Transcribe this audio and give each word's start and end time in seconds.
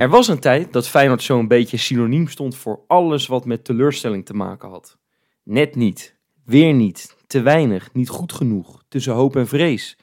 Er 0.00 0.08
was 0.08 0.28
een 0.28 0.38
tijd 0.38 0.72
dat 0.72 0.88
Feyenoord 0.88 1.22
zo'n 1.22 1.48
beetje 1.48 1.76
synoniem 1.76 2.28
stond 2.28 2.56
voor 2.56 2.80
alles 2.86 3.26
wat 3.26 3.44
met 3.44 3.64
teleurstelling 3.64 4.26
te 4.26 4.34
maken 4.34 4.68
had. 4.68 4.98
Net 5.42 5.74
niet, 5.74 6.16
weer 6.44 6.72
niet, 6.72 7.16
te 7.26 7.40
weinig, 7.40 7.92
niet 7.92 8.08
goed 8.08 8.32
genoeg, 8.32 8.82
tussen 8.88 9.12
hoop 9.12 9.36
en 9.36 9.46
vrees. 9.46 9.96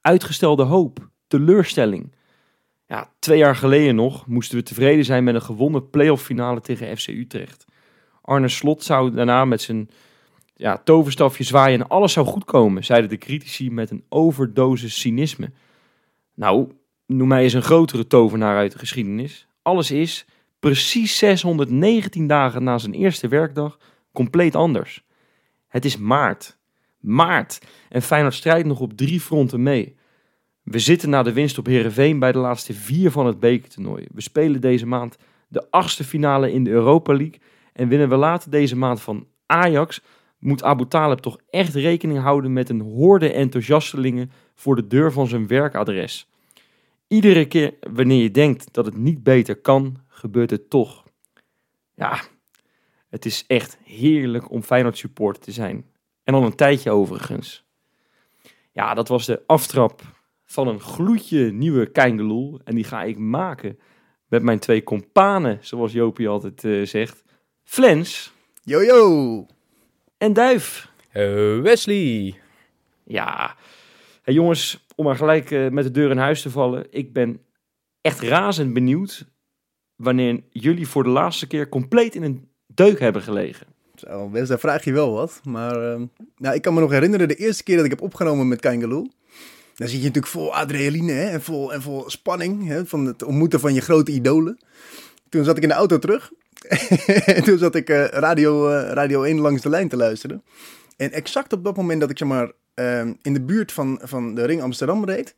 Uitgestelde 0.00 0.62
hoop, 0.62 1.08
teleurstelling. 1.26 2.14
Ja, 2.86 3.12
twee 3.18 3.38
jaar 3.38 3.56
geleden 3.56 3.94
nog 3.94 4.26
moesten 4.26 4.58
we 4.58 4.62
tevreden 4.62 5.04
zijn 5.04 5.24
met 5.24 5.34
een 5.34 5.42
gewonnen 5.42 5.90
playoff 5.90 6.24
finale 6.24 6.60
tegen 6.60 6.96
FC 6.96 7.08
Utrecht. 7.08 7.64
Arne 8.22 8.48
Slot 8.48 8.84
zou 8.84 9.10
daarna 9.14 9.44
met 9.44 9.60
zijn 9.60 9.90
ja, 10.54 10.80
toverstafje 10.84 11.44
zwaaien 11.44 11.80
en 11.80 11.88
alles 11.88 12.12
zou 12.12 12.26
goed 12.26 12.44
komen, 12.44 12.84
zeiden 12.84 13.10
de 13.10 13.18
critici 13.18 13.70
met 13.70 13.90
een 13.90 14.04
overdosis 14.08 15.00
cynisme. 15.00 15.52
Nou, 16.34 16.72
noem 17.16 17.28
mij 17.28 17.42
eens 17.42 17.52
een 17.52 17.62
grotere 17.62 18.06
tovenaar 18.06 18.56
uit 18.56 18.72
de 18.72 18.78
geschiedenis. 18.78 19.46
Alles 19.62 19.90
is, 19.90 20.26
precies 20.58 21.18
619 21.18 22.26
dagen 22.26 22.64
na 22.64 22.78
zijn 22.78 22.92
eerste 22.92 23.28
werkdag, 23.28 23.78
compleet 24.12 24.54
anders. 24.54 25.04
Het 25.68 25.84
is 25.84 25.96
maart. 25.96 26.58
Maart. 27.00 27.60
En 27.88 28.02
Feyenoord 28.02 28.34
strijdt 28.34 28.66
nog 28.66 28.80
op 28.80 28.92
drie 28.92 29.20
fronten 29.20 29.62
mee. 29.62 29.96
We 30.62 30.78
zitten 30.78 31.10
na 31.10 31.22
de 31.22 31.32
winst 31.32 31.58
op 31.58 31.66
Herenveen 31.66 32.18
bij 32.18 32.32
de 32.32 32.38
laatste 32.38 32.74
vier 32.74 33.10
van 33.10 33.26
het 33.26 33.40
bekertoernooi. 33.40 34.06
We 34.14 34.20
spelen 34.20 34.60
deze 34.60 34.86
maand 34.86 35.16
de 35.48 35.70
achtste 35.70 36.04
finale 36.04 36.52
in 36.52 36.64
de 36.64 36.70
Europa 36.70 37.12
League. 37.12 37.40
En 37.72 37.88
winnen 37.88 38.08
we 38.08 38.16
later 38.16 38.50
deze 38.50 38.76
maand 38.76 39.00
van 39.00 39.26
Ajax, 39.46 40.00
moet 40.38 40.62
Abu 40.62 40.86
Talib 40.88 41.18
toch 41.18 41.38
echt 41.50 41.74
rekening 41.74 42.18
houden 42.18 42.52
met 42.52 42.68
een 42.68 42.80
horde 42.80 43.32
enthousiastelingen 43.32 44.30
voor 44.54 44.76
de 44.76 44.86
deur 44.86 45.12
van 45.12 45.26
zijn 45.26 45.46
werkadres. 45.46 46.27
Iedere 47.08 47.46
keer 47.46 47.74
wanneer 47.92 48.22
je 48.22 48.30
denkt 48.30 48.72
dat 48.72 48.84
het 48.84 48.96
niet 48.96 49.22
beter 49.22 49.56
kan, 49.56 49.96
gebeurt 50.08 50.50
het 50.50 50.70
toch. 50.70 51.04
Ja, 51.94 52.20
het 53.08 53.24
is 53.24 53.44
echt 53.46 53.78
heerlijk 53.84 54.50
om 54.50 54.62
Feyenoord 54.62 54.98
supporter 54.98 55.42
te 55.42 55.52
zijn. 55.52 55.86
En 56.24 56.34
al 56.34 56.44
een 56.44 56.54
tijdje 56.54 56.90
overigens. 56.90 57.64
Ja, 58.72 58.94
dat 58.94 59.08
was 59.08 59.26
de 59.26 59.42
aftrap 59.46 60.02
van 60.44 60.68
een 60.68 60.80
gloedje 60.80 61.52
nieuwe 61.52 61.86
Keingeloel. 61.90 62.60
En 62.64 62.74
die 62.74 62.84
ga 62.84 63.02
ik 63.02 63.18
maken 63.18 63.78
met 64.26 64.42
mijn 64.42 64.58
twee 64.58 64.82
kompanen, 64.82 65.58
zoals 65.60 65.92
Jopie 65.92 66.28
altijd 66.28 66.64
eh, 66.64 66.84
zegt. 66.84 67.24
Flens 67.64 68.32
Yo, 68.62 68.82
yo. 68.82 69.46
en 70.18 70.32
Duif. 70.32 70.90
Eh, 71.10 71.60
Wesley. 71.60 72.40
Ja, 73.04 73.56
hey 74.22 74.34
jongens, 74.34 74.86
om 74.98 75.04
maar 75.04 75.16
gelijk 75.16 75.50
eh, 75.50 75.68
met 75.68 75.84
de 75.84 75.90
deur 75.90 76.10
in 76.10 76.18
huis 76.18 76.42
te 76.42 76.50
vallen. 76.50 76.86
Ik 76.90 77.12
ben 77.12 77.40
echt 78.00 78.20
razend 78.20 78.72
benieuwd 78.72 79.26
wanneer 79.96 80.42
jullie 80.50 80.88
voor 80.88 81.02
de 81.02 81.08
laatste 81.08 81.46
keer 81.46 81.68
compleet 81.68 82.14
in 82.14 82.22
een 82.22 82.48
deuk 82.66 83.00
hebben 83.00 83.22
gelegen. 83.22 83.66
Zo, 83.94 84.30
daar 84.30 84.58
vraag 84.58 84.84
je 84.84 84.92
wel 84.92 85.12
wat. 85.12 85.40
Maar 85.44 85.92
ehm, 85.92 86.06
nou, 86.36 86.54
ik 86.54 86.62
kan 86.62 86.74
me 86.74 86.80
nog 86.80 86.90
herinneren, 86.90 87.28
de 87.28 87.34
eerste 87.34 87.62
keer 87.62 87.76
dat 87.76 87.84
ik 87.84 87.90
heb 87.90 88.02
opgenomen 88.02 88.48
met 88.48 88.60
Kangaloo. 88.60 89.06
Dan 89.74 89.88
zit 89.88 89.98
je 89.98 90.06
natuurlijk 90.06 90.26
vol 90.26 90.54
adrenaline 90.54 91.12
hè, 91.12 91.28
en, 91.28 91.42
vol, 91.42 91.72
en 91.72 91.82
vol 91.82 92.10
spanning 92.10 92.66
hè, 92.66 92.86
van 92.86 93.06
het 93.06 93.22
ontmoeten 93.22 93.60
van 93.60 93.74
je 93.74 93.80
grote 93.80 94.12
idolen. 94.12 94.58
Toen 95.28 95.44
zat 95.44 95.56
ik 95.56 95.62
in 95.62 95.68
de 95.68 95.74
auto 95.74 95.98
terug. 95.98 96.32
en 97.36 97.42
toen 97.42 97.58
zat 97.58 97.74
ik 97.74 97.88
eh, 97.88 98.04
radio, 98.04 98.68
eh, 98.68 98.92
radio 98.92 99.22
1 99.22 99.38
langs 99.38 99.62
de 99.62 99.68
lijn 99.68 99.88
te 99.88 99.96
luisteren. 99.96 100.42
En 100.96 101.12
exact 101.12 101.52
op 101.52 101.64
dat 101.64 101.76
moment 101.76 102.00
dat 102.00 102.10
ik 102.10 102.18
zeg 102.18 102.28
maar, 102.28 102.52
ehm, 102.78 103.12
in 103.22 103.32
de 103.32 103.40
buurt 103.40 103.72
van, 103.72 104.00
van 104.02 104.34
de 104.34 104.44
Ring 104.44 104.62
Amsterdam 104.62 105.04
reed. 105.04 105.34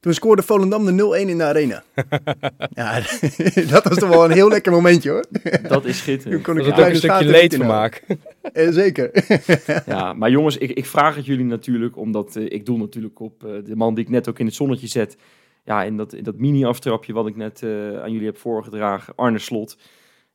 Toen 0.00 0.14
scoorde 0.14 0.42
Volendam 0.42 0.84
de 0.84 1.24
0-1 1.24 1.28
in 1.28 1.38
de 1.38 1.44
arena. 1.44 1.82
ja, 2.74 3.00
dat 3.74 3.84
was 3.84 3.98
toch 3.98 4.08
wel 4.08 4.24
een 4.24 4.30
heel 4.30 4.48
lekker 4.48 4.72
momentje 4.72 5.10
hoor. 5.10 5.24
Dat 5.68 5.84
is 5.84 5.94
Toen 5.94 5.94
schitterend. 5.94 6.42
kon 6.42 6.58
ik 6.58 6.64
Dat 6.64 6.78
een 6.78 6.84
stukje 6.84 7.00
inhouden. 7.06 7.30
leedvermaak. 7.30 8.04
Eh, 8.52 8.68
zeker. 8.70 9.10
Ja, 9.86 10.12
maar 10.12 10.30
jongens, 10.30 10.56
ik, 10.56 10.70
ik 10.70 10.86
vraag 10.86 11.16
het 11.16 11.26
jullie 11.26 11.44
natuurlijk, 11.44 11.96
omdat 11.96 12.36
eh, 12.36 12.44
ik 12.44 12.66
doel 12.66 12.76
natuurlijk 12.76 13.20
op 13.20 13.44
eh, 13.44 13.50
de 13.64 13.76
man 13.76 13.94
die 13.94 14.04
ik 14.04 14.10
net 14.10 14.28
ook 14.28 14.38
in 14.38 14.46
het 14.46 14.54
zonnetje 14.54 14.86
zet. 14.86 15.16
Ja, 15.64 15.82
in 15.82 15.96
dat, 15.96 16.12
in 16.12 16.22
dat 16.24 16.36
mini-aftrapje 16.38 17.12
wat 17.12 17.26
ik 17.26 17.36
net 17.36 17.62
eh, 17.62 17.70
aan 18.00 18.12
jullie 18.12 18.26
heb 18.26 18.38
voorgedragen, 18.38 19.14
Arne 19.16 19.38
Slot. 19.38 19.76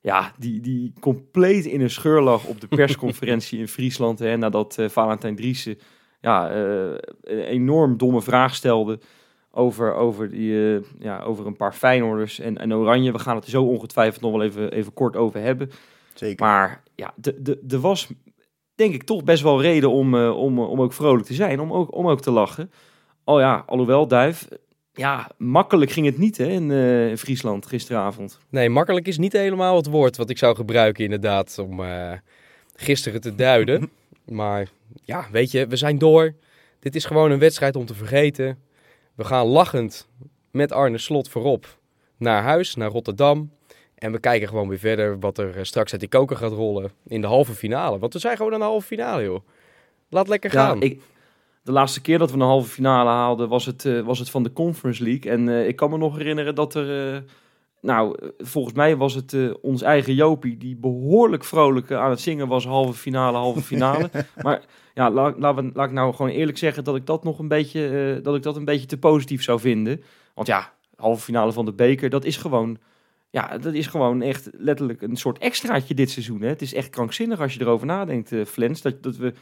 Ja, 0.02 0.34
die, 0.38 0.60
die 0.62 0.94
compleet 1.00 1.66
in 1.66 1.82
een 1.82 1.90
scheur 1.90 2.22
lag 2.22 2.46
op 2.46 2.62
de 2.62 2.68
persconferentie 2.68 3.60
in 3.60 3.68
Friesland. 3.68 4.20
Hè, 4.20 4.38
nadat 4.38 4.78
eh, 4.78 4.90
Valentijn 4.90 5.36
Driessen 5.36 5.78
ja, 6.24 6.50
eh, 6.50 6.92
een 7.22 7.44
enorm 7.44 7.98
domme 7.98 8.22
vraag 8.22 8.56
stelde 8.56 9.00
over, 9.52 9.94
over, 9.94 10.30
die, 10.30 10.76
eh, 10.76 10.82
ja, 11.00 11.22
over 11.22 11.46
een 11.46 11.56
paar 11.56 11.74
Feyenoorders 11.74 12.40
en, 12.40 12.58
en 12.58 12.74
Oranje. 12.74 13.12
We 13.12 13.20
gaan 13.20 13.36
het 13.36 13.44
er 13.46 13.50
zo 13.52 13.64
ongetwijfeld 13.64 14.22
nog 14.22 14.32
wel 14.32 14.44
even, 14.44 14.72
even 14.72 14.94
kort 14.94 15.16
over 15.16 15.40
hebben. 15.42 15.72
Zeker. 16.14 16.46
Maar 16.46 16.84
ja, 16.96 17.14
de- 17.16 17.42
de- 17.42 17.64
er 17.70 17.80
was 17.80 18.08
denk 18.76 18.94
ik 18.94 19.04
toch 19.04 19.24
best 19.24 19.44
wel 19.44 19.62
reden 19.62 19.92
om, 19.92 20.16
eh, 20.16 20.38
om, 20.38 20.60
om 20.60 20.82
ook 20.82 20.94
vrolijk 20.94 21.26
te 21.26 21.34
zijn, 21.34 21.60
om 21.60 21.74
ook, 21.74 21.96
om 21.96 22.08
ook 22.08 22.22
te 22.22 22.32
lachen. 22.32 22.72
Oh 23.24 23.40
ja, 23.40 23.64
alhoewel, 23.68 24.08
Duif, 24.08 24.48
ja, 24.94 25.30
makkelijk 25.38 25.92
ging 25.92 26.06
het 26.06 26.18
niet 26.18 26.38
hè, 26.38 26.46
in, 26.48 26.72
eh, 26.72 27.10
in 27.10 27.18
Friesland 27.18 27.66
gisteravond. 27.66 28.40
Nee, 28.50 28.70
makkelijk 28.70 29.08
is 29.08 29.18
niet 29.18 29.34
helemaal 29.34 29.76
het 29.76 29.88
woord 29.88 30.18
wat 30.18 30.30
ik 30.30 30.38
zou 30.38 30.56
gebruiken 30.56 31.04
inderdaad 31.04 31.58
om 31.60 31.80
eh, 31.84 32.12
gisteren 32.76 33.22
te 33.22 33.36
duiden. 33.36 33.90
maar 34.26 34.70
ja, 35.04 35.28
weet 35.32 35.52
je, 35.52 35.68
we 35.68 35.76
zijn 35.76 35.98
door. 35.98 36.34
Dit 36.80 36.96
is 36.96 37.06
gewoon 37.06 37.32
een 37.32 37.40
wedstrijd 37.40 37.76
om 37.76 37.86
te 37.86 37.94
vergeten. 37.94 38.58
We 39.16 39.24
gaan 39.24 39.46
lachend 39.46 40.08
met 40.52 40.72
Arne 40.72 40.98
Slot 40.98 41.30
voorop 41.30 41.78
naar 42.18 42.44
huis, 42.44 42.76
naar 42.76 42.90
Rotterdam. 42.90 43.52
En 43.96 44.12
we 44.12 44.20
kijken 44.20 44.48
gewoon 44.48 44.68
weer 44.68 44.80
verder 44.80 45.20
wat 45.20 45.38
er 45.38 45.58
eh, 45.58 45.64
straks 45.64 45.92
uit 45.92 46.00
die 46.00 46.10
koker 46.10 46.38
gaat 46.38 46.52
rollen 46.52 46.92
in 47.08 47.22
de 47.22 47.28
halve 47.28 47.54
finale. 47.54 48.00
Want 48.00 48.14
we 48.14 48.20
zijn 48.20 48.38
gewoon 48.38 48.54
aan 48.54 48.60
de 48.60 48.66
halve 48.66 48.88
finale, 48.88 49.24
joh. 49.24 49.48
Laat 50.10 50.28
lekker 50.28 50.50
gaan. 50.50 50.80
Ja, 50.80 50.86
ik, 50.86 51.02
de 51.64 51.72
laatste 51.72 52.02
keer 52.02 52.18
dat 52.18 52.32
we 52.32 52.36
een 52.36 52.44
halve 52.44 52.70
finale 52.70 53.10
haalden 53.10 53.50
was 53.50 53.66
het, 53.66 53.86
eh, 53.86 54.00
was 54.00 54.20
het 54.20 54.30
van 54.30 54.44
de 54.44 54.54
Conference 54.54 55.04
League. 55.04 55.32
En 55.32 55.50
eh, 55.50 55.68
ik 55.68 55.76
kan 55.76 55.90
me 55.90 55.98
nog 55.98 56.18
herinneren 56.18 56.56
dat 56.56 56.76
er, 56.76 57.24
nou, 57.84 58.18
volgens 58.38 58.74
mij 58.74 58.98
was 58.98 59.14
het 59.14 59.34
eh, 59.34 59.54
ons 59.62 59.82
eigen 59.82 60.14
Jopie 60.14 60.58
die 60.58 60.76
behoorlijk 60.76 61.44
vrolijk 61.44 61.90
eh, 61.90 61.98
aan 61.98 62.10
het 62.10 62.20
zingen 62.20 62.48
was, 62.48 62.66
halve 62.66 62.94
finale, 62.94 63.38
halve 63.38 63.62
finale. 63.74 64.10
maar 64.44 64.62
ja, 64.94 65.12
laat, 65.12 65.40
laat, 65.40 65.64
laat 65.74 65.88
ik 65.88 65.94
nou 65.94 66.14
gewoon 66.14 66.32
eerlijk 66.32 66.58
zeggen 66.58 66.84
dat 66.84 66.96
ik 66.96 67.06
dat 67.06 67.24
nog 67.24 67.40
een 67.40 67.48
beetje, 67.48 67.88
eh, 68.16 68.24
dat 68.24 68.36
ik 68.36 68.44
dat 68.44 68.56
een 68.56 68.66
beetje 68.66 68.86
te 68.86 68.98
positief 68.98 69.44
zou 69.44 69.60
vinden. 69.60 70.04
Want 70.34 70.48
ja, 70.48 70.74
halve 70.96 71.24
finale 71.24 71.52
van 71.52 71.66
de 71.66 71.74
beker, 71.74 72.10
dat 72.10 72.26
is 72.26 72.38
gewoon, 72.38 72.78
ja, 73.30 73.58
dat 73.58 73.74
is 73.74 73.88
gewoon 73.88 74.22
echt 74.22 74.50
letterlijk 74.52 75.02
een 75.02 75.18
soort 75.18 75.38
extraatje 75.38 75.94
dit 75.94 76.10
seizoen. 76.10 76.42
Hè? 76.42 76.48
Het 76.48 76.62
is 76.62 76.74
echt 76.74 76.90
krankzinnig 76.90 77.40
als 77.40 77.54
je 77.54 77.62
erover 77.62 77.88
nadenkt, 77.88 78.32
Flens, 78.46 78.82
dat, 78.82 79.04
dat 79.04 79.16
we, 79.16 79.34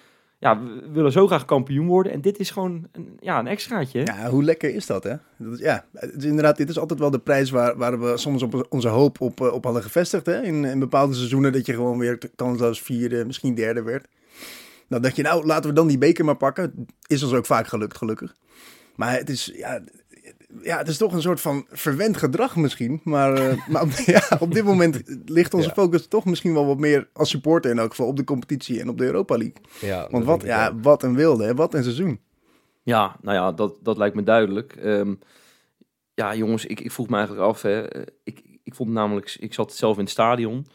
ja, 0.41 0.61
we 0.63 0.89
willen 0.91 1.11
zo 1.11 1.27
graag 1.27 1.45
kampioen 1.45 1.87
worden. 1.87 2.11
En 2.11 2.21
dit 2.21 2.39
is 2.39 2.49
gewoon 2.51 2.87
een, 2.91 3.17
ja, 3.19 3.39
een 3.39 3.47
extraatje. 3.47 3.99
Ja, 3.99 4.29
hoe 4.29 4.43
lekker 4.43 4.75
is 4.75 4.85
dat, 4.85 5.03
hè? 5.03 5.15
Dat 5.37 5.59
ja, 5.59 5.85
het 5.93 6.15
is 6.17 6.23
inderdaad, 6.23 6.57
dit 6.57 6.69
is 6.69 6.79
altijd 6.79 6.99
wel 6.99 7.11
de 7.11 7.19
prijs 7.19 7.49
waar, 7.49 7.77
waar 7.77 7.99
we 7.99 8.17
soms 8.17 8.43
op, 8.43 8.65
onze 8.69 8.87
hoop 8.87 9.21
op, 9.21 9.41
eh, 9.41 9.53
op 9.53 9.63
hadden 9.63 9.83
gevestigd. 9.83 10.25
Hè? 10.25 10.41
In, 10.41 10.65
in 10.65 10.79
bepaalde 10.79 11.13
seizoenen 11.13 11.51
dat 11.51 11.65
je 11.65 11.73
gewoon 11.73 11.97
weer 11.97 12.17
kansloos 12.35 12.81
vierde, 12.81 13.25
misschien 13.25 13.55
derde 13.55 13.81
werd. 13.81 14.07
Nou, 14.87 15.01
dat 15.01 15.15
je, 15.15 15.21
nou, 15.21 15.45
laten 15.45 15.69
we 15.69 15.75
dan 15.75 15.87
die 15.87 15.97
beker 15.97 16.25
maar 16.25 16.37
pakken. 16.37 16.85
Is 17.07 17.23
ons 17.23 17.33
ook 17.33 17.45
vaak 17.45 17.67
gelukt, 17.67 17.97
gelukkig. 17.97 18.35
Maar 18.95 19.13
het 19.17 19.29
is, 19.29 19.51
ja, 19.55 19.81
ja, 20.61 20.77
het 20.77 20.87
is 20.87 20.97
toch 20.97 21.13
een 21.13 21.21
soort 21.21 21.41
van 21.41 21.65
verwend 21.69 22.17
gedrag 22.17 22.55
misschien. 22.55 23.01
Maar, 23.03 23.33
eh, 23.33 23.57
maar 23.71 23.81
op, 23.81 23.89
ja, 23.91 24.21
op 24.39 24.53
dit 24.53 24.63
moment 24.63 25.01
ligt 25.25 25.53
onze 25.53 25.67
Ja. 25.67 25.73
focus 25.73 26.07
toch 26.07 26.25
misschien 26.25 26.53
wel 26.53 26.65
wat 26.65 26.77
meer 26.79 27.09
als 27.13 27.29
supporter 27.29 27.71
in 27.71 27.79
elk 27.79 27.89
geval 27.89 28.07
op 28.07 28.15
de 28.17 28.23
competitie 28.23 28.79
en 28.79 28.89
op 28.89 28.97
de 28.97 29.05
Europa 29.05 29.37
League. 29.37 29.55
ja, 29.81 30.07
Want 30.11 30.25
wat, 30.25 30.43
ja, 30.43 30.75
wat 30.81 31.03
een 31.03 31.15
wilde, 31.15 31.43
hè? 31.43 31.53
Wat 31.55 31.73
een 31.73 31.83
seizoen. 31.83 32.19
Ja, 32.83 33.15
nou 33.21 33.37
ja, 33.37 33.51
dat, 33.51 33.77
dat 33.81 33.97
lijkt 33.97 34.15
me 34.15 34.23
duidelijk. 34.23 34.75
Ehm, 34.75 35.13
ja, 36.13 36.35
jongens, 36.35 36.65
ik, 36.65 36.79
ik 36.79 36.91
vroeg 36.91 37.07
me 37.09 37.15
eigenlijk 37.17 37.47
af. 37.47 37.61
Hè. 37.61 37.81
Eh, 37.87 38.01
Ik, 38.23 38.41
ik 38.63 38.75
vond 38.75 38.89
namelijk, 38.89 39.35
ik 39.39 39.53
zat 39.53 39.73
zelf 39.73 39.95
in 39.97 40.01
het 40.03 40.11
stadion. 40.11 40.67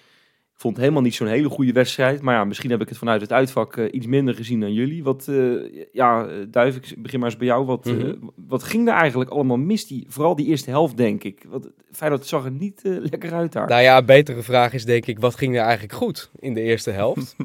Ik 0.56 0.62
vond 0.62 0.74
het 0.76 0.84
helemaal 0.84 1.04
niet 1.04 1.14
zo'n 1.14 1.26
hele 1.26 1.48
goede 1.48 1.72
wedstrijd. 1.72 2.22
Maar 2.22 2.34
ja, 2.34 2.44
misschien 2.44 2.70
heb 2.70 2.80
ik 2.80 2.88
het 2.88 2.98
vanuit 2.98 3.20
het 3.20 3.32
uitvak 3.32 3.76
eh, 3.76 3.84
iets 3.94 4.06
minder 4.06 4.34
gezien 4.34 4.60
dan 4.60 4.72
jullie. 4.72 5.04
Wat, 5.04 5.28
eh, 5.28 5.52
ja, 5.92 6.26
eh, 6.26 6.34
Duif, 6.48 6.76
ik 6.76 7.02
begin 7.02 7.18
maar 7.20 7.28
eens 7.28 7.38
bij 7.38 7.46
jou. 7.46 7.64
Wat, 7.64 7.84
Mhm. 7.84 8.14
wat 8.48 8.62
ging 8.62 8.88
er 8.88 8.94
eigenlijk 8.94 9.30
allemaal 9.30 9.56
mis? 9.56 9.86
Die, 9.86 10.04
vooral 10.08 10.36
die 10.36 10.46
eerste 10.46 10.70
helft, 10.70 10.96
denk 10.96 11.24
ik. 11.24 11.44
Wat, 11.48 11.70
Feyenoord 11.92 12.26
zag 12.26 12.44
er 12.44 12.50
niet 12.50 12.80
lekker 12.84 13.32
uit 13.32 13.52
daar. 13.52 13.68
Nou 13.68 13.82
ja, 13.82 13.98
een 13.98 14.06
betere 14.06 14.42
vraag 14.42 14.72
is 14.72 14.84
denk 14.84 15.06
ik, 15.06 15.18
wat 15.18 15.34
ging 15.34 15.54
er 15.56 15.62
eigenlijk 15.62 15.92
goed 15.92 16.30
in 16.38 16.54
de 16.54 16.60
eerste 16.60 16.90
helft? 16.90 17.36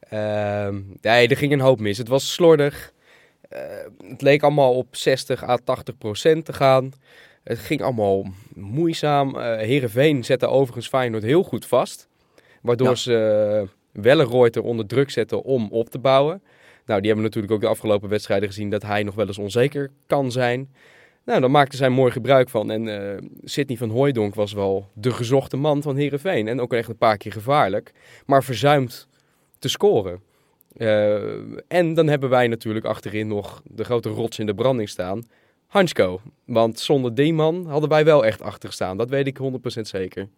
Ehm, 0.00 0.80
nee, 1.00 1.28
er 1.28 1.36
ging 1.36 1.52
een 1.52 1.60
hoop 1.60 1.80
mis. 1.80 1.98
Het 1.98 2.08
was 2.08 2.32
slordig. 2.32 2.92
Het 4.04 4.22
leek 4.22 4.42
allemaal 4.42 4.74
op 4.74 4.96
60 4.96 5.42
à 5.44 5.56
80 5.64 5.98
procent 5.98 6.44
te 6.44 6.52
gaan. 6.52 6.92
Het 7.44 7.58
ging 7.58 7.82
allemaal 7.82 8.26
moeizaam. 8.54 9.36
Eh 9.36 9.56
Heerenveen 9.56 10.24
zette 10.24 10.46
overigens 10.46 10.88
Feyenoord 10.88 11.22
heel 11.22 11.42
goed 11.42 11.66
vast. 11.66 12.07
Waardoor 12.68 12.88
Ja. 12.88 12.94
ze 12.94 13.60
uh, 13.62 14.02
Wellenreuter 14.02 14.62
onder 14.62 14.86
druk 14.86 15.10
zetten 15.10 15.42
om 15.42 15.68
op 15.70 15.90
te 15.90 15.98
bouwen. 15.98 16.42
Nou, 16.86 17.00
die 17.00 17.06
hebben 17.10 17.24
natuurlijk 17.26 17.52
ook 17.52 17.60
de 17.60 17.66
afgelopen 17.66 18.08
wedstrijden 18.08 18.48
gezien 18.48 18.70
dat 18.70 18.82
hij 18.82 19.02
nog 19.02 19.14
wel 19.14 19.26
eens 19.26 19.38
onzeker 19.38 19.90
kan 20.06 20.32
zijn. 20.32 20.68
Nou, 21.24 21.40
daar 21.40 21.50
maakte 21.50 21.76
zij 21.76 21.88
mooi 21.88 22.12
gebruik 22.12 22.48
van. 22.48 22.70
En 22.70 22.86
uh, 22.86 23.28
Sidney 23.44 23.76
van 23.76 23.90
Hooijdonk 23.90 24.34
was 24.34 24.52
wel 24.52 24.88
de 24.94 25.10
gezochte 25.10 25.56
man 25.56 25.82
van 25.82 25.96
Herenveen. 25.96 26.48
En 26.48 26.60
ook 26.60 26.72
echt 26.72 26.88
een 26.88 26.96
paar 26.96 27.16
keer 27.16 27.32
gevaarlijk. 27.32 27.92
Maar 28.26 28.44
verzuimd 28.44 29.08
te 29.58 29.68
scoren. 29.68 30.20
Uh, 30.76 31.14
en 31.68 31.94
dan 31.94 32.06
hebben 32.06 32.28
wij 32.28 32.48
natuurlijk 32.48 32.84
achterin 32.84 33.26
nog 33.28 33.62
de 33.64 33.84
grote 33.84 34.08
rots 34.08 34.38
in 34.38 34.46
de 34.46 34.54
branding 34.54 34.88
staan. 34.88 35.22
Hansko. 35.66 36.20
Want 36.44 36.78
zonder 36.80 37.14
die 37.14 37.32
man 37.32 37.66
hadden 37.66 37.88
wij 37.88 38.04
wel 38.04 38.24
echt 38.24 38.42
achter 38.42 38.72
staan. 38.72 38.96
Dat 38.96 39.10
weet 39.10 39.26
ik 39.26 39.38
100% 39.38 39.80
zeker. 39.80 40.28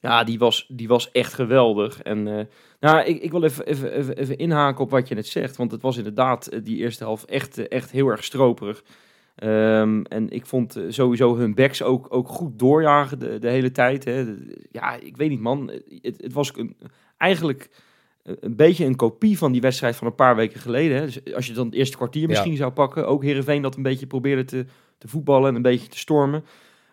Ja, 0.00 0.24
die 0.24 0.38
was, 0.38 0.66
die 0.68 0.88
was 0.88 1.10
echt 1.10 1.34
geweldig. 1.34 2.02
En 2.02 2.26
uh, 2.26 2.40
nou, 2.80 3.04
ik, 3.04 3.22
ik 3.22 3.30
wil 3.30 3.42
even, 3.42 3.66
even, 3.66 3.92
even, 3.92 4.16
even, 4.16 4.38
inhaken 4.38 4.84
op 4.84 4.90
wat 4.90 5.08
je 5.08 5.14
net 5.14 5.26
zegt. 5.26 5.56
Want 5.56 5.72
het 5.72 5.82
was 5.82 5.96
inderdaad 5.96 6.64
die 6.64 6.76
eerste 6.76 7.04
helft 7.04 7.24
echt, 7.24 7.68
echt 7.68 7.90
heel 7.90 8.08
erg 8.08 8.24
stroperig. 8.24 8.84
Um, 9.42 10.04
en 10.04 10.30
ik 10.30 10.46
vond 10.46 10.80
sowieso 10.88 11.36
hun 11.36 11.54
backs 11.54 11.82
ook, 11.82 12.06
ook 12.10 12.28
goed 12.28 12.58
doorjagen 12.58 13.18
de, 13.18 13.38
de 13.38 13.48
hele 13.48 13.70
tijd. 13.70 14.04
Hè. 14.04 14.34
Ja, 14.70 14.94
ik 14.94 15.16
weet 15.16 15.28
niet 15.28 15.40
man. 15.40 15.70
Het, 16.02 16.22
het 16.22 16.32
was 16.32 16.52
een, 16.56 16.76
eigenlijk 17.16 17.70
een 18.22 18.56
beetje 18.56 18.84
een 18.84 18.96
kopie 18.96 19.38
van 19.38 19.52
die 19.52 19.60
wedstrijd 19.60 19.96
van 19.96 20.06
een 20.06 20.14
paar 20.14 20.36
weken 20.36 20.60
geleden. 20.60 20.96
Hè. 20.96 21.04
Dus 21.04 21.34
als 21.34 21.46
je 21.46 21.52
dan 21.52 21.66
het 21.66 21.74
eerste 21.74 21.96
kwartier 21.96 22.28
misschien 22.28 22.56
zou 22.56 22.72
pakken. 22.72 23.06
Ook 23.06 23.22
Heerenveen 23.22 23.62
dat 23.62 23.76
een 23.76 23.82
beetje 23.82 24.06
probeerde 24.06 24.44
te, 24.44 24.64
te 24.98 25.08
voetballen 25.08 25.48
en 25.48 25.54
een 25.54 25.62
beetje 25.62 25.88
te 25.88 25.98
stormen. 25.98 26.44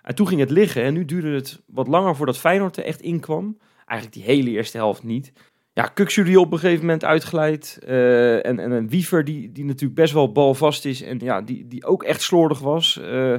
En 0.05 0.15
toen 0.15 0.27
ging 0.27 0.39
het 0.39 0.49
liggen 0.49 0.83
en 0.83 0.93
nu 0.93 1.05
duurde 1.05 1.33
het 1.33 1.61
wat 1.65 1.87
langer 1.87 2.15
voordat 2.15 2.37
Feyenoord 2.37 2.77
er 2.77 2.83
echt 2.83 3.01
inkwam. 3.01 3.57
Eigenlijk 3.85 4.19
die 4.19 4.35
hele 4.35 4.49
eerste 4.49 4.77
helft 4.77 5.03
niet. 5.03 5.31
Ja, 5.73 5.83
Kuksu 5.83 6.35
op 6.35 6.51
een 6.51 6.59
gegeven 6.59 6.85
moment 6.85 7.05
uitgeleid. 7.05 7.79
Uh, 7.87 8.45
en, 8.45 8.59
en 8.59 8.71
een 8.71 8.89
Wiever 8.89 9.23
die, 9.23 9.51
die 9.51 9.65
natuurlijk 9.65 9.99
best 9.99 10.13
wel 10.13 10.31
balvast 10.31 10.85
is. 10.85 11.01
En 11.01 11.19
ja, 11.19 11.41
die, 11.41 11.67
die 11.67 11.85
ook 11.85 12.03
echt 12.03 12.21
slordig 12.21 12.59
was. 12.59 12.99
Uh, 13.01 13.35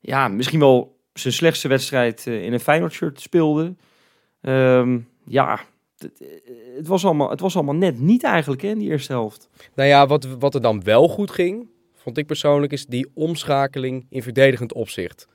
ja, 0.00 0.28
misschien 0.28 0.60
wel 0.60 0.98
zijn 1.12 1.34
slechtste 1.34 1.68
wedstrijd 1.68 2.26
uh, 2.26 2.44
in 2.44 2.52
een 2.52 2.60
Feyenoord-shirt 2.60 3.20
speelde. 3.20 3.74
Um, 4.40 5.08
ja, 5.24 5.60
het, 5.98 6.24
het, 6.76 6.86
was 6.86 7.04
allemaal, 7.04 7.30
het 7.30 7.40
was 7.40 7.54
allemaal 7.54 7.74
net 7.74 8.00
niet 8.00 8.22
eigenlijk 8.22 8.62
hè, 8.62 8.68
in 8.68 8.78
die 8.78 8.90
eerste 8.90 9.12
helft. 9.12 9.48
Nou 9.74 9.88
ja, 9.88 10.06
wat, 10.06 10.24
wat 10.24 10.54
er 10.54 10.60
dan 10.60 10.82
wel 10.82 11.08
goed 11.08 11.30
ging, 11.30 11.68
vond 11.94 12.18
ik 12.18 12.26
persoonlijk, 12.26 12.72
is 12.72 12.86
die 12.86 13.10
omschakeling 13.14 14.06
in 14.10 14.22
verdedigend 14.22 14.72
opzicht. 14.72 15.28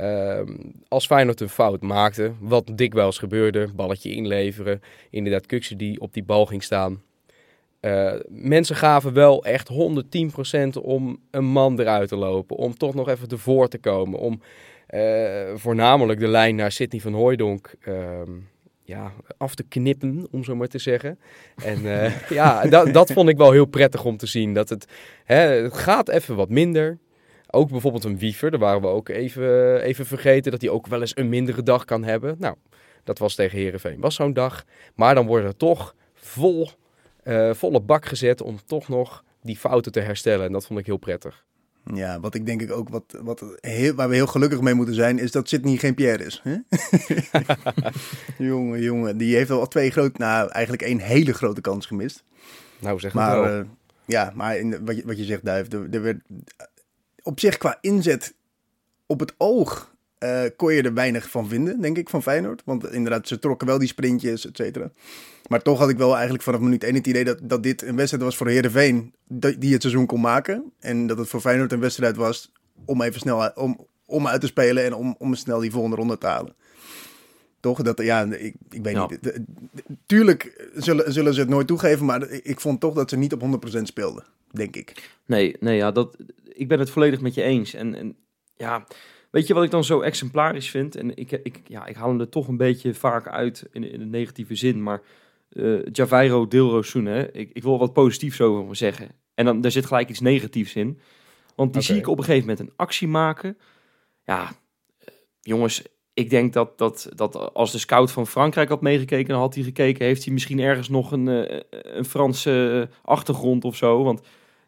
Uh, 0.00 0.40
als 0.88 1.06
Feyenoord 1.06 1.40
een 1.40 1.48
fout 1.48 1.82
maakte, 1.82 2.32
wat 2.40 2.70
dikwijls 2.74 3.18
gebeurde, 3.18 3.68
balletje 3.74 4.10
inleveren, 4.10 4.82
inderdaad 5.10 5.46
Kukse 5.46 5.76
die 5.76 6.00
op 6.00 6.12
die 6.12 6.24
bal 6.24 6.46
ging 6.46 6.62
staan. 6.62 7.02
Uh, 7.80 8.12
mensen 8.28 8.76
gaven 8.76 9.12
wel 9.12 9.44
echt 9.44 9.70
110% 9.72 10.82
om 10.82 11.18
een 11.30 11.44
man 11.44 11.80
eruit 11.80 12.08
te 12.08 12.16
lopen, 12.16 12.56
om 12.56 12.74
toch 12.74 12.94
nog 12.94 13.08
even 13.08 13.28
ervoor 13.28 13.68
te 13.68 13.78
komen, 13.78 14.18
om 14.18 14.40
uh, 14.90 15.00
voornamelijk 15.54 16.20
de 16.20 16.28
lijn 16.28 16.56
naar 16.56 16.72
Sidney 16.72 17.00
van 17.00 17.12
Hooijdonk 17.12 17.74
ehm, 17.80 18.30
ja, 18.82 19.12
af 19.36 19.54
te 19.54 19.62
knippen, 19.62 20.26
om 20.30 20.44
zo 20.44 20.56
maar 20.56 20.68
te 20.68 20.78
zeggen. 20.78 21.18
En 21.64 21.84
uh, 21.84 22.20
ja, 22.28 22.66
dat, 22.66 22.92
dat 22.92 23.12
vond 23.12 23.28
ik 23.28 23.36
wel 23.36 23.52
heel 23.52 23.66
prettig 23.66 24.04
om 24.04 24.16
te 24.16 24.26
zien. 24.26 24.54
Dat 24.54 24.68
het, 24.68 24.86
hè, 25.24 25.36
het 25.36 25.74
gaat 25.76 26.08
even 26.08 26.36
wat 26.36 26.48
minder. 26.48 26.98
Ook 27.56 27.70
bijvoorbeeld 27.70 28.04
een 28.04 28.18
Wiever, 28.18 28.50
daar 28.50 28.60
waren 28.60 28.80
we 28.80 28.86
ook 28.86 29.08
even, 29.08 29.80
even 29.82 30.06
vergeten 30.06 30.50
dat 30.50 30.60
hij 30.60 30.70
ook 30.70 30.86
wel 30.86 31.00
eens 31.00 31.16
een 31.16 31.28
mindere 31.28 31.62
dag 31.62 31.84
kan 31.84 32.04
hebben. 32.04 32.36
Nou, 32.38 32.54
dat 33.04 33.18
was 33.18 33.34
tegen 33.34 33.58
Herenveen, 33.58 34.00
was 34.00 34.14
zo'n 34.14 34.32
dag. 34.32 34.64
Maar 34.94 35.14
dan 35.14 35.26
wordt 35.26 35.44
er 35.44 35.56
toch 35.56 35.94
vol, 36.14 36.68
uh, 37.24 37.54
volle 37.54 37.80
bak 37.80 38.06
gezet 38.06 38.42
om 38.42 38.58
toch 38.66 38.88
nog 38.88 39.24
die 39.42 39.56
fouten 39.56 39.92
te 39.92 40.00
herstellen. 40.00 40.46
En 40.46 40.52
dat 40.52 40.66
vond 40.66 40.78
ik 40.78 40.86
heel 40.86 40.96
prettig. 40.96 41.44
Ja, 41.94 42.20
wat 42.20 42.34
ik 42.34 42.46
denk 42.46 42.62
ik 42.62 42.72
ook, 42.72 42.88
wat, 42.88 43.18
wat 43.22 43.44
heel, 43.60 43.94
waar 43.94 44.08
we 44.08 44.14
heel 44.14 44.26
gelukkig 44.26 44.60
mee 44.60 44.74
moeten 44.74 44.94
zijn, 44.94 45.18
is 45.18 45.32
dat 45.32 45.48
Sidney 45.48 45.76
geen 45.76 45.94
Pierre 45.94 46.24
is. 46.24 46.42
Hè? 46.42 46.56
jongen, 48.48 48.80
jongen, 48.80 49.16
die 49.16 49.36
heeft 49.36 49.50
al 49.50 49.68
twee 49.68 49.90
grote, 49.90 50.20
nou 50.20 50.50
eigenlijk 50.50 50.82
één 50.82 50.98
hele 50.98 51.32
grote 51.32 51.60
kans 51.60 51.86
gemist. 51.86 52.24
Nou, 52.78 53.00
zeg 53.00 53.12
maar. 53.12 53.40
wel. 53.40 53.58
Uh, 53.58 53.66
ja, 54.06 54.32
maar 54.34 54.58
in, 54.58 54.84
wat, 54.84 54.96
je, 54.96 55.02
wat 55.06 55.18
je 55.18 55.24
zegt, 55.24 55.44
Duif, 55.44 55.72
er, 55.72 55.88
er 55.90 56.02
werd 56.02 56.20
op 57.26 57.40
zich 57.40 57.58
qua 57.58 57.78
inzet 57.80 58.34
op 59.06 59.20
het 59.20 59.34
oog 59.36 59.94
uh, 60.18 60.40
kon 60.56 60.72
je 60.72 60.82
er 60.82 60.94
weinig 60.94 61.30
van 61.30 61.48
vinden, 61.48 61.80
denk 61.80 61.96
ik, 61.96 62.08
van 62.08 62.22
Feyenoord. 62.22 62.62
Want 62.64 62.92
inderdaad, 62.92 63.28
ze 63.28 63.38
trokken 63.38 63.66
wel 63.66 63.78
die 63.78 63.88
sprintjes, 63.88 64.46
et 64.46 64.56
cetera. 64.56 64.90
Maar 65.48 65.62
toch 65.62 65.78
had 65.78 65.88
ik 65.88 65.96
wel 65.96 66.14
eigenlijk 66.14 66.44
vanaf 66.44 66.60
minuut 66.60 66.84
1 66.84 66.94
het 66.94 67.06
idee 67.06 67.24
dat, 67.24 67.38
dat 67.42 67.62
dit 67.62 67.82
een 67.82 67.96
wedstrijd 67.96 68.24
was 68.24 68.36
voor 68.36 68.48
Heerenveen 68.48 69.14
die 69.58 69.72
het 69.72 69.82
seizoen 69.82 70.06
kon 70.06 70.20
maken. 70.20 70.72
En 70.80 71.06
dat 71.06 71.18
het 71.18 71.28
voor 71.28 71.40
Feyenoord 71.40 71.72
een 71.72 71.80
wedstrijd 71.80 72.16
was 72.16 72.52
om 72.84 73.02
even 73.02 73.20
snel 73.20 73.50
om, 73.54 73.86
om 74.06 74.26
uit 74.26 74.40
te 74.40 74.46
spelen 74.46 74.84
en 74.84 74.94
om, 74.94 75.14
om 75.18 75.34
snel 75.34 75.60
die 75.60 75.70
volgende 75.70 75.96
ronde 75.96 76.18
te 76.18 76.26
halen. 76.26 76.54
Toch? 77.60 77.82
Dat, 77.82 78.02
ja, 78.02 78.24
ik, 78.24 78.54
ik 78.70 78.82
weet 78.82 78.94
ja. 78.94 79.08
niet. 79.08 79.40
Tuurlijk 80.06 80.70
zullen, 80.74 81.12
zullen 81.12 81.34
ze 81.34 81.40
het 81.40 81.48
nooit 81.48 81.66
toegeven, 81.66 82.06
maar 82.06 82.30
ik 82.30 82.60
vond 82.60 82.80
toch 82.80 82.94
dat 82.94 83.10
ze 83.10 83.16
niet 83.16 83.32
op 83.32 83.62
100% 83.78 83.82
speelden, 83.82 84.24
denk 84.50 84.76
ik. 84.76 85.10
Nee, 85.26 85.56
nee 85.60 85.76
ja, 85.76 85.90
dat, 85.90 86.16
ik 86.44 86.68
ben 86.68 86.78
het 86.78 86.90
volledig 86.90 87.20
met 87.20 87.34
je 87.34 87.42
eens. 87.42 87.74
En, 87.74 87.94
en 87.94 88.16
ja, 88.56 88.86
weet 89.30 89.46
je 89.46 89.54
wat 89.54 89.64
ik 89.64 89.70
dan 89.70 89.84
zo 89.84 90.00
exemplarisch 90.00 90.70
vind? 90.70 90.96
En 90.96 91.16
ik, 91.16 91.30
ik, 91.30 91.60
ja, 91.64 91.86
ik 91.86 91.96
haal 91.96 92.08
hem 92.08 92.20
er 92.20 92.28
toch 92.28 92.48
een 92.48 92.56
beetje 92.56 92.94
vaak 92.94 93.28
uit 93.28 93.68
in, 93.72 93.92
in 93.92 94.00
een 94.00 94.10
negatieve 94.10 94.54
zin, 94.54 94.82
maar 94.82 95.02
uh, 95.50 95.84
Javairo 95.92 96.48
Dilrosun, 96.48 97.06
ik, 97.34 97.50
ik 97.52 97.62
wil 97.62 97.78
wat 97.78 97.92
positiefs 97.92 98.40
over 98.40 98.76
zeggen. 98.76 99.08
En 99.34 99.44
dan 99.44 99.60
daar 99.60 99.70
zit 99.70 99.86
gelijk 99.86 100.08
iets 100.08 100.20
negatiefs 100.20 100.74
in. 100.74 100.98
Want 101.56 101.72
die 101.72 101.82
okay. 101.82 101.94
zie 101.94 101.96
ik 101.96 102.08
op 102.08 102.18
een 102.18 102.24
gegeven 102.24 102.48
moment 102.48 102.68
een 102.68 102.76
actie 102.76 103.08
maken. 103.08 103.58
Ja, 104.24 104.52
jongens, 105.40 105.82
ik 106.16 106.30
denk 106.30 106.52
dat, 106.52 106.78
dat, 106.78 107.08
dat 107.14 107.54
als 107.54 107.72
de 107.72 107.78
scout 107.78 108.12
van 108.12 108.26
Frankrijk 108.26 108.68
had 108.68 108.80
meegekeken, 108.80 109.28
dan 109.28 109.40
had 109.40 109.54
hij 109.54 109.64
gekeken, 109.64 110.06
heeft 110.06 110.24
hij 110.24 110.32
misschien 110.32 110.60
ergens 110.60 110.88
nog 110.88 111.12
een, 111.12 111.26
uh, 111.26 111.60
een 111.70 112.04
Franse 112.04 112.88
achtergrond 113.02 113.64
of 113.64 113.76
zo. 113.76 114.02
Want 114.02 114.20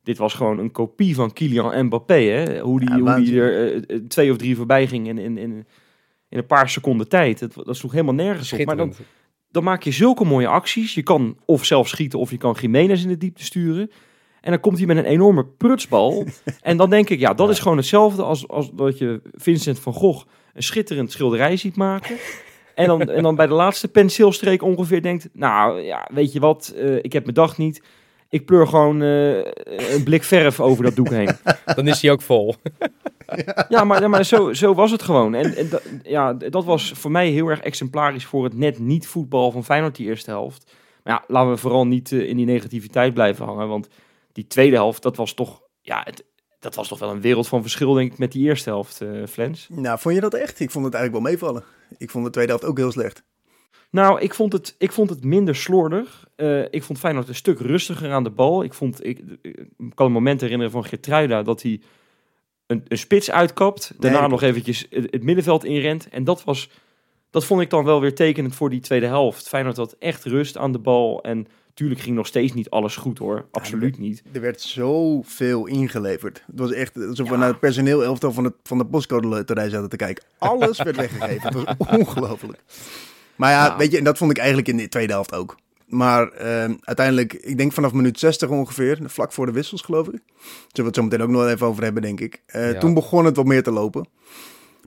dit 0.03 0.19
was 0.19 0.35
gewoon 0.35 0.59
een 0.59 0.71
kopie 0.71 1.15
van 1.15 1.33
Kylian 1.33 1.85
Mbappé. 1.85 2.15
Hè? 2.15 2.61
Hoe 2.61 2.81
die, 2.81 2.89
ja, 2.89 2.99
hoe 2.99 3.25
die 3.25 3.41
er 3.41 3.75
uh, 3.75 4.01
twee 4.09 4.31
of 4.31 4.37
drie 4.37 4.57
voorbij 4.57 4.87
ging 4.87 5.09
in, 5.09 5.19
in, 5.19 5.39
in, 5.39 5.67
in 6.29 6.39
een 6.39 6.47
paar 6.47 6.69
seconden 6.69 7.09
tijd. 7.09 7.39
Dat, 7.39 7.67
dat 7.67 7.77
sloeg 7.77 7.93
helemaal 7.93 8.15
nergens 8.15 8.53
op. 8.53 8.65
Maar 8.65 8.77
dan, 8.77 8.93
dan 9.51 9.65
maak 9.65 9.83
je 9.83 9.93
zulke 9.93 10.25
mooie 10.25 10.49
acties. 10.49 10.95
Je 10.95 11.03
kan 11.03 11.37
of 11.45 11.65
zelf 11.65 11.89
schieten 11.89 12.19
of 12.19 12.31
je 12.31 12.39
kan 12.39 12.57
Jiménez 12.61 13.03
in 13.03 13.09
de 13.09 13.19
diepte 13.19 13.45
sturen. 13.45 13.91
En 14.41 14.51
dan 14.51 14.61
komt 14.61 14.79
hij 14.79 14.87
met 14.87 14.97
een 14.97 15.05
enorme 15.05 15.47
prutsbal. 15.47 16.27
en 16.61 16.77
dan 16.77 16.91
denk 16.91 17.09
ik, 17.09 17.19
ja, 17.19 17.35
dat 17.35 17.51
is 17.51 17.59
gewoon 17.59 17.77
hetzelfde 17.77 18.23
als, 18.23 18.49
als 18.49 18.71
dat 18.73 18.99
je 18.99 19.21
Vincent 19.33 19.79
van 19.79 19.93
Gogh 19.93 20.27
een 20.55 20.63
schitterend 20.63 21.13
schilderij 21.13 21.57
ziet 21.57 21.77
maken. 21.77 22.17
En 22.75 22.87
dan, 22.87 23.01
en 23.01 23.23
dan 23.23 23.35
bij 23.35 23.47
de 23.47 23.55
laatste 23.55 23.89
penseelstreek 23.89 24.63
ongeveer 24.63 25.03
denkt, 25.03 25.29
nou 25.33 25.81
ja, 25.81 26.09
weet 26.13 26.33
je 26.33 26.41
wat, 26.41 26.75
uh, 26.77 26.97
ik 26.97 27.13
heb 27.13 27.23
mijn 27.23 27.35
dag 27.35 27.59
niet. 27.59 27.83
Ik 28.29 28.47
pleur 28.47 28.67
gewoon 28.67 29.03
uh, 29.03 29.37
een 29.95 30.03
blik 30.05 30.23
verf 30.23 30.61
over 30.61 30.85
dat 30.85 30.97
doek 30.97 31.11
heen. 31.11 31.37
Dan 31.75 31.89
is 31.89 32.03
hij 32.03 32.11
ook 32.11 32.23
vol. 32.23 32.55
ja, 33.69 33.85
maar, 33.85 34.11
maar 34.11 34.25
zo, 34.25 34.53
zo 34.53 34.75
was 34.75 34.91
het 34.91 35.03
gewoon. 35.03 35.35
En, 35.35 35.69
ja, 36.03 36.33
dat 36.33 36.65
was 36.65 36.93
voor 36.95 37.11
mij 37.11 37.29
heel 37.29 37.49
erg 37.49 37.61
exemplarisch 37.61 38.25
voor 38.25 38.45
het 38.45 38.57
net 38.57 38.79
niet 38.79 39.07
voetbal 39.07 39.51
van 39.51 39.65
Feyenoord 39.65 39.97
die 39.97 40.07
eerste 40.07 40.31
helft. 40.31 40.73
Maar 41.05 41.15
ja, 41.15 41.25
laten 41.27 41.51
we 41.51 41.57
vooral 41.57 41.87
niet 41.87 42.11
uh, 42.11 42.29
in 42.29 42.37
die 42.37 42.47
negativiteit 42.47 43.15
blijven 43.15 43.47
hangen. 43.47 43.69
Want 43.69 43.89
die 44.33 44.47
tweede 44.47 44.77
helft, 44.77 45.03
dat 45.03 45.17
was 45.17 45.35
toch, 45.35 45.63
ja, 45.83 46.01
het, 46.05 46.25
dat 46.59 46.75
was 46.75 46.89
toch 46.89 46.99
wel 46.99 47.11
een 47.11 47.21
wereld 47.21 47.49
van 47.49 47.63
verschil, 47.63 47.93
denk 47.93 48.13
ik, 48.13 48.19
met 48.19 48.33
die 48.33 48.47
eerste 48.47 48.71
helft, 48.71 49.01
uh, 49.01 49.27
Flens. 49.27 49.69
Nou, 49.71 49.99
vond 49.99 50.15
je 50.15 50.21
dat 50.21 50.35
echt? 50.35 50.61
Ik 50.61 50.71
vond 50.71 50.85
het 50.85 50.95
eigenlijk 50.95 51.25
wel 51.25 51.33
meevallen. 51.33 51.65
Ik 51.99 52.11
vond 52.11 52.25
de 52.25 52.31
tweede 52.31 52.51
helft 52.51 52.67
ook 52.67 52.77
heel 52.77 52.93
slecht. 52.93 53.23
Nou, 53.91 54.21
ik 54.21 54.35
vond 54.35 54.53
het, 54.53 54.75
ik 54.79 54.93
vond 54.93 55.11
het 55.11 55.25
minder 55.25 55.57
slordig. 55.57 56.29
Uh, 56.37 56.65
ik 56.71 56.83
vond 56.83 56.99
Feyenoord 56.99 57.29
een 57.29 57.35
stuk 57.35 57.59
rustiger 57.59 58.13
aan 58.13 58.25
de 58.25 58.31
bal. 58.31 58.63
Ik, 58.63 58.75
vond, 58.75 59.05
ik, 59.07 59.21
ik 59.43 59.67
kan 59.95 60.07
een 60.07 60.13
moment 60.13 60.41
herinneren 60.41 60.73
van 60.73 60.85
Gertruida 60.85 61.43
dat 61.43 61.63
hij 61.63 61.81
een, 62.67 62.85
een 62.89 62.99
spits 62.99 63.31
uitkapt. 63.31 63.95
Daarna 63.99 64.21
nee. 64.21 64.29
nog 64.29 64.43
eventjes 64.43 64.87
het, 64.91 65.11
het, 65.11 65.23
middenveld 65.23 65.65
inrent. 65.65 66.09
En 66.09 66.25
dat, 66.25 66.45
was, 66.45 66.71
dat 67.31 67.45
vond 67.45 67.61
ik 67.61 67.71
dan 67.71 67.85
wel 67.85 68.01
weer 68.01 68.15
tekenend 68.15 68.55
voor 68.55 68.71
die 68.71 68.81
tweede 68.81 69.07
helft. 69.07 69.49
Feyenoord 69.49 69.77
had 69.77 69.97
echt 69.99 70.25
rust 70.25 70.57
aan 70.57 70.73
de 70.73 70.79
bal. 70.79 71.23
En 71.23 71.47
natuurlijk 71.69 72.01
ging 72.01 72.17
nog 72.17 72.27
steeds 72.27 72.53
niet 72.53 72.71
alles 72.71 72.97
goed 72.97 73.19
hoor. 73.19 73.47
Absoluut 73.51 73.95
ja, 73.97 74.03
niet. 74.03 74.23
Er 74.33 74.41
werd 74.41 74.61
zoveel 74.61 75.67
ingeleverd. 75.67 76.43
Het 76.47 76.59
was 76.59 76.73
echt 76.73 76.97
alsof 76.97 77.29
we 77.29 77.37
naar 77.37 77.49
het 77.49 77.61
personeel 77.61 78.05
elftal 78.05 78.33
van, 78.33 78.45
het, 78.45 78.55
van 78.63 78.79
de 78.79 78.87
postcode 78.87 79.29
loterij 79.29 79.69
zaten 79.69 79.89
te 79.89 79.97
kijken. 79.97 80.25
Alles 80.39 80.83
werd 80.83 80.97
weggegeven. 81.07 81.59
Het 81.59 81.77
was 81.77 81.99
ongelooflijk. 81.99 82.63
Maar 83.37 83.51
ja, 83.51 83.67
nou. 83.67 83.79
weet 83.79 83.91
je, 83.91 83.99
en 83.99 84.05
dat 84.05 84.19
vond 84.19 84.31
ik 84.31 84.39
eigenlijk 84.39 84.69
in 84.69 84.77
de 84.77 84.89
tweede 84.89 85.13
helft 85.13 85.35
ook. 85.35 85.57
Maar 85.87 86.33
uh, 86.41 86.75
uiteindelijk, 86.81 87.33
ik 87.33 87.57
denk 87.59 87.73
vanaf 87.73 87.93
minuut 87.93 88.19
60 88.19 88.49
ongeveer, 88.49 88.99
vlak 89.05 89.33
voor 89.33 89.47
de 89.47 89.53
wissels 89.53 89.83
geloof 89.83 90.07
ik. 90.07 90.21
Zullen 90.37 90.71
we 90.75 90.83
het 90.83 90.95
zo 90.95 91.03
meteen 91.03 91.23
ook 91.23 91.29
nog 91.29 91.47
even 91.47 91.67
over 91.67 91.83
hebben, 91.83 92.03
denk 92.03 92.21
ik. 92.21 92.43
Uh, 92.55 92.73
ja. 92.73 92.79
Toen 92.79 92.95
begon 92.95 93.25
het 93.25 93.37
wat 93.37 93.45
meer 93.45 93.63
te 93.63 93.71
lopen. 93.71 94.09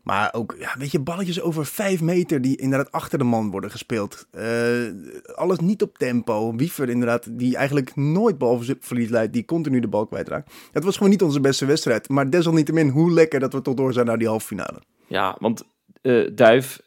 Maar 0.04 0.34
ook, 0.34 0.56
ja, 0.60 0.76
weet 0.78 0.92
je, 0.92 1.00
balletjes 1.00 1.42
over 1.42 1.66
vijf 1.66 2.02
meter 2.02 2.42
die 2.42 2.58
inderdaad 2.58 2.92
achter 2.92 3.18
de 3.18 3.24
man 3.24 3.52
worden 3.52 3.72
gespeeld. 3.72 4.28
Eh, 4.32 4.82
alles 5.36 5.60
niet 5.60 5.82
op 5.82 5.98
tempo. 5.98 6.56
Wiever 6.56 6.90
inderdaad, 6.90 7.28
die 7.40 7.56
eigenlijk 7.56 7.96
nooit 7.96 8.38
balverlies 8.38 9.10
leidt, 9.10 9.34
die 9.34 9.46
continu 9.46 9.80
de 9.80 9.88
bal 9.88 10.08
kwijtraakt. 10.08 10.54
Het 10.72 10.84
was 10.84 10.96
gewoon 10.96 11.10
niet 11.12 11.22
onze 11.22 11.40
beste 11.42 11.66
wedstrijd. 11.66 12.10
Maar 12.10 12.30
desalniettemin, 12.30 12.90
hoe 12.90 13.12
lekker 13.12 13.40
dat 13.40 13.54
we 13.54 13.62
tot 13.62 13.78
door 13.78 13.94
zijn 13.94 14.06
naar 14.06 14.18
die 14.18 14.28
halve 14.28 14.46
finale. 14.48 14.82
Ja, 15.08 15.36
want 15.40 15.64
eh 16.02 16.28
Duif, 16.36 16.82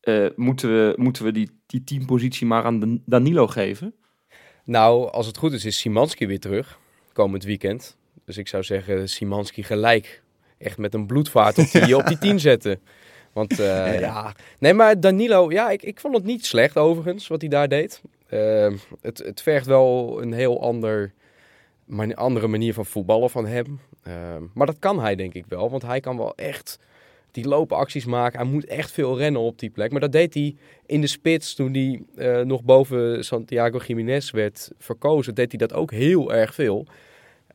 eh, 0.00 0.26
moeten 0.36 0.68
we, 0.68 0.94
moeten 0.96 1.24
we 1.24 1.32
die, 1.32 1.50
die 1.66 1.84
teampositie 1.84 2.46
maar 2.46 2.64
aan 2.64 2.80
Dan- 2.80 3.02
Danilo 3.06 3.46
geven? 3.46 3.94
Nou, 4.64 5.10
als 5.10 5.26
het 5.26 5.36
goed 5.36 5.52
is, 5.52 5.64
is 5.64 5.78
Simanski 5.78 6.26
weer 6.26 6.40
terug. 6.40 6.78
Komend 7.12 7.44
weekend. 7.44 7.96
Dus 8.24 8.36
ik 8.36 8.48
zou 8.48 8.62
zeggen, 8.62 9.08
Simanski 9.08 9.62
gelijk. 9.62 10.22
Echt 10.58 10.78
met 10.78 10.94
een 10.94 11.06
bloedvaart 11.06 11.58
op 11.58 11.70
die, 11.70 11.96
op 12.00 12.06
die 12.06 12.18
10 12.18 12.40
zetten. 12.40 12.80
Want 13.32 13.60
eh, 13.60 14.00
ja. 14.00 14.34
Nee, 14.58 14.74
maar 14.74 15.00
Danilo, 15.00 15.50
ja, 15.50 15.70
ik, 15.70 15.82
ik 15.82 16.00
vond 16.00 16.14
het 16.14 16.24
niet 16.24 16.46
slecht 16.46 16.76
overigens, 16.76 17.26
wat 17.28 17.40
hij 17.40 17.50
daar 17.50 17.68
deed. 17.68 18.02
Eh, 18.26 18.72
het, 19.00 19.18
het 19.18 19.42
vergt 19.42 19.66
wel 19.66 20.18
een 20.22 20.32
heel 20.32 20.62
ander, 20.62 21.12
mani- 21.84 22.14
andere 22.14 22.46
manier 22.46 22.74
van 22.74 22.86
voetballen 22.86 23.30
van 23.30 23.46
hem. 23.46 23.80
Eh, 24.02 24.12
maar 24.54 24.66
dat 24.66 24.78
kan 24.78 25.00
hij 25.00 25.14
denk 25.16 25.34
ik 25.34 25.44
wel, 25.48 25.70
want 25.70 25.82
hij 25.82 26.00
kan 26.00 26.16
wel 26.16 26.34
echt 26.36 26.78
die 27.30 27.48
lopen 27.48 27.76
acties 27.76 28.04
maken. 28.04 28.38
Hij 28.40 28.48
moet 28.48 28.64
echt 28.66 28.90
veel 28.90 29.18
rennen 29.18 29.40
op 29.40 29.58
die 29.58 29.70
plek. 29.70 29.90
Maar 29.90 30.00
dat 30.00 30.12
deed 30.12 30.34
hij 30.34 30.56
in 30.86 31.00
de 31.00 31.06
spits 31.06 31.54
toen 31.54 31.72
hij 31.74 32.02
eh, 32.16 32.44
nog 32.44 32.62
boven 32.62 33.24
Santiago 33.24 33.78
Jiménez 33.86 34.30
werd 34.30 34.70
verkozen. 34.78 35.34
Deed 35.34 35.50
hij 35.50 35.66
dat 35.66 35.72
ook 35.78 35.90
heel 35.90 36.32
erg 36.34 36.54
veel. 36.54 36.86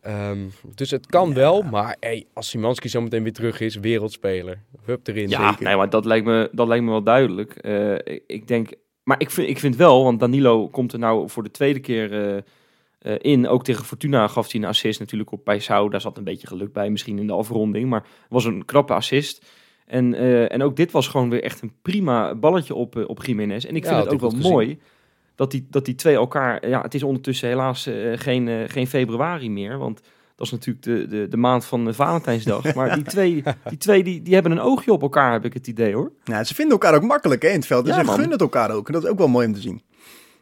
Ehm, 0.01 0.47
dus 0.75 0.91
het 0.91 1.05
kan 1.05 1.33
wel, 1.33 1.61
maar 1.61 1.97
hey, 1.99 2.25
als 2.33 2.49
Simanski 2.49 2.89
zo 2.89 3.01
meteen 3.01 3.23
weer 3.23 3.33
terug 3.33 3.59
is, 3.59 3.75
wereldspeler. 3.75 4.61
Hup 4.85 5.07
erin. 5.07 5.29
Ja, 5.29 5.49
zeker. 5.49 5.65
nee, 5.65 5.75
maar 5.75 5.89
dat 5.89 6.05
lijkt 6.05 6.25
me, 6.25 6.49
dat 6.51 6.67
lijkt 6.67 6.83
me 6.83 6.91
wel 6.91 7.03
duidelijk. 7.03 7.55
Eh, 7.55 7.93
ik, 7.93 8.23
ik 8.27 8.47
denk, 8.47 8.73
maar 9.03 9.19
ik 9.19 9.29
vind, 9.29 9.49
ik 9.49 9.59
vind 9.59 9.75
wel, 9.75 10.03
want 10.03 10.19
Danilo 10.19 10.67
komt 10.67 10.93
er 10.93 10.99
nou 10.99 11.29
voor 11.29 11.43
de 11.43 11.51
tweede 11.51 11.79
keer 11.79 12.13
eh, 12.13 12.37
eh, 12.99 13.17
in. 13.21 13.47
Ook 13.47 13.63
tegen 13.63 13.85
Fortuna 13.85 14.27
gaf 14.27 14.51
hij 14.51 14.61
een 14.61 14.67
assist 14.67 14.99
natuurlijk 14.99 15.31
op 15.31 15.43
Paisao. 15.43 15.89
Daar 15.89 16.01
zat 16.01 16.17
een 16.17 16.23
beetje 16.23 16.47
geluk 16.47 16.73
bij, 16.73 16.89
misschien 16.89 17.19
in 17.19 17.27
de 17.27 17.33
afronding. 17.33 17.89
Maar 17.89 18.01
het 18.01 18.29
was 18.29 18.45
een 18.45 18.65
knappe 18.65 18.93
assist. 18.93 19.45
En, 19.85 20.13
en 20.49 20.63
ook 20.63 20.75
dit 20.75 20.91
was 20.91 21.07
gewoon 21.07 21.29
weer 21.29 21.43
echt 21.43 21.61
een 21.61 21.73
prima 21.81 22.35
balletje 22.35 22.75
op, 22.75 23.05
op 23.07 23.23
Jiménez. 23.25 23.65
En 23.65 23.75
ik 23.75 23.85
vind 23.85 23.97
het 23.97 24.13
ook 24.13 24.19
wel 24.19 24.31
mooi 24.31 24.79
dat 25.35 25.51
die, 25.51 25.67
dat 25.69 25.85
die 25.85 25.95
twee 25.95 26.15
elkaar... 26.15 26.67
Ja, 26.67 26.81
het 26.81 26.93
is 26.93 27.03
ondertussen 27.03 27.47
helaas 27.47 27.85
eh, 27.85 28.11
geen, 28.15 28.47
eh, 28.47 28.57
geen 28.67 28.87
februari 28.87 29.49
meer, 29.49 29.77
want... 29.77 30.01
Dat 30.35 30.51
is 30.51 30.57
natuurlijk 30.57 30.85
de, 30.85 31.17
de, 31.17 31.27
de 31.27 31.37
maand 31.37 31.65
van 31.65 31.87
eh, 31.87 31.93
Valentijnsdag. 31.93 32.73
Maar 32.75 32.95
die 32.95 33.03
twee, 33.03 33.43
die, 33.69 33.77
twee 33.77 34.03
die, 34.03 34.21
die 34.21 34.33
hebben 34.33 34.51
een 34.51 34.59
oogje 34.59 34.91
op 34.91 35.01
elkaar, 35.01 35.31
heb 35.31 35.45
ik 35.45 35.53
het 35.53 35.67
idee 35.67 35.93
hoor. 35.93 36.11
Nou, 36.23 36.43
ze 36.43 36.55
vinden 36.55 36.73
elkaar 36.73 36.95
ook 36.95 37.03
makkelijk 37.03 37.41
hè, 37.41 37.47
in 37.47 37.55
het 37.55 37.65
veld. 37.65 37.85
Dus 37.85 37.93
Ja, 37.93 37.99
ze 37.99 38.05
man. 38.05 38.13
gunnen 38.13 38.31
het 38.31 38.41
elkaar 38.41 38.71
ook. 38.71 38.87
En 38.87 38.93
dat 38.93 39.03
is 39.03 39.09
ook 39.09 39.17
wel 39.17 39.27
mooi 39.27 39.47
om 39.47 39.53
te 39.53 39.61
zien. 39.61 39.81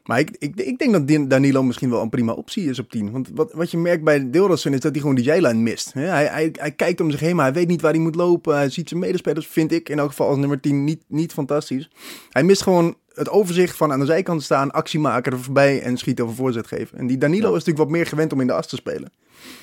Maar 0.10 0.19
ik, 0.19 0.36
ik, 0.38 0.55
ik 0.55 0.77
denk 0.77 0.91
dat 1.08 1.29
Danilo 1.29 1.63
misschien 1.63 1.89
wel 1.89 2.01
een 2.01 2.10
prima 2.10 2.31
optie 2.31 2.69
is 2.69 2.79
op 2.79 2.91
10. 2.91 3.12
Want 3.12 3.29
wat, 3.34 3.53
wat 3.53 3.72
je 3.72 3.77
merkt 3.77 4.03
bij 4.03 4.29
Deelrossen 4.29 4.74
is 4.74 4.79
dat 4.79 4.91
hij 4.91 5.00
gewoon 5.00 5.15
die 5.15 5.24
zijlijn 5.24 5.63
mist. 5.63 5.93
Hij, 5.93 6.25
hij, 6.25 6.50
hij 6.53 6.72
kijkt 6.72 7.01
om 7.01 7.12
zich 7.12 7.19
heen, 7.19 7.36
maar 7.36 7.46
hij 7.46 7.53
weet 7.53 7.67
niet 7.67 7.81
waar 7.81 7.91
hij 7.91 8.01
moet 8.01 8.15
lopen. 8.15 8.55
Hij 8.55 8.69
ziet 8.69 8.89
zijn 8.89 9.00
medespelers, 9.00 9.48
vind 9.48 9.72
ik, 9.72 9.89
in 9.89 10.00
elk 10.00 10.10
geval 10.10 10.27
als 10.27 10.38
nummer 10.38 10.60
10, 10.60 10.84
niet, 10.84 11.03
niet 11.08 11.34
fantastisch. 11.34 11.89
Hij 12.29 12.43
mist 12.43 12.62
gewoon 12.62 12.96
het 13.20 13.30
overzicht 13.30 13.78
van 13.78 13.92
aan 13.92 14.00
de 14.00 14.06
zijkant 14.06 14.44
staan, 14.44 14.72
actie 14.72 15.00
maken, 15.00 15.32
er 15.32 15.40
voorbij 15.40 15.82
en 15.82 15.98
schieten 15.98 16.26
of 16.26 16.30
een 16.32 16.38
voorzet 16.38 16.68
geven. 16.68 16.98
En 16.98 17.08
die 17.08 17.18
Danilo 17.18 17.42
Ja. 17.42 17.48
is 17.48 17.54
natuurlijk 17.54 17.78
wat 17.78 17.90
meer 17.90 18.06
gewend 18.06 18.34
om 18.34 18.42
in 18.42 18.48
de 18.48 18.54
as 18.54 18.68
te 18.68 18.76
spelen. 18.76 19.12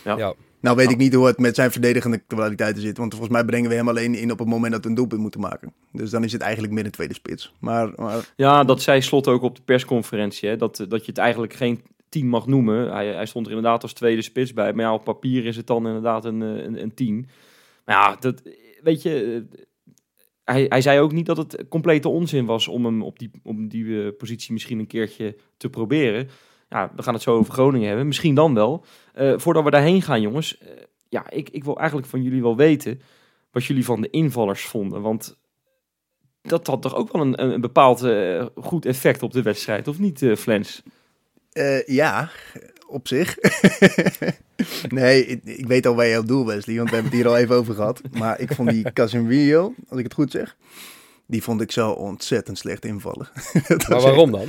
Ja. 0.04 0.16
Ja. 0.16 0.34
Nou 0.60 0.76
weet 0.76 0.90
ik 0.90 0.96
niet 0.96 1.14
hoe 1.14 1.26
het 1.26 1.38
met 1.38 1.54
zijn 1.54 1.70
verdedigende 1.70 2.18
kwaliteiten 2.26 2.82
zit. 2.82 2.96
Want 2.96 3.10
volgens 3.12 3.32
mij 3.32 3.44
brengen 3.44 3.70
we 3.70 3.76
hem 3.76 3.88
alleen 3.88 4.14
in 4.14 4.30
op 4.32 4.38
het 4.38 4.48
moment 4.48 4.72
dat 4.72 4.82
we 4.82 4.88
een 4.88 4.94
doelpunt 4.94 5.20
moeten 5.20 5.40
maken. 5.40 5.72
Dus 5.92 6.10
dan 6.10 6.24
is 6.24 6.32
het 6.32 6.40
eigenlijk 6.40 6.72
midden 6.72 6.92
tweede 6.92 7.14
spits. 7.14 7.52
Maar, 7.58 7.92
maar 7.96 8.32
Ja, 8.36 8.64
dat 8.64 8.82
zei 8.82 9.02
Slot 9.02 9.28
ook 9.28 9.42
op 9.42 9.56
de 9.56 9.62
persconferentie. 9.64 10.48
Hè, 10.48 10.56
dat, 10.56 10.76
dat 10.88 11.00
je 11.04 11.10
het 11.10 11.18
eigenlijk 11.18 11.52
geen 11.54 11.82
team 12.08 12.26
mag 12.26 12.46
noemen. 12.46 12.92
Hij, 12.92 13.06
hij 13.06 13.26
stond 13.26 13.46
er 13.46 13.52
inderdaad 13.52 13.82
als 13.82 13.92
tweede 13.92 14.22
spits 14.22 14.52
bij. 14.52 14.72
Maar 14.72 14.84
ja, 14.84 14.94
op 14.94 15.04
papier 15.04 15.46
is 15.46 15.56
het 15.56 15.66
dan 15.66 15.86
inderdaad 15.86 16.24
een, 16.24 16.42
eh, 16.42 16.64
een, 16.64 16.82
een 16.82 16.94
tien. 16.94 17.28
Maar 17.84 17.96
ja, 17.96 18.16
dat, 18.20 18.42
weet 18.82 19.02
je... 19.02 19.44
Hij, 20.46 20.66
hij 20.68 20.80
zei 20.80 21.00
ook 21.00 21.12
niet 21.12 21.26
dat 21.26 21.36
het 21.36 21.64
complete 21.68 22.08
onzin 22.08 22.44
was 22.44 22.68
om 22.68 22.84
hem 22.84 23.02
op 23.02 23.18
die, 23.18 23.30
op 23.42 23.70
die 23.70 24.04
eh, 24.04 24.16
positie 24.18 24.52
misschien 24.52 24.78
een 24.78 24.86
keertje 24.86 25.36
te 25.56 25.70
proberen. 25.70 26.28
Ja, 26.68 26.92
we 26.96 27.02
gaan 27.02 27.14
het 27.14 27.22
zo 27.22 27.36
over 27.36 27.52
Groningen 27.52 27.88
hebben. 27.88 28.06
Misschien 28.06 28.34
dan 28.34 28.54
wel. 28.54 28.84
Eh, 29.14 29.32
voordat 29.36 29.64
we 29.64 29.70
daarheen 29.70 30.02
gaan, 30.02 30.20
jongens. 30.20 30.58
eh, 30.58 30.68
ja, 31.08 31.30
ik, 31.30 31.50
ik 31.50 31.64
wil 31.64 31.78
eigenlijk 31.78 32.08
van 32.08 32.22
jullie 32.22 32.42
wel 32.42 32.56
weten 32.56 33.00
wat 33.50 33.64
jullie 33.64 33.84
van 33.84 34.00
de 34.00 34.10
invallers 34.10 34.64
vonden. 34.64 35.02
Want 35.02 35.38
dat 36.42 36.66
had 36.66 36.82
toch 36.82 36.94
ook 36.94 37.12
wel 37.12 37.22
een, 37.22 37.42
een, 37.42 37.60
bepaald 37.60 38.06
goed 38.54 38.86
effect 38.86 39.22
op 39.22 39.32
de 39.32 39.42
wedstrijd, 39.42 39.88
of 39.88 39.98
niet, 39.98 40.32
Flens? 40.36 40.82
ja, 41.86 42.30
op 42.86 43.08
zich. 43.08 43.36
nee, 44.88 45.26
ik, 45.26 45.40
ik 45.44 45.66
weet 45.66 45.86
al 45.86 45.94
waar 45.94 46.06
je 46.06 46.18
op 46.18 46.28
doel, 46.28 46.46
Wesley. 46.46 46.76
Want 46.76 46.88
we 46.88 46.94
hebben 46.94 47.12
het 47.12 47.22
hier 47.22 47.30
al 47.30 47.36
even 47.38 47.56
over 47.56 47.74
gehad. 47.74 48.00
Maar 48.12 48.40
ik 48.40 48.52
vond 48.52 48.70
die 48.70 48.92
Casemiro, 48.92 49.74
als 49.88 49.98
ik 49.98 50.04
het 50.04 50.14
goed 50.14 50.30
zeg... 50.30 50.56
Die 51.28 51.42
vond 51.42 51.60
ik 51.60 51.72
zo 51.72 51.90
ontzettend 51.90 52.58
slecht 52.58 52.84
invallen. 52.84 53.28
Maar 53.88 54.00
waarom 54.00 54.30
dan? 54.30 54.48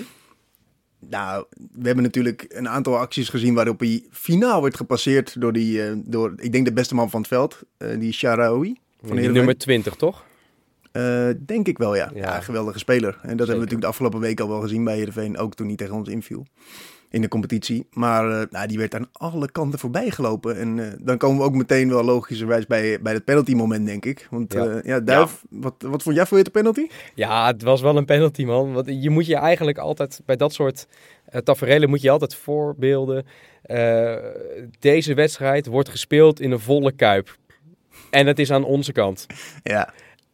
Nou, 1.00 1.46
we 1.51 1.86
hebben 1.86 2.03
natuurlijk 2.03 2.46
een 2.50 2.70
aantal 2.70 2.98
acties 2.98 3.29
gezien 3.29 3.53
waarop 3.53 3.79
hij 3.79 4.06
finaal 4.12 4.62
werd 4.62 4.75
gepasseerd 4.75 5.41
door 5.41 5.53
die, 5.53 5.84
eh, 5.84 5.94
door, 5.96 6.34
ik 6.36 6.51
denk 6.51 6.65
de 6.65 6.74
beste 6.74 6.96
man 6.96 7.10
van 7.10 7.20
het 7.20 7.29
veld, 7.29 7.62
eh, 7.77 8.00
die 8.00 8.12
Sharawi. 8.12 8.75
Van 9.03 9.15
Die 9.15 9.29
nummer 9.29 9.58
20, 9.58 9.96
toch? 9.96 10.25
Eh, 10.91 11.29
denk 11.39 11.67
ik 11.67 11.77
wel, 11.77 11.96
ja. 11.96 12.12
ja. 12.13 12.22
Ja. 12.22 12.41
geweldige 12.41 12.79
speler. 12.79 13.13
En 13.13 13.17
dat 13.20 13.27
hebben 13.27 13.46
we 13.48 13.53
natuurlijk 13.53 13.82
de 13.82 13.88
afgelopen 13.88 14.20
week 14.20 14.39
al 14.39 14.50
wel 14.50 14.62
gezien 14.62 14.84
bij 14.84 14.96
Heerenveen, 14.96 15.38
ook 15.38 15.56
toen 15.56 15.67
hij 15.67 15.75
tegen 15.75 15.96
ons 15.96 16.10
inviel 16.10 16.46
in 17.10 17.22
de 17.22 17.28
competitie. 17.28 17.88
Maar 17.92 18.32
eh, 18.32 18.48
nou, 18.50 18.68
die 18.68 18.78
werd 18.78 18.96
aan 18.96 19.10
alle 19.12 19.52
kanten 19.52 19.80
voorbij 19.80 20.10
gelopen. 20.10 20.58
En 20.58 20.80
eh, 20.80 20.94
dan 21.00 21.18
komen 21.18 21.38
we 21.38 21.44
ook 21.44 21.56
meteen 21.56 21.90
wel 21.90 22.04
logischerwijs 22.04 22.66
bij, 22.66 23.02
bij 23.02 23.14
het 23.14 23.26
penalty 23.26 23.54
moment, 23.54 23.86
denk 23.86 24.06
ik. 24.06 24.28
Want 24.30 24.54
Ja. 24.54 24.64
ja, 24.64 24.82
ja 24.84 25.00
Duif, 25.00 25.44
Wat, 25.50 25.74
wat 25.80 26.04
vond 26.04 26.16
jij 26.16 26.26
voor 26.26 26.38
je 26.38 26.44
de 26.44 26.50
penalty? 26.50 26.88
Ja, 27.16 27.48
het 27.48 27.62
was 27.62 27.82
wel 27.82 27.98
een 27.98 28.06
penalty, 28.06 28.44
man. 28.44 28.74
Want 28.74 28.88
je 29.04 29.10
moet 29.10 29.26
je 29.26 29.36
eigenlijk 29.36 29.78
altijd 29.78 30.22
bij 30.26 30.36
dat 30.36 30.54
soort 30.54 30.88
uh, 31.34 31.42
tafereelen 31.42 31.90
moet 31.90 32.02
je 32.02 32.10
altijd 32.10 32.36
voorbeelden. 32.36 33.26
Uh, 33.66 34.16
deze 34.80 35.14
wedstrijd 35.14 35.66
wordt 35.66 35.90
gespeeld 35.90 36.40
in 36.40 36.52
een 36.52 36.60
volle 36.60 36.92
kuip. 36.92 37.38
En 38.10 38.28
het 38.28 38.40
is 38.40 38.52
aan 38.52 38.64
onze 38.64 38.92
kant. 38.92 39.26
Ja. 39.64 39.94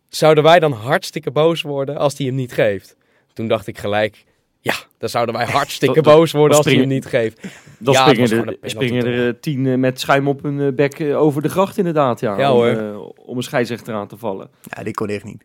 Zouden 0.10 0.44
wij 0.44 0.60
dan 0.60 0.72
hartstikke 0.72 1.32
boos 1.32 1.62
worden 1.62 1.98
als 1.98 2.18
hij 2.18 2.26
hem 2.28 2.36
niet 2.36 2.54
geeft? 2.54 2.96
Toen 3.34 3.48
dacht 3.48 3.68
ik 3.68 3.78
gelijk, 3.78 4.24
ja, 4.64 4.74
dan 4.98 5.10
zouden 5.10 5.36
wij 5.36 5.46
hartstikke 5.46 6.02
boos 6.02 6.32
worden 6.32 6.58
als 6.58 6.66
hij 6.66 6.76
hem 6.76 6.88
niet 6.88 7.06
geeft. 7.06 7.42
Dan 7.78 7.94
Ja, 7.94 8.08
springen 8.08 8.48
er, 8.48 8.70
springen 8.70 9.06
er 9.06 9.28
eh, 9.28 9.34
tien 9.42 9.66
eh, 9.68 9.76
met 9.78 10.00
schuim 10.00 10.28
op 10.28 10.44
hun 10.44 10.60
eh, 10.60 10.74
bek 10.74 11.00
over 11.16 11.42
de 11.42 11.50
gracht 11.50 11.78
inderdaad, 11.78 12.20
ja. 12.20 12.38
Ja, 12.38 12.54
om, 12.54 12.58
hoor. 12.58 13.14
om 13.26 13.38
een 13.38 13.44
scheidsrechter 13.44 13.94
aan 13.94 14.08
te 14.08 14.18
vallen. 14.18 14.50
Ja, 14.64 14.84
dit 14.84 14.96
kon 14.96 15.08
echt 15.08 15.24
niet. 15.24 15.44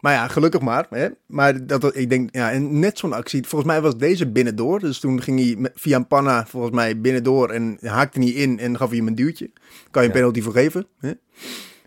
Maar 0.00 0.12
ja, 0.12 0.28
gelukkig 0.28 0.60
maar. 0.60 0.86
Hè? 0.90 1.08
Maar 1.26 1.66
dat, 1.66 1.96
ik 1.96 2.10
denk, 2.10 2.28
ja, 2.34 2.50
en 2.50 2.78
net 2.78 2.98
zo'n 2.98 3.12
actie. 3.12 3.46
Volgens 3.46 3.70
mij 3.72 3.80
was 3.80 3.96
deze 3.96 4.26
binnendoor. 4.30 4.80
Dus 4.80 4.98
toen 5.00 5.22
ging 5.22 5.40
hij 5.40 5.70
via 5.74 5.96
een 5.96 6.06
panna 6.06 6.46
volgens 6.46 6.74
mij 6.74 7.00
binnendoor 7.00 7.50
en 7.50 7.78
haakte 7.82 8.18
niet 8.18 8.34
in 8.34 8.58
en 8.58 8.76
gaf 8.76 8.88
hij 8.88 8.98
hem 8.98 9.06
een 9.06 9.14
duwtje. 9.14 9.50
Kan 9.90 10.02
je 10.02 10.08
een 10.08 10.14
Ja. 10.14 10.20
penalty 10.20 10.40
voor 10.42 10.52
geven. 10.52 10.86
Hè? 10.98 11.10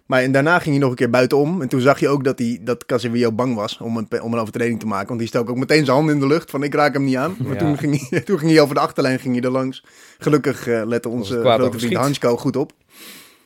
Maar 0.07 0.21
en 0.21 0.31
daarna 0.31 0.59
ging 0.59 0.69
hij 0.69 0.77
nog 0.79 0.89
een 0.89 0.95
keer 0.95 1.09
buitenom. 1.09 1.61
En 1.61 1.67
toen 1.67 1.81
zag 1.81 1.99
je 1.99 2.07
ook 2.07 2.23
dat, 2.23 2.39
hij, 2.39 2.59
dat 2.61 2.85
Casemiro 2.85 3.31
bang 3.31 3.55
was 3.55 3.77
om 3.77 3.97
een, 3.97 4.21
om 4.21 4.33
een 4.33 4.39
overtreding 4.39 4.79
te 4.79 4.85
maken. 4.87 5.07
Want 5.07 5.19
die 5.19 5.27
stak 5.27 5.49
ook 5.49 5.57
meteen 5.57 5.85
zijn 5.85 5.97
hand 5.97 6.09
in 6.09 6.19
de 6.19 6.27
lucht 6.27 6.49
van 6.51 6.63
ik 6.63 6.73
raak 6.73 6.93
hem 6.93 7.03
niet 7.03 7.15
aan. 7.15 7.35
Maar 7.39 7.53
Ja. 7.53 7.57
toen, 7.59 7.77
ging 7.77 8.09
hij, 8.09 8.19
toen 8.27 8.39
ging 8.39 8.51
hij 8.51 8.61
over 8.61 8.75
de 8.75 8.81
achterlijn 8.81 9.19
ging 9.19 9.35
hij 9.35 9.43
er 9.43 9.51
langs. 9.51 9.83
Gelukkig 10.17 10.67
eh, 10.67 10.81
lette 10.85 11.09
onze 11.09 11.39
grote 11.39 11.79
vriend. 11.79 11.93
Hansko 11.95 12.37
goed 12.37 12.55
op. 12.55 12.71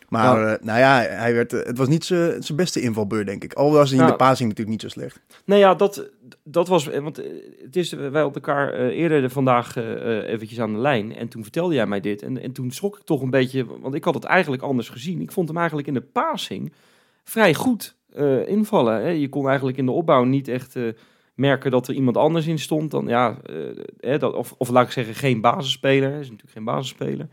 Maar 0.10 0.48
eh, 0.48 0.64
nou 0.66 0.80
ja, 0.80 1.00
hij 1.10 1.34
werd, 1.34 1.54
eh, 1.54 1.66
het 1.66 1.78
was 1.78 1.88
niet 1.88 2.06
zijn 2.06 2.44
zijn 2.44 2.58
beste 2.58 2.82
invalbeur, 2.82 3.26
denk 3.26 3.44
ik. 3.44 3.54
Al 3.54 3.72
was 3.72 3.90
hij 3.90 3.98
in 4.00 4.04
Nou, 4.06 4.18
de 4.18 4.24
passing 4.24 4.50
natuurlijk 4.50 4.70
niet 4.82 4.92
zo 4.92 5.00
slecht. 5.00 5.20
Nee, 5.46 5.60
ja, 5.60 5.76
dat, 5.76 6.10
dat 6.44 6.68
was... 6.68 6.90
eh, 6.90 7.02
Want 7.02 7.20
eh, 7.20 7.32
het 7.64 7.76
is, 7.76 7.92
wij 7.92 8.24
op 8.24 8.36
elkaar 8.36 8.74
eh, 8.74 8.86
eerder 8.86 9.30
vandaag 9.30 9.76
eh, 9.76 9.92
eh, 9.94 10.30
eventjes 10.30 10.60
aan 10.60 10.74
de 10.74 10.80
lijn. 10.80 11.16
En 11.16 11.28
toen 11.28 11.44
vertelde 11.44 11.74
jij 11.74 11.88
mij 11.88 12.00
dit. 12.00 12.22
En, 12.22 12.42
en 12.42 12.52
toen 12.52 12.72
schrok 12.72 12.98
ik 12.98 13.04
toch 13.04 13.22
een 13.22 13.30
beetje... 13.30 13.66
Want 13.80 13.94
ik 13.96 14.04
had 14.04 14.14
het 14.14 14.24
eigenlijk 14.24 14.62
anders 14.62 14.90
gezien. 14.90 15.22
Ik 15.22 15.32
vond 15.32 15.48
hem 15.48 15.58
eigenlijk 15.58 15.88
in 15.88 15.94
de 15.94 16.02
passing 16.02 16.74
vrij 17.24 17.54
goed 17.54 17.96
eh, 18.14 18.48
invallen. 18.48 19.02
Hè. 19.02 19.10
Je 19.10 19.30
kon 19.30 19.48
eigenlijk 19.48 19.78
in 19.78 19.86
de 19.86 19.92
opbouw 19.92 20.24
niet 20.24 20.48
echt 20.48 20.76
eh, 20.76 20.84
merken 21.36 21.72
dat 21.72 21.88
er 21.88 21.94
iemand 21.94 22.18
anders 22.18 22.48
in 22.48 22.60
stond. 22.60 22.92
Dan, 22.92 23.08
ja, 23.08 23.38
eh, 23.44 23.56
hè, 24.00 24.18
dat, 24.18 24.34
of, 24.34 24.56
of 24.58 24.70
laat 24.70 24.86
ik 24.86 24.92
zeggen, 24.92 25.16
geen 25.16 25.42
basisspeler. 25.42 26.10
Hij 26.10 26.20
is 26.20 26.26
natuurlijk 26.30 26.54
geen 26.54 26.64
basisspeler. 26.66 27.28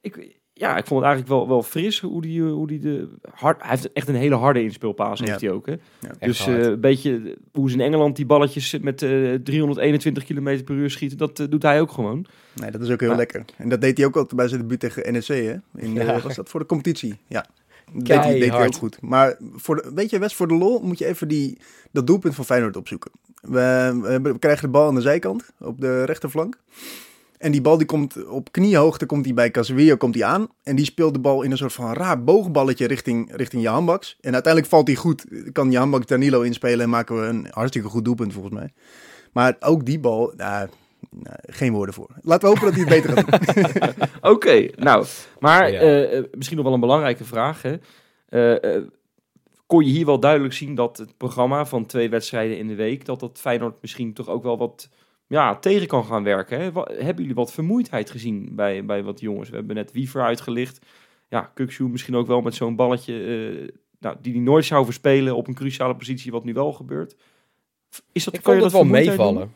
Ik, 0.00 0.36
ja, 0.56 0.76
ik 0.76 0.86
vond 0.86 1.00
het 1.00 1.08
eigenlijk 1.10 1.28
wel, 1.28 1.48
wel 1.48 1.62
fris 1.62 2.00
hoe 2.00 2.22
die, 2.22 2.42
eh, 2.44 2.50
hoe 2.52 2.66
die 2.66 2.78
de... 2.78 3.08
Hard, 3.34 3.60
hij 3.60 3.70
heeft 3.70 3.92
echt 3.92 4.08
een 4.08 4.14
hele 4.14 4.34
harde 4.34 4.62
inspeelpaas, 4.62 5.18
Ja. 5.18 5.24
heeft 5.26 5.40
hij 5.40 5.50
ook, 5.50 5.66
hè? 5.66 5.74
Dus 6.20 6.46
eh, 6.46 6.62
een 6.62 6.80
beetje 6.80 7.36
hoe 7.52 7.70
ze 7.70 7.76
in 7.76 7.82
Engeland 7.82 8.16
die 8.16 8.26
balletjes 8.26 8.78
met 8.80 9.02
eh 9.02 9.34
321 9.34 10.24
km 10.24 10.64
per 10.64 10.74
uur 10.74 10.90
schieten, 10.90 11.18
dat 11.18 11.38
eh, 11.40 11.46
doet 11.50 11.62
hij 11.62 11.80
ook 11.80 11.90
gewoon. 11.92 12.26
Nee, 12.54 12.70
dat 12.70 12.80
is 12.80 12.90
ook 12.90 13.00
heel 13.00 13.08
Maar- 13.08 13.18
lekker. 13.18 13.44
En 13.56 13.68
dat 13.68 13.80
deed 13.80 13.96
hij 13.96 14.06
ook 14.06 14.16
altijd 14.16 14.36
bij 14.36 14.48
zijn 14.48 14.60
debuut 14.60 14.80
tegen 14.80 15.12
NEC, 15.12 15.26
hè? 15.26 15.54
In, 15.84 15.98
eh, 15.98 16.06
Ja. 16.06 16.20
was 16.20 16.34
dat 16.34 16.48
voor 16.48 16.60
de 16.60 16.66
competitie? 16.66 17.18
Ja. 17.26 17.46
deed 17.92 18.06
hij, 18.08 18.16
deed 18.16 18.24
hij 18.26 18.38
Keihard. 18.38 18.66
ook 18.74 18.80
goed. 18.80 19.00
Maar 19.00 19.36
voor 19.54 19.76
de, 19.76 19.90
weet 19.94 20.10
je, 20.10 20.18
West, 20.18 20.34
voor 20.36 20.48
de 20.48 20.54
lol 20.54 20.80
moet 20.82 20.98
je 20.98 21.06
even 21.06 21.28
die, 21.28 21.58
dat 21.92 22.06
doelpunt 22.06 22.34
van 22.34 22.44
Feyenoord 22.44 22.76
opzoeken. 22.76 23.10
We, 23.42 23.98
we, 24.02 24.08
hebben- 24.10 24.32
we 24.32 24.38
krijgen 24.38 24.62
de 24.64 24.70
bal 24.72 24.86
aan 24.88 24.94
de 24.94 25.00
zijkant, 25.00 25.50
op 25.60 25.80
de 25.80 26.04
rechterflank. 26.04 26.58
En 27.44 27.52
die 27.52 27.60
bal 27.60 27.76
die 27.78 27.86
komt 27.86 28.26
op 28.26 28.52
kniehoogte, 28.52 29.06
komt 29.06 29.24
die 29.24 29.34
bij 29.34 29.50
Casemiro 29.50 29.96
komt 29.96 30.12
die 30.14 30.24
aan. 30.24 30.48
En 30.62 30.76
die 30.76 30.84
speelt 30.84 31.14
de 31.14 31.20
bal 31.20 31.42
in 31.42 31.50
een 31.50 31.56
soort 31.56 31.72
van 31.72 31.92
raar 31.92 32.24
boogballetje 32.24 32.86
richting, 32.86 33.36
richting 33.36 33.62
Jan 33.62 33.84
Baks. 33.84 34.16
En 34.20 34.32
uiteindelijk 34.32 34.72
valt 34.72 34.86
hij 34.86 34.96
goed, 34.96 35.24
kan 35.52 35.70
Jan 35.70 35.90
Baks 35.90 36.06
Danilo 36.06 36.40
inspelen 36.40 36.80
en 36.80 36.90
maken 36.90 37.20
we 37.20 37.26
een 37.26 37.46
hartstikke 37.50 37.88
goed 37.88 38.04
doelpunt 38.04 38.32
volgens 38.32 38.54
mij. 38.54 38.72
Maar 39.32 39.56
ook 39.60 39.84
die 39.84 39.98
bal, 40.00 40.32
nou, 40.36 40.68
nou, 41.10 41.36
geen 41.46 41.72
woorden 41.72 41.94
voor. 41.94 42.10
Laten 42.22 42.48
we 42.48 42.54
hopen 42.54 42.74
dat 42.74 42.84
hij 42.86 42.94
het 42.94 43.02
beter 43.02 43.24
gaat 43.24 43.94
doen. 43.94 44.08
Oké, 44.32 44.68
nou, 44.76 45.06
maar 45.38 45.72
Ja. 45.72 45.80
eh, 45.80 46.18
eh, 46.18 46.24
misschien 46.32 46.56
nog 46.56 46.64
wel 46.66 46.74
een 46.74 46.80
belangrijke 46.80 47.24
vraag. 47.24 47.62
Hè? 47.62 47.74
Eh, 48.28 48.76
eh, 48.76 48.82
kon 49.66 49.84
je 49.84 49.90
hier 49.90 50.06
wel 50.06 50.20
duidelijk 50.20 50.54
zien 50.54 50.74
dat 50.74 50.96
het 50.96 51.16
programma 51.16 51.66
van 51.66 51.86
twee 51.86 52.10
wedstrijden 52.10 52.58
in 52.58 52.68
de 52.68 52.74
week, 52.74 53.04
dat 53.04 53.20
dat 53.20 53.38
Feyenoord 53.40 53.74
misschien 53.80 54.12
toch 54.12 54.28
ook 54.28 54.42
wel 54.42 54.58
wat 54.58 54.88
ja, 55.26 55.56
tegen 55.56 55.86
kan 55.86 56.04
gaan 56.04 56.22
werken. 56.22 56.58
Hè? 56.58 56.64
Hebben 56.74 57.16
jullie 57.16 57.34
wat 57.34 57.52
vermoeidheid 57.52 58.10
gezien 58.10 58.48
bij, 58.54 58.84
bij 58.84 59.02
wat 59.02 59.20
jongens? 59.20 59.48
We 59.48 59.56
hebben 59.56 59.76
net 59.76 59.92
Wiever 59.92 60.22
uitgelicht. 60.22 60.86
Ja, 61.28 61.40
Kukshoe 61.54 61.88
misschien 61.88 62.14
ook 62.14 62.26
wel 62.26 62.40
met 62.40 62.54
zo'n 62.54 62.76
balletje 62.76 63.14
eh, 63.14 63.68
nou, 63.98 64.16
die 64.20 64.32
hij 64.32 64.42
nooit 64.42 64.64
zou 64.64 64.84
verspelen 64.84 65.36
op 65.36 65.46
een 65.46 65.54
cruciale 65.54 65.96
positie, 65.96 66.32
wat 66.32 66.44
nu 66.44 66.52
wel 66.52 66.72
gebeurt. 66.72 67.16
Is 68.12 68.24
dat, 68.24 68.34
Ik 68.34 68.42
kan 68.42 68.54
je 68.54 68.60
dat 68.60 68.72
wel 68.72 68.84
meevallen. 68.84 69.52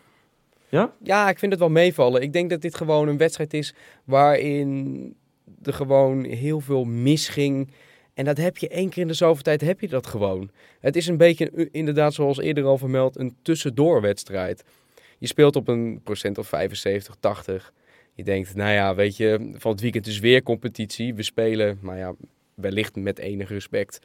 Ja? 0.68 0.92
Ja, 1.02 1.28
ik 1.28 1.38
vind 1.38 1.52
het 1.52 1.60
wel 1.60 1.70
meevallen. 1.70 2.22
Ik 2.22 2.32
denk 2.32 2.50
dat 2.50 2.60
dit 2.60 2.74
gewoon 2.74 3.08
een 3.08 3.16
wedstrijd 3.16 3.54
is 3.54 3.74
waarin 4.04 5.16
er 5.62 5.72
gewoon 5.72 6.24
heel 6.24 6.60
veel 6.60 6.84
misging. 6.84 7.70
En 8.14 8.24
dat 8.24 8.36
heb 8.36 8.56
je 8.56 8.68
één 8.68 8.88
keer 8.88 9.02
in 9.02 9.08
de 9.08 9.14
zoveel 9.14 9.42
tijd, 9.42 9.60
heb 9.60 9.80
je 9.80 9.88
dat 9.88 10.06
gewoon. 10.06 10.50
Het 10.80 10.96
is 10.96 11.06
een 11.06 11.16
beetje, 11.16 11.68
inderdaad 11.70 12.14
zoals 12.14 12.38
eerder 12.38 12.64
al 12.64 12.78
vermeld, 12.78 13.18
een 13.18 13.36
tussendoorwedstrijd. 13.42 14.64
Je 15.18 15.26
speelt 15.26 15.56
op 15.56 15.68
een 15.68 16.00
procent 16.04 16.38
of 16.38 16.48
75, 16.48 17.16
80. 17.20 17.72
Je 18.14 18.24
denkt, 18.24 18.54
nou 18.54 18.70
ja, 18.70 18.94
weet 18.94 19.16
je, 19.16 19.50
van 19.54 19.70
het 19.70 19.80
weekend 19.80 20.06
is 20.06 20.18
weer 20.18 20.42
competitie. 20.42 21.14
We 21.14 21.22
spelen, 21.22 21.78
nou 21.82 21.98
ja, 21.98 22.14
wellicht 22.54 22.96
met 22.96 23.18
enig 23.18 23.48
respect 23.48 23.98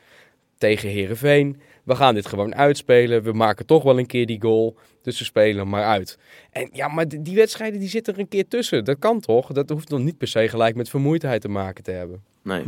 tegen 0.57 0.89
Herenveen. 0.89 1.59
We 1.83 1.95
gaan 1.95 2.13
dit 2.13 2.27
gewoon 2.27 2.55
uitspelen. 2.55 3.23
We 3.23 3.31
maken 3.31 3.65
toch 3.65 3.83
wel 3.83 3.99
een 3.99 4.05
keer 4.05 4.25
die 4.25 4.41
goal. 4.41 4.77
Dus 5.01 5.19
we 5.19 5.25
spelen 5.25 5.67
maar 5.67 5.83
uit. 5.83 6.17
En 6.51 6.69
ja, 6.71 6.87
maar 6.87 7.07
die 7.07 7.35
wedstrijden 7.35 7.79
die 7.79 7.89
zitten 7.89 8.13
er 8.13 8.19
een 8.19 8.27
keer 8.27 8.47
tussen. 8.47 8.83
Dat 8.83 8.99
kan 8.99 9.19
toch? 9.19 9.51
Dat 9.51 9.69
hoeft 9.69 9.89
nog 9.89 9.99
niet 9.99 10.17
per 10.17 10.27
se 10.27 10.47
gelijk 10.47 10.75
met 10.75 10.89
vermoeidheid 10.89 11.41
te 11.41 11.47
maken 11.47 11.83
te 11.83 11.91
hebben. 11.91 12.23
Nee. 12.43 12.63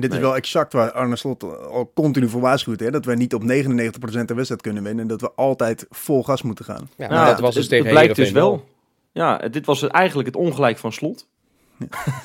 Dit 0.00 0.12
is 0.12 0.18
wel 0.18 0.36
exact 0.36 0.72
waar 0.72 0.92
Arne 0.92 1.16
Slot 1.16 1.42
al 1.42 1.90
continu 1.94 2.28
voor 2.28 2.40
waarschuwt. 2.40 2.80
Hè? 2.80 2.90
Dat 2.90 3.04
wij 3.04 3.14
niet 3.14 3.34
op 3.34 3.42
99% 3.42 3.46
de 3.46 4.34
wedstrijd 4.34 4.62
kunnen 4.62 4.82
winnen. 4.82 5.02
En 5.02 5.08
dat 5.08 5.20
we 5.20 5.32
altijd 5.34 5.86
vol 5.90 6.24
gas 6.24 6.42
moeten 6.42 6.64
gaan. 6.64 6.90
Ja, 6.96 7.08
Nou, 7.08 7.26
dat 7.26 7.40
was 7.40 7.54
dus 7.54 7.62
het, 7.62 7.70
tegen 7.70 7.86
het 7.86 7.94
blijkt 7.94 8.16
dus 8.16 8.30
wel. 8.30 8.64
Ja, 9.12 9.38
dit 9.38 9.66
was 9.66 9.88
eigenlijk 9.88 10.28
het 10.28 10.36
ongelijk 10.36 10.78
van 10.78 10.92
slot. 10.92 11.26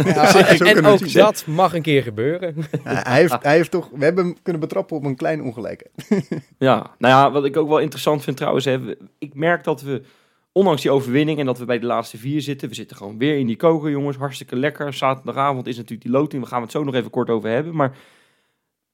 Ja, 0.04 0.36
en 0.60 0.86
ook 0.86 1.14
dat 1.14 1.46
mag 1.46 1.74
een 1.74 1.82
keer 1.82 2.04
gebeuren. 2.04 2.56
Ja, 2.84 3.02
hij, 3.04 3.20
heeft, 3.20 3.38
hij 3.42 3.56
heeft 3.56 3.72
toch... 3.72 3.90
We 3.94 4.04
hebben 4.04 4.26
hem 4.26 4.36
kunnen 4.42 4.62
betrappen 4.62 4.98
op 4.98 5.04
een 5.04 5.16
klein 5.16 5.42
ongelijke. 5.42 5.86
Ja, 6.58 6.92
nou 6.98 7.14
ja, 7.14 7.32
wat 7.32 7.46
ik 7.46 7.58
ook 7.58 7.68
wel 7.68 7.80
interessant 7.80 8.24
vind 8.24 8.38
trouwens, 8.38 8.66
hè, 8.66 8.96
ik 9.18 9.34
merk 9.34 9.64
dat 9.64 9.82
we, 9.82 10.02
ondanks 10.58 10.82
die 10.82 10.92
overwinning 10.92 11.40
en 11.40 11.46
dat 11.46 11.58
we 11.58 11.66
bij 11.66 11.80
de 11.80 11.86
laatste 11.86 12.18
vier 12.18 12.42
zitten, 12.42 12.70
we 12.70 12.76
zitten 12.76 12.98
gewoon 12.98 13.18
weer 13.18 13.38
in 13.38 13.48
die 13.48 13.56
koker, 13.56 13.90
jongens, 13.90 14.18
hartstikke 14.18 14.56
lekker. 14.56 14.94
Zaterdagavond 14.94 15.68
is 15.68 15.76
natuurlijk 15.76 16.04
die 16.04 16.12
loting, 16.12 16.44
we 16.44 16.50
gaan 16.50 16.62
het 16.62 16.72
zo 16.72 16.84
nog 16.84 16.94
even 16.94 17.10
kort 17.10 17.30
over 17.30 17.50
hebben, 17.50 17.76
maar 17.76 17.98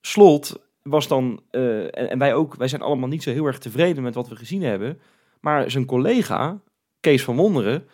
Slot 0.00 0.60
was 0.82 1.08
dan, 1.08 1.42
eh, 1.50 1.82
en, 1.82 2.10
en 2.10 2.18
wij 2.18 2.34
ook, 2.34 2.54
wij 2.54 2.68
zijn 2.68 2.82
allemaal 2.82 3.08
niet 3.08 3.22
zo 3.22 3.30
heel 3.30 3.46
erg 3.46 3.58
tevreden 3.58 4.02
met 4.02 4.14
wat 4.14 4.28
we 4.28 4.36
gezien 4.36 4.62
hebben, 4.62 5.00
maar 5.40 5.70
zijn 5.70 5.84
collega, 5.84 6.60
Kees 7.00 7.24
van 7.24 7.36
Wonderen, 7.36 7.88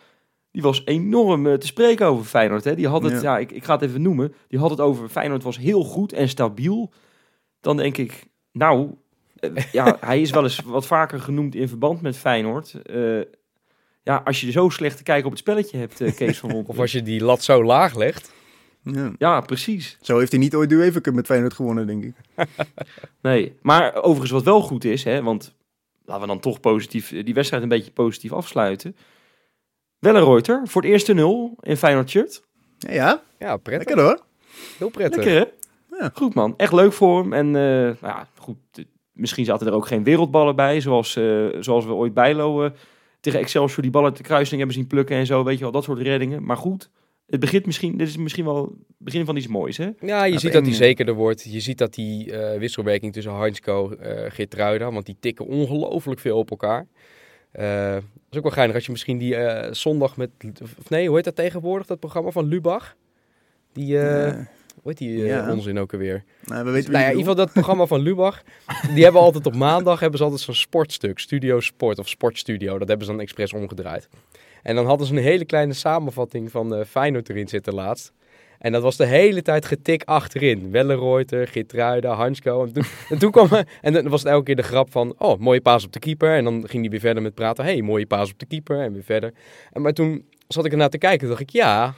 die 0.51 0.61
was 0.61 0.81
enorm 0.85 1.47
eh, 1.47 1.53
te 1.53 1.67
spreken 1.67 2.05
over 2.05 2.25
Feyenoord. 2.25 2.63
Hè? 2.63 2.75
Die 2.75 2.87
had 2.87 3.03
het, 3.03 3.21
ja. 3.21 3.21
Ja. 3.21 3.37
ik, 3.37 3.51
ik 3.51 3.63
ga 3.63 3.73
het 3.73 3.81
even 3.81 4.01
noemen, 4.01 4.33
die 4.47 4.59
had 4.59 4.69
het 4.69 4.79
over 4.79 5.09
Feyenoord 5.09 5.43
was 5.43 5.57
heel 5.57 5.83
goed 5.83 6.13
en 6.13 6.29
stabiel. 6.29 6.91
Dan 7.61 7.77
denk 7.77 7.97
ik, 7.97 8.25
nou, 8.51 8.95
eh, 9.35 9.71
ja, 9.71 9.97
hij 9.99 10.21
is 10.21 10.31
wel 10.31 10.43
eens 10.43 10.59
wat 10.59 10.85
vaker 10.85 11.19
genoemd 11.19 11.55
in 11.55 11.67
verband 11.67 12.01
met 12.01 12.17
Feyenoord. 12.17 12.75
Ja, 14.03 14.21
als 14.25 14.41
je 14.41 14.51
zo 14.51 14.69
slecht 14.69 14.97
te 14.97 15.03
kijken 15.03 15.25
op 15.25 15.31
het 15.31 15.39
spelletje 15.39 15.77
hebt, 15.77 16.01
eh, 16.01 16.15
Kees 16.15 16.37
van 16.37 16.49
Wonderen. 16.49 16.71
Of 16.75 16.81
als 16.81 16.91
je 16.91 17.01
die 17.03 17.23
lat 17.23 17.43
zo 17.43 17.63
laag 17.63 17.95
legt. 17.95 18.33
Ja. 18.83 19.11
Ja, 19.17 19.41
precies. 19.41 19.97
Zo 20.01 20.17
heeft 20.17 20.31
hij 20.31 20.39
niet 20.39 20.55
ooit 20.55 20.69
de 20.69 20.75
UEFA 20.75 21.01
Cup 21.01 21.13
met 21.13 21.25
Feyenoord 21.25 21.53
gewonnen, 21.53 21.87
denk 21.87 22.03
ik. 22.03 22.13
Nee, 23.21 23.55
maar 23.61 23.95
overigens 23.95 24.31
wat 24.31 24.43
wel 24.43 24.61
goed 24.61 24.83
is, 24.85 25.03
hè, 25.03 25.23
want 25.23 25.55
laten 26.05 26.21
we 26.21 26.27
dan 26.27 26.39
toch 26.39 26.59
positief 26.59 27.09
die 27.23 27.33
wedstrijd 27.33 27.63
een 27.63 27.69
beetje 27.69 27.91
positief 27.91 28.31
afsluiten. 28.33 28.95
Wellenreuter 29.99 30.61
voor 30.65 30.81
het 30.81 30.91
eerste 30.91 31.13
nul 31.13 31.57
in 31.61 31.77
Feyenoord 31.77 32.09
shirt. 32.09 32.43
Ja, 32.77 32.93
ja 32.93 33.21
Ja, 33.39 33.57
prettig. 33.57 33.87
lekker 33.87 34.05
hoor. 34.05 34.19
Heel 34.77 34.89
prettig. 34.89 35.23
Lekker 35.23 35.39
hè? 35.89 35.97
Ja. 35.97 36.11
Goed 36.13 36.33
man, 36.33 36.53
echt 36.57 36.73
leuk 36.73 36.93
voor 36.93 37.21
hem. 37.21 37.33
En 37.33 37.45
eh, 37.45 37.61
nou 37.81 37.97
ja, 38.01 38.27
goed, 38.37 38.57
eh, 38.73 38.83
misschien 39.11 39.45
zaten 39.45 39.67
er 39.67 39.73
ook 39.73 39.87
geen 39.87 40.03
wereldballen 40.03 40.55
bij, 40.55 40.81
zoals, 40.81 41.15
eh, 41.15 41.45
zoals 41.59 41.85
we 41.85 41.91
ooit 41.93 42.13
Bijlo 42.13 42.63
eh, 42.63 42.71
tegen 43.19 43.39
Excelsior 43.39 43.81
die 43.81 43.91
ballen 43.91 44.13
de 44.13 44.23
kruising 44.23 44.57
hebben 44.57 44.75
zien 44.77 44.87
plukken 44.87 45.15
en 45.15 45.25
zo, 45.25 45.43
weet 45.43 45.57
je 45.57 45.63
wel, 45.63 45.71
dat 45.71 45.83
soort 45.83 45.99
reddingen. 46.01 46.43
Maar 46.43 46.57
goed, 46.57 46.89
het 47.27 47.39
begint 47.39 47.65
misschien, 47.65 47.97
dit 47.97 48.07
is 48.07 48.17
misschien 48.17 48.45
wel 48.45 48.63
het 48.63 48.73
begin 48.97 49.25
van 49.25 49.35
iets 49.35 49.47
moois 49.47 49.77
hè? 49.77 49.89
Ja, 49.99 50.23
je 50.23 50.33
Ja, 50.33 50.39
ziet 50.39 50.53
dat 50.53 50.65
hij 50.65 50.75
zekerder 50.75 51.13
wordt. 51.13 51.43
Je 51.43 51.59
ziet 51.59 51.77
dat 51.77 51.93
die 51.93 52.31
eh, 52.31 52.59
wisselwerking 52.59 53.13
tussen 53.13 53.35
Heinzko 53.35 53.91
en 53.91 54.31
Geertruida, 54.31 54.91
want 54.91 55.05
die 55.05 55.17
tikken 55.19 55.45
ongelooflijk 55.45 56.19
veel 56.19 56.37
op 56.37 56.49
elkaar. 56.49 56.87
Eh, 57.51 57.93
dat 57.93 58.03
is 58.29 58.37
ook 58.37 58.43
wel 58.43 58.51
geinig 58.51 58.75
als 58.75 58.85
je 58.85 58.91
misschien 58.91 59.17
die 59.17 59.35
eh, 59.35 59.73
zondag 59.73 60.17
met, 60.17 60.29
of 60.61 60.89
nee, 60.89 61.07
hoe 61.07 61.15
heet 61.15 61.25
dat 61.25 61.35
tegenwoordig, 61.35 61.87
dat 61.87 61.99
programma 61.99 62.29
van 62.29 62.45
Lubach? 62.45 62.95
Die, 63.73 63.99
eh 63.99 64.27
Ja. 64.27 64.47
Hoe 64.81 64.91
heet 64.91 64.97
die 64.97 65.21
eh, 65.21 65.27
Ja. 65.27 65.51
onzin 65.51 65.79
ook 65.79 65.93
alweer? 65.93 66.23
nou, 66.45 66.65
we 66.65 66.71
weten 66.71 66.91
Nou 66.91 67.03
ja, 67.03 67.09
in 67.09 67.17
ieder 67.17 67.29
geval 67.31 67.45
dat 67.45 67.53
programma 67.53 67.85
van 67.85 67.99
Lubach. 67.99 68.41
Die 68.93 69.03
hebben 69.03 69.21
altijd 69.21 69.45
op 69.45 69.55
maandag 69.55 69.99
hebben 69.99 70.17
ze 70.17 70.23
altijd 70.23 70.41
zo'n 70.41 70.53
sportstuk. 70.53 71.19
Studio 71.19 71.59
Sport 71.59 71.99
of 71.99 72.09
Sportstudio. 72.09 72.77
Dat 72.77 72.87
hebben 72.87 73.05
ze 73.05 73.11
dan 73.11 73.21
expres 73.21 73.53
omgedraaid. 73.53 74.09
En 74.63 74.75
dan 74.75 74.85
hadden 74.85 75.07
ze 75.07 75.13
een 75.15 75.21
hele 75.23 75.45
kleine 75.45 75.73
samenvatting 75.73 76.51
van 76.51 76.75
eh 76.75 76.85
Feyenoord 76.85 77.29
erin 77.29 77.47
zitten 77.47 77.73
laatst. 77.73 78.11
En 78.59 78.71
dat 78.71 78.81
was 78.81 78.97
de 78.97 79.05
hele 79.05 79.41
tijd 79.41 79.65
getik 79.65 80.03
achterin. 80.03 80.71
Wellenreuter, 80.71 81.47
Gitruida, 81.47 82.13
Hansko. 82.13 82.63
En 82.65 82.73
toen, 82.73 82.83
en 83.09 83.17
toen 83.19 83.31
kwam 83.31 83.47
en 83.81 83.93
dan 83.93 84.07
was 84.09 84.23
het 84.23 84.31
elke 84.31 84.43
keer 84.45 84.55
de 84.55 84.61
grap 84.63 84.91
van... 84.91 85.15
Oh, 85.17 85.39
mooie 85.39 85.61
paas 85.61 85.85
op 85.85 85.91
de 85.93 85.99
keeper. 85.99 86.35
En 86.35 86.43
dan 86.43 86.63
ging 86.67 86.81
hij 86.81 86.91
weer 86.91 86.99
verder 86.99 87.23
met 87.23 87.33
praten. 87.33 87.63
hey, 87.63 87.81
mooie 87.81 88.05
paas 88.05 88.31
op 88.31 88.39
de 88.39 88.45
keeper. 88.45 88.79
En 88.81 88.93
weer 88.93 89.03
verder. 89.03 89.33
En 89.71 89.81
maar 89.81 89.93
toen 89.93 90.25
zat 90.47 90.65
ik 90.65 90.71
ernaar 90.71 90.89
te 90.89 90.97
kijken. 90.97 91.27
dacht 91.27 91.39
ik, 91.41 91.49
ja, 91.49 91.93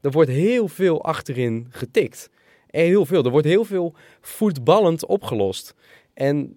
er 0.00 0.10
wordt 0.10 0.30
heel 0.30 0.68
veel 0.68 1.04
achterin 1.04 1.66
getikt. 1.70 2.30
En 2.70 2.84
heel 2.84 3.06
veel. 3.06 3.24
Er 3.24 3.30
wordt 3.30 3.46
heel 3.46 3.64
veel 3.64 3.94
voetballend 4.20 5.06
opgelost. 5.06 5.74
En 6.14 6.56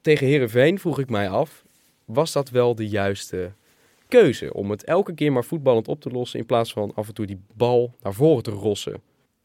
tegen 0.00 0.26
Herenveen 0.26 0.78
vroeg 0.78 0.98
ik 0.98 1.10
mij 1.10 1.28
af, 1.28 1.64
was 2.04 2.32
dat 2.32 2.50
wel 2.50 2.74
de 2.74 2.88
juiste 2.88 3.52
keuze? 4.08 4.54
Om 4.54 4.70
het 4.70 4.84
elke 4.84 5.14
keer 5.14 5.32
maar 5.32 5.44
voetballend 5.44 5.88
op 5.88 6.00
te 6.00 6.10
lossen 6.10 6.38
in 6.38 6.46
plaats 6.46 6.72
van 6.72 6.92
af 6.94 7.08
en 7.08 7.14
toe 7.14 7.26
die 7.26 7.40
bal 7.54 7.94
naar 8.02 8.14
voren 8.14 8.42
te 8.42 8.50
rossen. 8.50 9.02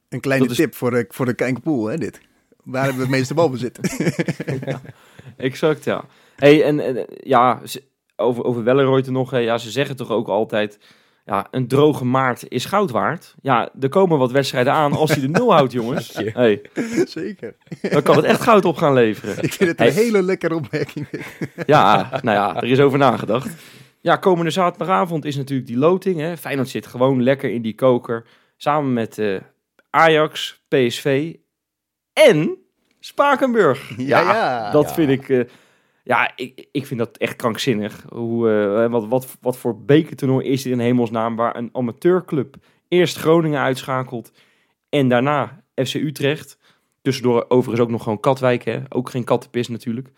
Een 0.10 0.20
kleine 0.20 0.44
Dat 0.48 0.58
is- 0.58 0.64
tip 0.64 0.76
voor 0.76 0.92
de, 0.92 1.06
voor 1.10 1.26
de 1.26 1.34
Kijkpoel, 1.36 1.86
hè, 1.86 1.98
dit. 1.98 2.20
Waar 2.64 2.82
hebben 2.84 3.02
we 3.02 3.08
het 3.08 3.18
meeste 3.18 3.34
balbezit? 3.34 3.80
Exact, 5.38 5.84
ja. 5.84 6.06
Hey, 6.36 6.64
en, 6.64 6.80
en 6.80 7.06
ja, 7.24 7.62
over, 8.16 8.44
over 8.44 8.64
Wellenreuter 8.64 9.12
nog, 9.12 9.32
hè, 9.32 9.38
ja, 9.38 9.58
ze 9.58 9.72
zeggen 9.72 9.96
toch 9.96 10.10
ook 10.12 10.28
altijd, 10.28 10.80
ja, 11.26 11.48
een 11.52 11.68
droge 11.68 12.06
maart 12.06 12.50
is 12.50 12.66
goud 12.66 12.92
waard. 12.92 13.36
Ja, 13.42 13.70
er 13.80 13.90
komen 13.90 14.18
wat 14.18 14.32
wedstrijden 14.32 14.74
aan. 14.74 14.94
Als 14.94 15.12
hij 15.12 15.22
de 15.22 15.28
nul 15.28 15.54
houdt, 15.54 15.72
jongens, 15.82 16.14
hey, 16.34 16.62
Zeker. 17.08 17.56
dan 17.82 18.02
kan 18.02 18.16
het 18.16 18.26
echt 18.26 18.42
goud 18.42 18.66
op 18.66 18.78
gaan 18.78 18.94
leveren. 18.94 19.44
Ik 19.44 19.54
vind 19.54 19.70
het 19.70 19.80
een 19.80 19.86
Hey. 19.94 20.04
hele 20.04 20.22
lekkere 20.22 20.56
opmerking. 20.56 21.08
Ja, 21.66 22.10
nou 22.22 22.38
ja, 22.38 22.56
er 22.56 22.64
is 22.70 22.80
over 22.80 22.98
nagedacht. 22.98 23.50
Ja, 24.02 24.16
komende 24.16 24.52
zaterdagavond 24.52 25.26
is 25.26 25.36
natuurlijk 25.36 25.68
die 25.68 25.78
loting. 25.78 26.20
Hè. 26.20 26.38
Feyenoord 26.38 26.70
zit 26.70 26.88
gewoon 26.88 27.24
lekker 27.24 27.50
in 27.52 27.62
die 27.62 27.76
koker. 27.76 28.26
Samen 28.58 28.94
met 28.94 29.18
eh, 29.18 29.36
Ajax, 29.90 30.64
PSV 30.68 31.34
en 32.14 32.58
Spakenburg. 33.00 33.92
Ja, 33.98 34.20
ja. 34.20 34.72
Dat 34.72 34.94
vind 34.94 35.10
ik... 35.10 35.30
eh, 35.30 35.40
ja, 36.06 36.32
ik, 36.36 36.68
ik 36.72 36.86
vind 36.86 37.00
dat 37.00 37.18
echt 37.18 37.36
krankzinnig. 37.36 38.06
Hoe, 38.10 38.50
eh, 38.50 38.92
wat, 38.92 39.08
wat, 39.08 39.38
wat 39.42 39.58
voor 39.58 39.82
bekertoernooi 39.82 40.48
is 40.48 40.62
dit 40.62 40.74
in 40.74 40.80
hemelsnaam... 40.80 41.36
waar 41.36 41.56
een 41.56 41.70
amateurclub 41.72 42.56
eerst 42.88 43.18
Groningen 43.18 43.60
uitschakelt... 43.60 44.32
en 44.90 45.10
daarna 45.10 45.64
FC 45.76 45.94
Utrecht... 45.94 46.58
Tussendoor 47.02 47.46
overigens 47.48 47.82
ook 47.82 47.90
nog 47.90 48.04
gewoon 48.04 48.20
Katwijk, 48.20 48.64
hè? 48.64 48.80
Ook 48.90 49.10
geen 49.10 49.24
kattenpis 49.24 49.68
natuurlijk. 49.68 50.10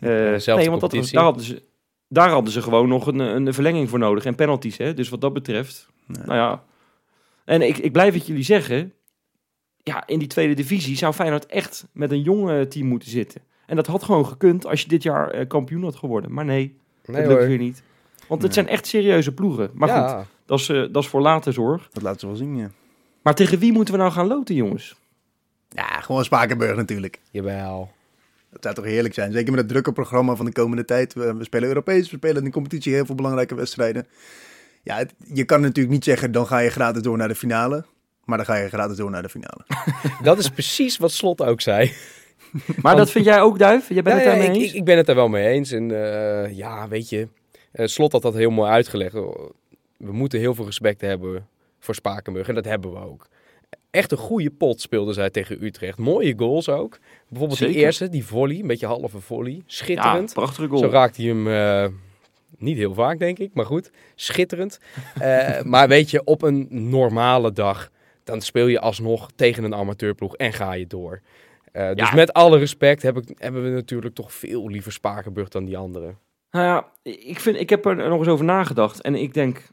Eh, 0.00 0.56
nee, 0.56 0.70
want 0.70 0.80
dat, 0.80 0.90
daar, 0.90 1.22
hadden 1.22 1.42
ze, 1.42 1.62
daar 2.08 2.30
hadden 2.30 2.52
ze 2.52 2.62
gewoon 2.62 2.88
nog 2.88 3.06
een, 3.06 3.18
een 3.18 3.54
verlenging 3.54 3.88
voor 3.88 3.98
nodig. 3.98 4.24
En 4.24 4.34
penalties, 4.34 4.76
hè? 4.76 4.94
Dus 4.94 5.08
wat 5.08 5.20
dat 5.20 5.32
betreft, 5.32 5.88
nou 6.06 6.34
ja. 6.34 6.64
En 7.44 7.62
ik, 7.62 7.78
ik 7.78 7.92
blijf 7.92 8.14
het 8.14 8.26
jullie 8.26 8.42
zeggen. 8.42 8.92
ja, 9.82 10.06
in 10.06 10.18
die 10.18 10.28
tweede 10.28 10.54
divisie 10.54 10.96
zou 10.96 11.12
Feyenoord 11.12 11.46
echt 11.46 11.86
met 11.92 12.10
een 12.10 12.22
jong 12.22 12.50
eh, 12.50 12.60
team 12.60 12.86
moeten 12.86 13.10
zitten. 13.10 13.42
En 13.66 13.76
dat 13.76 13.86
had 13.86 14.02
gewoon 14.02 14.26
gekund 14.26 14.66
als 14.66 14.80
je 14.82 14.88
dit 14.88 15.02
jaar 15.02 15.30
eh, 15.30 15.48
kampioen 15.48 15.82
had 15.82 15.96
geworden. 15.96 16.32
Maar 16.32 16.44
nee, 16.44 16.76
Nee 17.04 17.22
dat 17.22 17.32
lukt 17.32 17.46
weer 17.46 17.58
niet. 17.58 17.82
Want 18.28 18.42
het 18.42 18.54
Nee. 18.54 18.64
zijn 18.64 18.76
echt 18.76 18.86
serieuze 18.86 19.32
ploegen. 19.34 19.70
Maar 19.74 19.88
goed, 19.88 20.26
dat 20.46 20.58
is, 20.58 20.68
eh, 20.68 20.76
dat 20.92 21.02
is 21.02 21.08
voor 21.08 21.20
later 21.20 21.52
zorg. 21.52 21.88
Dat 21.92 22.02
laten 22.02 22.20
ze 22.20 22.26
wel 22.26 22.36
zien, 22.36 22.56
ja. 22.56 22.70
Maar 23.22 23.34
tegen 23.34 23.58
wie 23.58 23.72
moeten 23.72 23.94
we 23.94 24.00
nou 24.00 24.12
gaan 24.12 24.26
loten, 24.26 24.54
jongens? 24.54 24.94
Ja, 25.68 26.00
gewoon 26.00 26.24
Spakenburg 26.24 26.76
natuurlijk. 26.76 27.20
jawel. 27.30 27.90
Dat 28.50 28.62
zou 28.62 28.74
toch 28.74 28.84
heerlijk 28.84 29.14
zijn. 29.14 29.32
Zeker 29.32 29.50
met 29.50 29.60
het 29.60 29.68
drukke 29.68 29.92
programma 29.92 30.34
van 30.34 30.44
de 30.46 30.52
komende 30.52 30.84
tijd. 30.84 31.14
We, 31.14 31.34
we 31.34 31.44
spelen 31.44 31.68
Europees, 31.68 32.10
we 32.10 32.16
spelen 32.16 32.36
in 32.36 32.44
de 32.44 32.50
competitie 32.50 32.92
heel 32.94 33.06
veel 33.06 33.14
belangrijke 33.14 33.54
wedstrijden. 33.54 34.06
Ja, 34.82 34.96
het- 34.96 35.14
je 35.32 35.44
kan 35.44 35.60
natuurlijk 35.60 35.94
niet 35.94 36.04
zeggen, 36.04 36.32
dan 36.32 36.46
ga 36.46 36.58
je 36.58 36.70
gratis 36.70 37.02
door 37.02 37.16
naar 37.16 37.28
de 37.28 37.34
finale. 37.34 37.84
Maar 38.24 38.36
dan 38.36 38.46
ga 38.46 38.54
je 38.56 38.68
gratis 38.68 38.96
door 38.96 39.10
naar 39.10 39.22
de 39.22 39.28
finale. 39.28 39.64
Dat 40.22 40.38
is 40.38 40.48
precies 40.50 40.96
wat 40.96 41.12
Slot 41.12 41.42
ook 41.42 41.60
zei. 41.60 41.92
Maar 42.82 42.96
dat 42.96 43.10
vind 43.10 43.24
jij 43.24 43.40
ook, 43.40 43.58
Duif? 43.58 43.88
Jij 43.88 44.02
bent 44.02 44.16
Ja, 44.16 44.22
het 44.22 44.24
ja, 44.24 44.30
daarmee 44.30 44.56
ik, 44.56 44.62
eens? 44.62 44.72
ik, 44.72 44.78
ik 44.78 44.84
ben 44.84 44.96
het 44.96 45.08
er 45.08 45.14
wel 45.14 45.28
mee 45.28 45.46
eens. 45.48 45.70
En 45.72 45.90
eh, 45.90 46.56
ja, 46.56 46.88
weet 46.88 47.08
je, 47.08 47.28
eh, 47.72 47.86
Slot 47.86 48.12
had 48.12 48.22
dat 48.22 48.34
heel 48.34 48.50
mooi 48.50 48.70
uitgelegd. 48.70 49.12
We 49.96 50.12
moeten 50.12 50.38
heel 50.38 50.54
veel 50.54 50.64
respect 50.64 51.00
hebben 51.00 51.48
voor 51.78 51.94
Spakenburg. 51.94 52.48
En 52.48 52.54
dat 52.54 52.64
hebben 52.64 52.92
we 52.92 52.98
ook. 52.98 53.26
Echt 53.90 54.12
een 54.12 54.18
goede 54.18 54.50
pot 54.50 54.80
speelden 54.80 55.14
zij 55.14 55.30
tegen 55.30 55.64
Utrecht. 55.64 55.98
Mooie 55.98 56.34
goals 56.36 56.68
ook. 56.68 56.98
Bijvoorbeeld 57.28 57.58
die 57.58 57.68
Zeker. 57.68 57.84
eerste, 57.84 58.08
die 58.08 58.24
volley. 58.24 58.58
Een 58.58 58.66
beetje 58.66 58.86
halve 58.86 59.20
volley. 59.20 59.52
ja, 59.52 59.62
Schitterend. 59.66 60.32
prachtige 60.32 60.68
goal. 60.68 60.80
Zo 60.80 60.88
raakt 60.88 61.16
hij 61.16 61.26
hem 61.26 61.48
eh, 61.48 61.86
niet 62.58 62.76
heel 62.76 62.94
vaak, 62.94 63.18
denk 63.18 63.38
ik. 63.38 63.50
Maar 63.54 63.66
goed, 63.66 63.90
schitterend. 64.14 64.78
Maar 65.62 65.88
weet 65.88 66.10
je, 66.10 66.24
op 66.24 66.42
een 66.42 66.66
normale 66.70 67.52
dag... 67.52 67.90
dan 68.24 68.40
speel 68.40 68.66
je 68.66 68.80
alsnog 68.80 69.30
tegen 69.34 69.64
een 69.64 69.74
amateurploeg 69.74 70.36
en 70.36 70.52
ga 70.52 70.72
je 70.72 70.86
door. 70.86 71.20
Eh, 71.74 71.88
dus 71.94 72.08
Ja. 72.08 72.14
met 72.14 72.32
alle 72.32 72.58
respect 72.58 73.02
heb 73.02 73.16
ik, 73.16 73.38
hebben 73.38 73.62
we 73.62 73.70
natuurlijk 73.70 74.14
toch 74.14 74.32
veel 74.32 74.68
liever 74.68 74.92
Spakenburg 74.92 75.48
dan 75.48 75.64
die 75.64 75.76
anderen. 75.76 76.18
Nou 76.50 76.66
ja, 76.66 76.88
ik, 77.12 77.40
vind, 77.40 77.60
ik 77.60 77.70
heb 77.70 77.84
er 77.86 78.08
nog 78.08 78.18
eens 78.18 78.28
over 78.28 78.44
nagedacht. 78.44 79.00
En 79.00 79.14
ik 79.14 79.34
denk, 79.34 79.68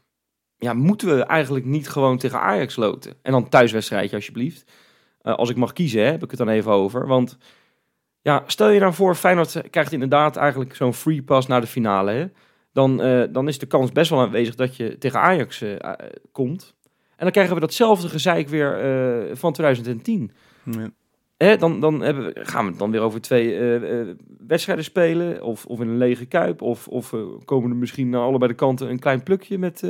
ja, 0.56 0.72
moeten 0.72 1.16
we 1.16 1.22
eigenlijk 1.22 1.64
niet 1.64 1.88
gewoon 1.88 2.18
tegen 2.18 2.40
Ajax 2.40 2.76
loten? 2.76 3.14
En 3.22 3.32
dan 3.32 3.48
thuiswedstrijdje 3.48 4.16
alsjeblieft. 4.16 4.72
Eh, 5.20 5.34
als 5.34 5.50
ik 5.50 5.56
mag 5.56 5.72
kiezen, 5.72 6.02
hè, 6.04 6.10
heb 6.10 6.22
ik 6.22 6.30
het 6.30 6.38
dan 6.38 6.48
even 6.48 6.72
over. 6.72 7.06
Want 7.06 7.38
ja, 8.20 8.42
stel 8.46 8.68
je 8.68 8.80
nou 8.80 8.92
voor, 8.92 9.14
Feyenoord 9.14 9.62
krijgt 9.70 9.92
inderdaad 9.92 10.36
eigenlijk 10.36 10.74
zo'n 10.74 10.94
free 10.94 11.22
pass 11.22 11.46
naar 11.46 11.60
de 11.60 11.66
finale. 11.66 12.10
Hè? 12.10 12.26
Dan, 12.72 13.02
eh, 13.02 13.22
dan 13.30 13.48
is 13.48 13.58
de 13.58 13.66
kans 13.66 13.92
best 13.92 14.10
wel 14.10 14.20
aanwezig 14.20 14.54
dat 14.54 14.76
je 14.76 14.98
tegen 14.98 15.20
Ajax 15.20 15.64
komt. 16.32 16.74
En 17.16 17.28
dan 17.28 17.30
krijgen 17.30 17.54
we 17.54 17.60
datzelfde 17.60 18.08
gezeik 18.08 18.48
weer 18.48 18.78
eh, 18.78 19.36
van 19.36 19.52
2010. 19.52 20.30
Ja. 20.64 20.90
Dan 21.58 21.80
dan 21.80 21.98
we, 21.98 22.30
gaan 22.34 22.64
we 22.64 22.70
het 22.70 22.78
dan 22.78 22.90
weer 22.90 23.00
over 23.00 23.20
twee 23.20 23.58
eh, 23.58 24.08
wedstrijden 24.46 24.84
spelen. 24.84 25.42
Of, 25.42 25.66
of 25.66 25.80
in 25.80 25.88
een 25.88 25.96
lege 25.96 26.26
kuip. 26.26 26.62
Of, 26.62 26.88
of 26.88 27.12
eh, 27.12 27.20
komen 27.44 27.70
er 27.70 27.76
misschien 27.76 28.08
naar 28.08 28.20
allebei 28.20 28.50
de 28.50 28.56
kanten 28.56 28.90
een 28.90 28.98
klein 28.98 29.22
plukje 29.22 29.58
met, 29.58 29.82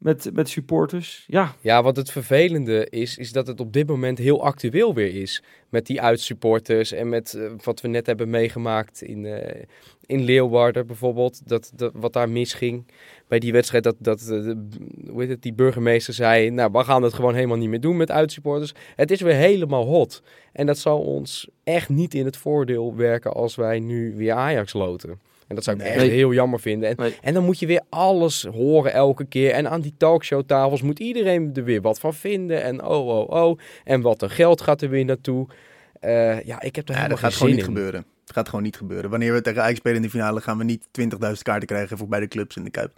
met, 0.00 0.30
met 0.32 0.48
supporters. 0.48 1.24
Ja, 1.26 1.54
Ja, 1.60 1.82
wat 1.82 1.96
het 1.96 2.10
vervelende 2.10 2.88
is, 2.88 3.18
is 3.18 3.32
dat 3.32 3.46
het 3.46 3.60
op 3.60 3.72
dit 3.72 3.86
moment 3.86 4.18
heel 4.18 4.44
actueel 4.44 4.94
weer 4.94 5.14
is. 5.14 5.42
Met 5.68 5.86
die 5.86 6.00
uitsupporters 6.00 6.92
en 6.92 7.08
met 7.08 7.34
eh, 7.34 7.50
wat 7.64 7.80
we 7.80 7.88
net 7.88 8.06
hebben 8.06 8.30
meegemaakt 8.30 9.02
in, 9.02 9.24
eh, 9.24 9.62
in 10.06 10.22
Leeuwarden 10.22 10.86
bijvoorbeeld. 10.86 11.48
Dat, 11.48 11.72
dat, 11.74 11.92
wat 11.94 12.12
daar 12.12 12.28
misging 12.28 12.86
bij 13.28 13.38
die 13.38 13.52
wedstrijd. 13.52 13.84
Dat, 13.84 13.96
dat 13.98 14.20
eh, 14.20 14.52
hoe 15.10 15.20
heet 15.20 15.28
het, 15.28 15.42
die 15.42 15.54
burgemeester 15.54 16.14
zei, 16.14 16.50
nou 16.50 16.70
we 16.72 16.84
gaan 16.84 17.02
het 17.02 17.14
gewoon 17.14 17.34
helemaal 17.34 17.56
niet 17.56 17.68
meer 17.68 17.80
doen 17.80 17.96
met 17.96 18.10
uitsupporters. 18.10 18.74
Het 18.96 19.10
is 19.10 19.20
weer 19.20 19.34
helemaal 19.34 19.84
hot. 19.84 20.22
En 20.52 20.66
dat 20.66 20.78
zal 20.78 21.00
ons 21.00 21.48
echt 21.64 21.88
niet 21.88 22.14
in 22.14 22.24
het 22.24 22.36
voordeel 22.36 22.96
werken 22.96 23.32
als 23.32 23.54
wij 23.54 23.78
nu 23.78 24.14
weer 24.16 24.32
Ajax 24.32 24.72
loten. 24.72 25.29
En 25.50 25.56
dat 25.56 25.64
zou 25.64 25.76
ik 25.76 25.82
Nee. 25.82 25.92
echt 25.92 26.06
heel 26.10 26.32
jammer 26.32 26.60
vinden. 26.60 26.88
En, 26.88 26.94
Nee. 26.98 27.14
en 27.22 27.34
dan 27.34 27.44
moet 27.44 27.58
je 27.58 27.66
weer 27.66 27.82
alles 27.88 28.44
horen 28.44 28.92
elke 28.92 29.24
keer. 29.24 29.50
En 29.50 29.70
aan 29.70 29.80
die 29.80 29.94
talkshowtafels 29.98 30.82
moet 30.82 30.98
iedereen 30.98 31.50
er 31.54 31.64
weer 31.64 31.80
wat 31.80 32.00
van 32.00 32.14
vinden. 32.14 32.62
En 32.62 32.84
oh, 32.84 33.08
oh, 33.08 33.28
oh. 33.28 33.58
En 33.84 34.00
wat 34.00 34.22
een 34.22 34.30
geld 34.30 34.60
gaat 34.60 34.82
er 34.82 34.88
weer 34.88 35.04
naartoe. 35.04 35.46
Eh, 36.00 36.42
ja, 36.44 36.60
ik 36.62 36.76
heb 36.76 36.88
er 36.88 36.94
Ja, 36.94 37.00
helemaal 37.00 37.08
dat 37.08 37.18
geen 37.18 37.18
gaat 37.18 37.32
gewoon 37.32 37.48
zin 37.48 37.48
niet 37.58 37.58
in. 37.58 37.64
gebeuren. 37.74 38.04
Het 38.24 38.32
gaat 38.38 38.48
gewoon 38.48 38.64
niet 38.64 38.76
gebeuren. 38.76 39.10
Wanneer 39.10 39.32
we 39.32 39.40
tegen 39.40 39.62
Ajax 39.62 39.78
spelen 39.78 39.96
in 39.96 40.02
de 40.02 40.10
finale, 40.10 40.40
gaan 40.40 40.58
we 40.58 40.64
niet 40.64 40.86
20.000 40.90 41.42
kaarten 41.42 41.66
krijgen 41.68 41.98
voor 41.98 42.08
bij 42.08 42.20
de 42.20 42.28
clubs 42.28 42.56
in 42.56 42.64
de 42.64 42.70
Kuip. 42.70 42.92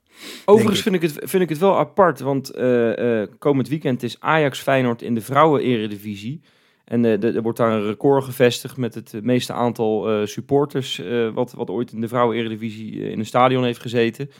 overigens 0.44 0.82
vind 0.82 0.94
ik, 0.94 1.02
het, 1.02 1.12
vind 1.22 1.42
ik 1.42 1.48
het 1.48 1.58
wel 1.58 1.78
apart. 1.78 2.20
Want 2.20 2.50
eh, 2.50 3.20
eh, 3.22 3.28
komend 3.38 3.68
weekend 3.68 4.02
is 4.02 4.16
Ajax 4.20 4.60
Feyenoord 4.60 5.02
in 5.02 5.14
de 5.14 5.20
vrouwen-eredivisie. 5.20 6.40
En 6.84 7.04
eh, 7.04 7.34
er 7.34 7.42
wordt 7.42 7.58
daar 7.58 7.72
een 7.72 7.86
record 7.86 8.24
gevestigd 8.24 8.76
met 8.76 8.94
het 8.94 9.14
eh, 9.14 9.20
meeste 9.20 9.52
aantal 9.52 10.10
eh, 10.10 10.26
supporters... 10.26 11.02
wat, 11.34 11.52
wat 11.52 11.70
ooit 11.70 11.92
in 11.92 12.00
de 12.00 12.08
vrouwen-eredivisie 12.08 13.10
in 13.10 13.18
een 13.18 13.26
stadion 13.26 13.64
heeft 13.64 13.80
gezeten. 13.80 14.30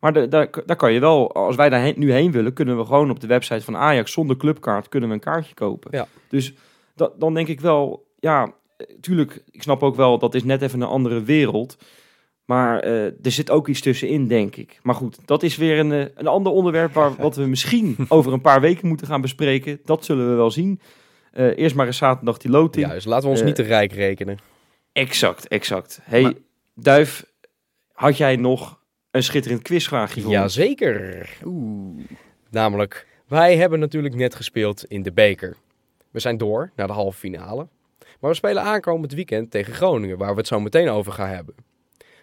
Maar 0.00 0.12
da- 0.12 0.26
daar 0.26 0.50
daar 0.66 0.76
kan 0.76 0.92
je 0.92 1.00
wel, 1.00 1.34
als 1.34 1.56
wij 1.56 1.68
daar 1.68 1.80
heen- 1.80 1.94
nu 1.98 2.12
heen 2.12 2.32
willen... 2.32 2.52
kunnen 2.52 2.78
we 2.78 2.84
gewoon 2.84 3.10
op 3.10 3.20
de 3.20 3.26
website 3.26 3.64
van 3.64 3.76
Ajax 3.76 4.12
zonder 4.12 4.36
clubkaart 4.36 4.88
kunnen 4.88 5.08
we 5.08 5.14
een 5.14 5.20
kaartje 5.20 5.54
kopen. 5.54 5.90
Ja. 5.94 6.06
Dus 6.28 6.54
da- 6.94 7.12
dan 7.18 7.34
denk 7.34 7.48
ik 7.48 7.60
wel, 7.60 8.06
ja, 8.18 8.52
tuurlijk, 9.00 9.42
ik 9.50 9.62
snap 9.62 9.82
ook 9.82 9.96
wel, 9.96 10.18
dat 10.18 10.34
is 10.34 10.44
net 10.44 10.62
even 10.62 10.80
een 10.80 10.88
andere 10.88 11.22
wereld... 11.22 11.76
Maar 12.44 12.80
er 12.80 13.14
zit 13.30 13.50
ook 13.50 13.68
iets 13.68 13.80
tussenin, 13.80 14.28
denk 14.28 14.56
ik. 14.56 14.78
Maar 14.82 14.94
goed, 14.94 15.18
dat 15.24 15.42
is 15.42 15.56
weer 15.56 15.78
een, 15.78 15.90
een 15.90 16.26
ander 16.26 16.52
onderwerp 16.52 16.92
waar, 16.92 17.14
wat 17.26 17.36
we 17.36 17.46
misschien 17.46 17.96
over 18.08 18.32
een 18.32 18.40
paar 18.40 18.60
weken 18.60 18.88
moeten 18.88 19.06
gaan 19.06 19.20
bespreken. 19.20 19.80
Dat 19.84 20.04
zullen 20.04 20.28
we 20.28 20.34
wel 20.34 20.50
zien. 20.50 20.80
Eh, 21.32 21.58
eerst 21.58 21.74
maar 21.74 21.86
eens 21.86 21.96
zaterdag 21.96 22.36
die 22.38 22.50
loting. 22.50 22.86
Juist, 22.86 23.06
laten 23.06 23.24
we 23.24 23.30
ons 23.30 23.40
Eh, 23.40 23.46
niet 23.46 23.54
te 23.54 23.62
rijk 23.62 23.92
rekenen. 23.92 24.38
Exact, 24.92 25.48
exact. 25.48 25.98
Hey, 26.02 26.22
Maar- 26.22 26.34
Duif, 26.74 27.24
had 27.92 28.16
jij 28.16 28.36
nog 28.36 28.80
een 29.10 29.22
schitterend 29.22 29.62
quizvraagje 29.62 30.20
voor? 30.20 30.30
Jazeker. 30.30 31.30
Oeh. 31.44 32.04
Namelijk, 32.50 33.06
wij 33.26 33.56
hebben 33.56 33.78
natuurlijk 33.78 34.14
net 34.14 34.34
gespeeld 34.34 34.84
in 34.84 35.02
de 35.02 35.12
beker. 35.12 35.56
We 36.10 36.20
zijn 36.20 36.38
door 36.38 36.72
naar 36.76 36.86
de 36.86 36.92
halve 36.92 37.18
finale. 37.18 37.68
Maar 38.20 38.30
we 38.30 38.36
spelen 38.36 38.62
aankomend 38.62 39.12
weekend 39.12 39.50
tegen 39.50 39.74
Groningen, 39.74 40.18
waar 40.18 40.30
we 40.32 40.38
het 40.38 40.46
zo 40.46 40.60
meteen 40.60 40.88
over 40.88 41.12
gaan 41.12 41.28
hebben. 41.28 41.54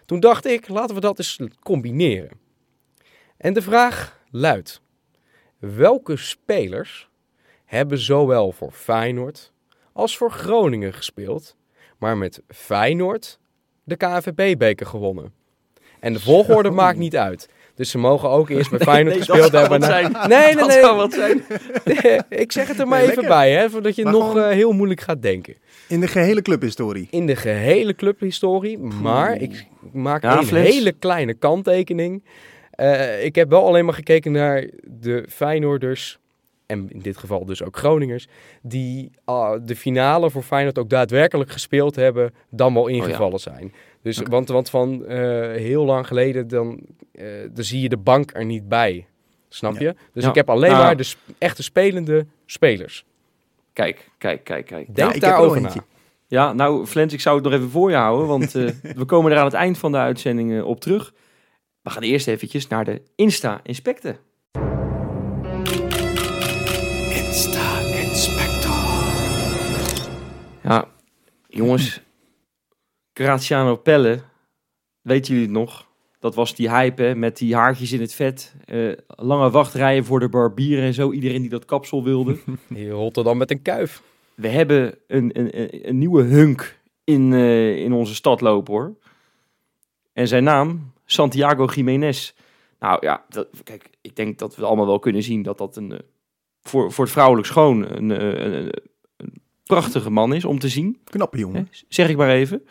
Toen 0.04 0.20
dacht 0.20 0.46
ik, 0.46 0.68
laten 0.68 0.94
we 0.94 1.00
dat 1.00 1.18
eens 1.18 1.38
combineren. 1.62 2.30
En 3.36 3.52
de 3.52 3.62
vraag 3.62 4.20
luidt: 4.30 4.82
welke 5.58 6.16
spelers 6.16 7.09
hebben 7.70 7.98
zowel 7.98 8.52
voor 8.52 8.70
Feyenoord 8.72 9.52
als 9.92 10.16
voor 10.16 10.30
Groningen 10.30 10.92
gespeeld, 10.92 11.56
maar 11.98 12.16
met 12.16 12.42
Feyenoord 12.48 13.38
de 13.84 13.96
KNVB-beker 13.96 14.86
gewonnen? 14.86 15.32
En 16.00 16.12
de 16.12 16.20
volgorde 16.20 16.68
Zo. 16.68 16.74
maakt 16.74 16.98
niet 16.98 17.16
uit. 17.16 17.48
Dus 17.74 17.90
ze 17.90 17.98
mogen 17.98 18.28
ook 18.28 18.48
eerst 18.48 18.70
bij 18.70 18.78
Nee, 18.84 18.88
Feyenoord 18.88 19.16
nee, 19.16 19.26
dat 19.26 19.36
gespeeld 19.36 19.50
zou 19.50 19.62
hebben. 19.62 19.80
wat 19.80 19.88
na- 19.88 20.10
zijn. 20.18 20.28
Nee, 20.28 20.44
nee, 20.46 20.56
Dat 20.56 20.68
nee. 20.68 20.80
zou 20.80 20.96
wat 20.96 21.12
zijn. 21.12 21.44
ik 22.42 22.52
zeg 22.52 22.68
het 22.68 22.78
er 22.78 22.88
maar 22.88 22.98
Nee, 22.98 23.10
even 23.10 23.22
lekker. 23.22 23.36
bij, 23.38 23.52
hè, 23.52 23.70
voordat 23.70 23.94
je 23.94 24.04
Maar 24.04 24.12
nog 24.12 24.28
gewoon- 24.30 24.44
eh, 24.48 24.54
heel 24.54 24.72
moeilijk 24.72 25.00
gaat 25.00 25.22
denken. 25.22 25.54
In 25.88 26.00
de 26.00 26.06
gehele 26.08 26.42
clubhistorie. 26.42 27.08
In 27.10 27.26
de 27.26 27.36
gehele 27.36 27.94
clubhistorie, 27.94 28.78
maar 28.78 29.36
ik 29.36 29.66
maak 29.92 30.22
Ja, 30.22 30.38
een 30.38 30.46
hele 30.54 30.92
kleine 30.92 31.34
kanttekening. 31.34 32.24
Eh, 32.70 33.24
ik 33.24 33.34
heb 33.34 33.50
wel 33.50 33.66
alleen 33.66 33.84
maar 33.84 33.94
gekeken 33.94 34.32
naar 34.32 34.66
de 34.84 35.24
Feyenoorders, 35.28 36.18
en 36.70 36.90
in 36.90 36.98
dit 37.00 37.16
geval 37.16 37.44
dus 37.44 37.62
ook 37.62 37.76
Groningers, 37.76 38.26
die 38.62 39.10
ah, 39.24 39.60
de 39.64 39.76
finale 39.76 40.30
voor 40.30 40.42
Feyenoord 40.42 40.78
ook 40.78 40.90
daadwerkelijk 40.90 41.50
gespeeld 41.50 41.96
hebben, 41.96 42.34
dan 42.50 42.74
wel 42.74 42.86
ingevallen 42.86 43.40
zijn. 43.40 43.72
Dus, 44.02 44.18
want, 44.28 44.48
want 44.48 44.70
van 44.70 45.04
eh, 45.06 45.18
heel 45.56 45.84
lang 45.84 46.06
geleden, 46.06 46.48
dan, 46.48 46.80
eh, 47.12 47.24
dan 47.52 47.64
zie 47.64 47.80
je 47.80 47.88
de 47.88 47.96
bank 47.96 48.30
er 48.34 48.44
niet 48.44 48.68
bij. 48.68 49.06
Snap 49.48 49.72
Ja. 49.78 49.80
je? 49.80 49.94
Dus 50.12 50.22
Ja. 50.22 50.28
ik 50.28 50.34
heb 50.34 50.50
alleen 50.50 50.70
Nou. 50.70 50.82
maar 50.84 50.96
de 50.96 51.02
sp- 51.02 51.18
echte 51.38 51.62
spelende 51.62 52.26
spelers. 52.46 53.04
Kijk, 53.72 54.10
kijk, 54.18 54.44
kijk, 54.44 54.66
kijk. 54.66 54.94
Denk 54.94 55.14
er 55.14 55.20
daarover 55.20 55.60
na. 55.60 55.72
Ja, 56.26 56.52
nou, 56.52 56.86
Flens, 56.86 57.12
ik 57.12 57.20
zou 57.20 57.34
het 57.36 57.44
nog 57.44 57.52
even 57.54 57.70
voor 57.70 57.90
je 57.90 57.96
houden, 57.96 58.26
want 58.26 58.54
eh, 58.54 58.68
we 59.00 59.04
komen 59.04 59.32
er 59.32 59.38
aan 59.38 59.44
het 59.44 59.54
eind 59.54 59.78
van 59.78 59.92
de 59.92 59.98
uitzending 59.98 60.62
op 60.62 60.80
terug. 60.80 61.12
We 61.82 61.90
gaan 61.90 62.02
eerst 62.02 62.28
eventjes 62.28 62.66
naar 62.68 62.84
de 62.84 63.02
Insta-inspecten. 63.16 64.16
Ja, 70.70 70.88
jongens, 71.48 72.00
Graziano 73.12 73.76
Pelle, 73.76 74.20
weten 75.00 75.32
jullie 75.34 75.48
het 75.48 75.56
nog? 75.58 75.88
Dat 76.18 76.34
was 76.34 76.54
die 76.54 76.70
hype 76.70 77.02
hè, 77.02 77.14
met 77.14 77.36
die 77.36 77.54
haartjes 77.54 77.92
in 77.92 78.00
het 78.00 78.14
vet. 78.14 78.54
eh, 78.64 78.92
lange 79.06 79.50
wachtrijen 79.50 80.04
voor 80.04 80.20
de 80.20 80.28
barbier 80.28 80.82
en 80.82 80.94
zo. 80.94 81.12
Iedereen 81.12 81.40
die 81.40 81.50
dat 81.50 81.64
kapsel 81.64 82.04
wilde. 82.04 82.36
Hier 82.74 82.90
Rotterdam 82.90 83.36
met 83.38 83.50
een 83.50 83.62
kuif. 83.62 84.02
We 84.34 84.48
hebben 84.48 84.98
een, 85.06 85.38
een, 85.38 85.88
een- 85.88 85.98
nieuwe 85.98 86.22
hunk 86.22 86.78
in, 87.04 87.32
eh, 87.32 87.76
in 87.76 87.92
onze 87.92 88.14
stad 88.14 88.40
lopen 88.40 88.72
hoor. 88.74 88.96
En 90.12 90.28
zijn 90.28 90.44
naam, 90.44 90.92
Santiago 91.04 91.64
Jiménez. 91.64 92.32
Nou 92.78 92.98
ja, 93.06 93.24
dat, 93.28 93.48
kijk, 93.64 93.90
ik 94.00 94.16
denk 94.16 94.38
dat 94.38 94.56
we 94.56 94.64
allemaal 94.64 94.86
wel 94.86 94.98
kunnen 94.98 95.22
zien 95.22 95.42
dat 95.42 95.58
dat 95.58 95.76
een, 95.76 95.92
eh, 95.92 95.98
voor, 96.60 96.92
voor 96.92 97.04
het 97.04 97.12
vrouwelijk 97.12 97.46
schoon 97.46 97.82
een, 97.96 98.10
een, 98.10 98.52
een 98.56 98.72
prachtige 99.74 100.10
man 100.10 100.34
is 100.34 100.44
om 100.44 100.58
te 100.58 100.68
zien. 100.68 100.98
Knappe 101.04 101.38
jongen. 101.38 101.68
Zeg 101.88 102.08
ik 102.08 102.16
maar 102.16 102.30
even. 102.30 102.62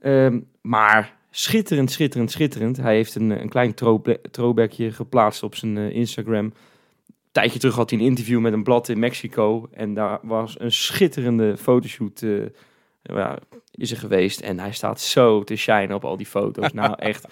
Ehm, 0.00 0.40
maar 0.60 1.16
schitterend, 1.30 1.90
schitterend, 1.90 2.30
schitterend. 2.30 2.76
Hij 2.76 2.94
heeft 2.94 3.14
een, 3.14 3.30
een 3.30 3.48
klein 3.48 3.74
throw- 3.74 4.14
throwbackje 4.30 4.92
geplaatst 4.92 5.42
op 5.42 5.54
zijn 5.54 5.76
eh, 5.76 5.90
Instagram. 5.90 6.44
Een 6.44 6.54
tijdje 7.32 7.58
terug 7.58 7.74
had 7.74 7.90
hij 7.90 7.98
een 7.98 8.04
interview 8.04 8.40
met 8.40 8.52
een 8.52 8.62
blad 8.62 8.88
in 8.88 8.98
Mexico. 8.98 9.68
En 9.72 9.94
daar 9.94 10.18
was 10.22 10.60
een 10.60 10.72
schitterende 10.72 11.56
fotoshoot 11.56 12.22
eh, 12.22 12.30
ja, 13.02 13.38
is 13.70 13.90
er 13.90 13.96
geweest. 13.96 14.40
En 14.40 14.58
hij 14.58 14.72
staat 14.72 15.00
zo 15.00 15.42
te 15.42 15.56
shinen 15.56 15.94
op 15.94 16.04
al 16.04 16.16
die 16.16 16.26
foto's. 16.26 16.72
nou, 16.82 16.94
echt. 16.98 17.26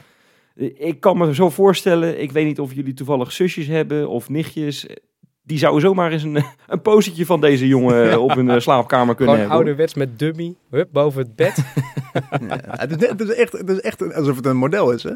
Ik 0.74 1.00
kan 1.00 1.18
me 1.18 1.34
zo 1.34 1.50
voorstellen, 1.50 2.20
ik 2.20 2.32
weet 2.32 2.46
niet 2.46 2.60
of 2.60 2.74
jullie 2.74 2.94
toevallig 2.94 3.32
zusjes 3.32 3.66
hebben 3.66 4.08
of 4.08 4.28
nichtjes. 4.28 4.86
Die 5.44 5.58
zouden 5.58 5.80
zomaar 5.82 6.12
eens 6.12 6.22
een, 6.22 6.34
een 6.68 6.82
posetje 6.82 7.26
van 7.26 7.40
deze 7.40 7.66
jongen 7.66 8.20
op 8.20 8.34
hun 8.34 8.50
eh, 8.50 8.58
slaapkamer 8.66 9.14
kunnen 9.14 9.34
Gewoon 9.34 9.38
hebben. 9.50 9.56
ouderwets 9.56 9.94
met 9.94 10.18
dummy, 10.18 10.54
hup, 10.70 10.88
boven 10.92 11.22
het 11.22 11.36
bed. 11.36 11.56
Ja, 12.48 12.58
het, 12.66 12.90
is 12.90 12.96
net, 12.96 13.08
het, 13.08 13.20
is 13.20 13.34
echt, 13.34 13.52
het 13.52 13.68
is 13.70 13.80
echt 13.80 14.14
alsof 14.14 14.36
het 14.36 14.46
een 14.46 14.56
model 14.56 14.90
is, 14.92 15.02
hè? 15.02 15.10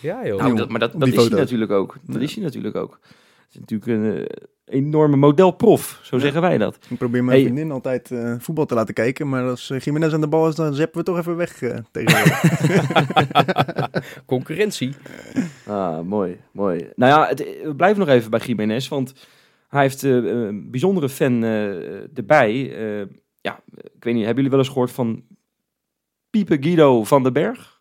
ja, 0.00 0.26
joh. 0.26 0.38
Nou, 0.40 0.54
dat, 0.56 0.68
maar 0.68 0.80
dat, 0.80 0.92
dat 0.92 1.08
is 1.08 1.14
hij 1.14 1.28
natuurlijk 1.38 1.70
ook. 1.70 1.96
Dat 2.02 2.16
Ja. 2.16 2.22
is 2.22 2.34
hij 2.34 2.44
natuurlijk 2.44 2.76
ook. 2.76 2.98
Het 3.02 3.48
is 3.54 3.58
natuurlijk 3.60 3.90
een 3.90 4.26
eh, 4.26 4.76
enorme 4.80 5.16
modelprof, 5.16 6.00
zo 6.02 6.16
Ja. 6.16 6.22
zeggen 6.22 6.40
wij 6.40 6.58
dat. 6.58 6.78
Ik 6.88 6.98
probeer 6.98 7.24
mijn 7.24 7.36
Hey. 7.36 7.46
vriendin 7.46 7.70
altijd 7.70 8.10
eh, 8.10 8.34
voetbal 8.38 8.66
te 8.66 8.74
laten 8.74 8.94
kijken, 8.94 9.28
maar 9.28 9.48
als 9.48 9.70
uh, 9.70 9.78
Jiménez 9.80 10.12
aan 10.12 10.20
de 10.20 10.28
bal 10.28 10.48
is, 10.48 10.54
dan 10.54 10.74
zeppen 10.74 10.98
we 10.98 11.04
toch 11.04 11.18
even 11.18 11.36
weg 11.36 11.62
eh 11.62 11.76
tegenwoordig. 11.90 12.42
Concurrentie. 14.26 14.94
Ah, 15.66 16.00
mooi, 16.00 16.36
mooi. 16.52 16.88
Nou 16.96 17.12
ja, 17.20 17.28
het, 17.28 17.38
we 17.64 17.74
blijven 17.76 17.98
nog 17.98 18.08
even 18.08 18.30
bij 18.30 18.40
Jiménez, 18.40 18.88
want 18.88 19.12
hij 19.68 19.82
heeft 19.82 20.04
eh, 20.04 20.10
een 20.12 20.70
bijzondere 20.70 21.08
fan 21.08 21.44
eh, 21.44 22.18
erbij. 22.18 22.76
Eh, 22.76 23.06
ja, 23.40 23.60
ik 23.74 24.04
weet 24.04 24.14
niet, 24.14 24.24
hebben 24.24 24.34
jullie 24.34 24.50
wel 24.50 24.58
eens 24.58 24.68
gehoord 24.68 24.90
van 24.90 25.22
Piepe 26.30 26.56
Guido 26.60 27.04
van 27.04 27.22
den 27.22 27.32
Berg? 27.32 27.80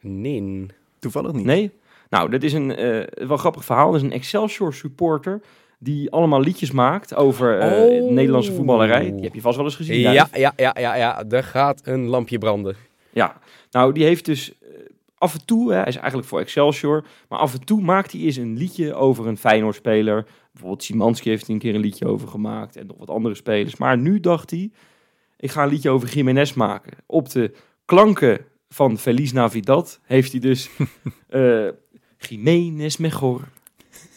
Nin. 0.00 0.70
Toevallig 0.98 1.32
niet. 1.32 1.44
Nee? 1.44 1.70
Nou, 2.10 2.30
dat 2.30 2.42
is 2.42 2.52
een 2.52 2.74
eh, 2.76 3.26
wel 3.26 3.36
grappig 3.36 3.64
verhaal. 3.64 3.92
Dat 3.92 4.00
is 4.00 4.06
een 4.06 4.12
Excelsior 4.12 4.74
supporter 4.74 5.40
die 5.78 6.10
allemaal 6.10 6.40
liedjes 6.40 6.70
maakt 6.70 7.14
over 7.14 7.58
eh, 7.58 7.82
Oh. 7.82 8.10
Nederlandse 8.10 8.52
voetballerij. 8.52 9.12
Die 9.12 9.22
heb 9.22 9.34
je 9.34 9.40
vast 9.40 9.56
wel 9.56 9.64
eens 9.64 9.76
gezien. 9.76 10.00
Ja, 10.00 10.12
Duif. 10.12 10.36
ja, 10.36 10.52
ja, 10.56 10.74
ja, 10.78 10.94
ja. 10.94 11.24
Er 11.30 11.44
gaat 11.44 11.80
een 11.86 12.06
lampje 12.06 12.38
branden. 12.38 12.76
Ja, 13.10 13.40
nou 13.70 13.92
die 13.92 14.04
heeft 14.04 14.24
dus 14.24 14.52
af 15.18 15.34
en 15.34 15.44
toe, 15.44 15.70
hè, 15.70 15.76
hij 15.78 15.86
is 15.86 15.96
eigenlijk 15.96 16.28
voor 16.28 16.40
Excelsior, 16.40 17.04
maar 17.28 17.38
af 17.38 17.52
en 17.54 17.64
toe 17.64 17.80
maakt 17.80 18.12
hij 18.12 18.20
eens 18.20 18.36
een 18.36 18.56
liedje 18.56 18.94
over 18.94 19.26
een 19.26 19.36
Feyenoord-speler. 19.36 20.26
Bijvoorbeeld 20.52 20.84
Simanski 20.84 21.28
heeft 21.28 21.46
hij 21.46 21.54
een 21.54 21.60
keer 21.60 21.74
een 21.74 21.80
liedje 21.80 22.06
over 22.06 22.28
gemaakt 22.28 22.76
en 22.76 22.86
nog 22.86 22.98
wat 22.98 23.10
andere 23.10 23.34
spelers. 23.34 23.76
Maar 23.76 23.98
nu 23.98 24.20
dacht 24.20 24.50
hij, 24.50 24.70
ik 25.36 25.50
ga 25.50 25.62
een 25.62 25.68
liedje 25.68 25.90
over 25.90 26.08
Jiménez 26.08 26.52
maken. 26.52 26.92
Op 27.06 27.30
de 27.30 27.54
klanken 27.84 28.44
van 28.68 28.98
Feliz 28.98 29.32
Navidad 29.32 30.00
heeft 30.02 30.32
hij 30.32 30.40
dus 30.40 30.70
eh 31.28 31.68
Jiménez 32.18 32.96
mejor, 32.96 33.48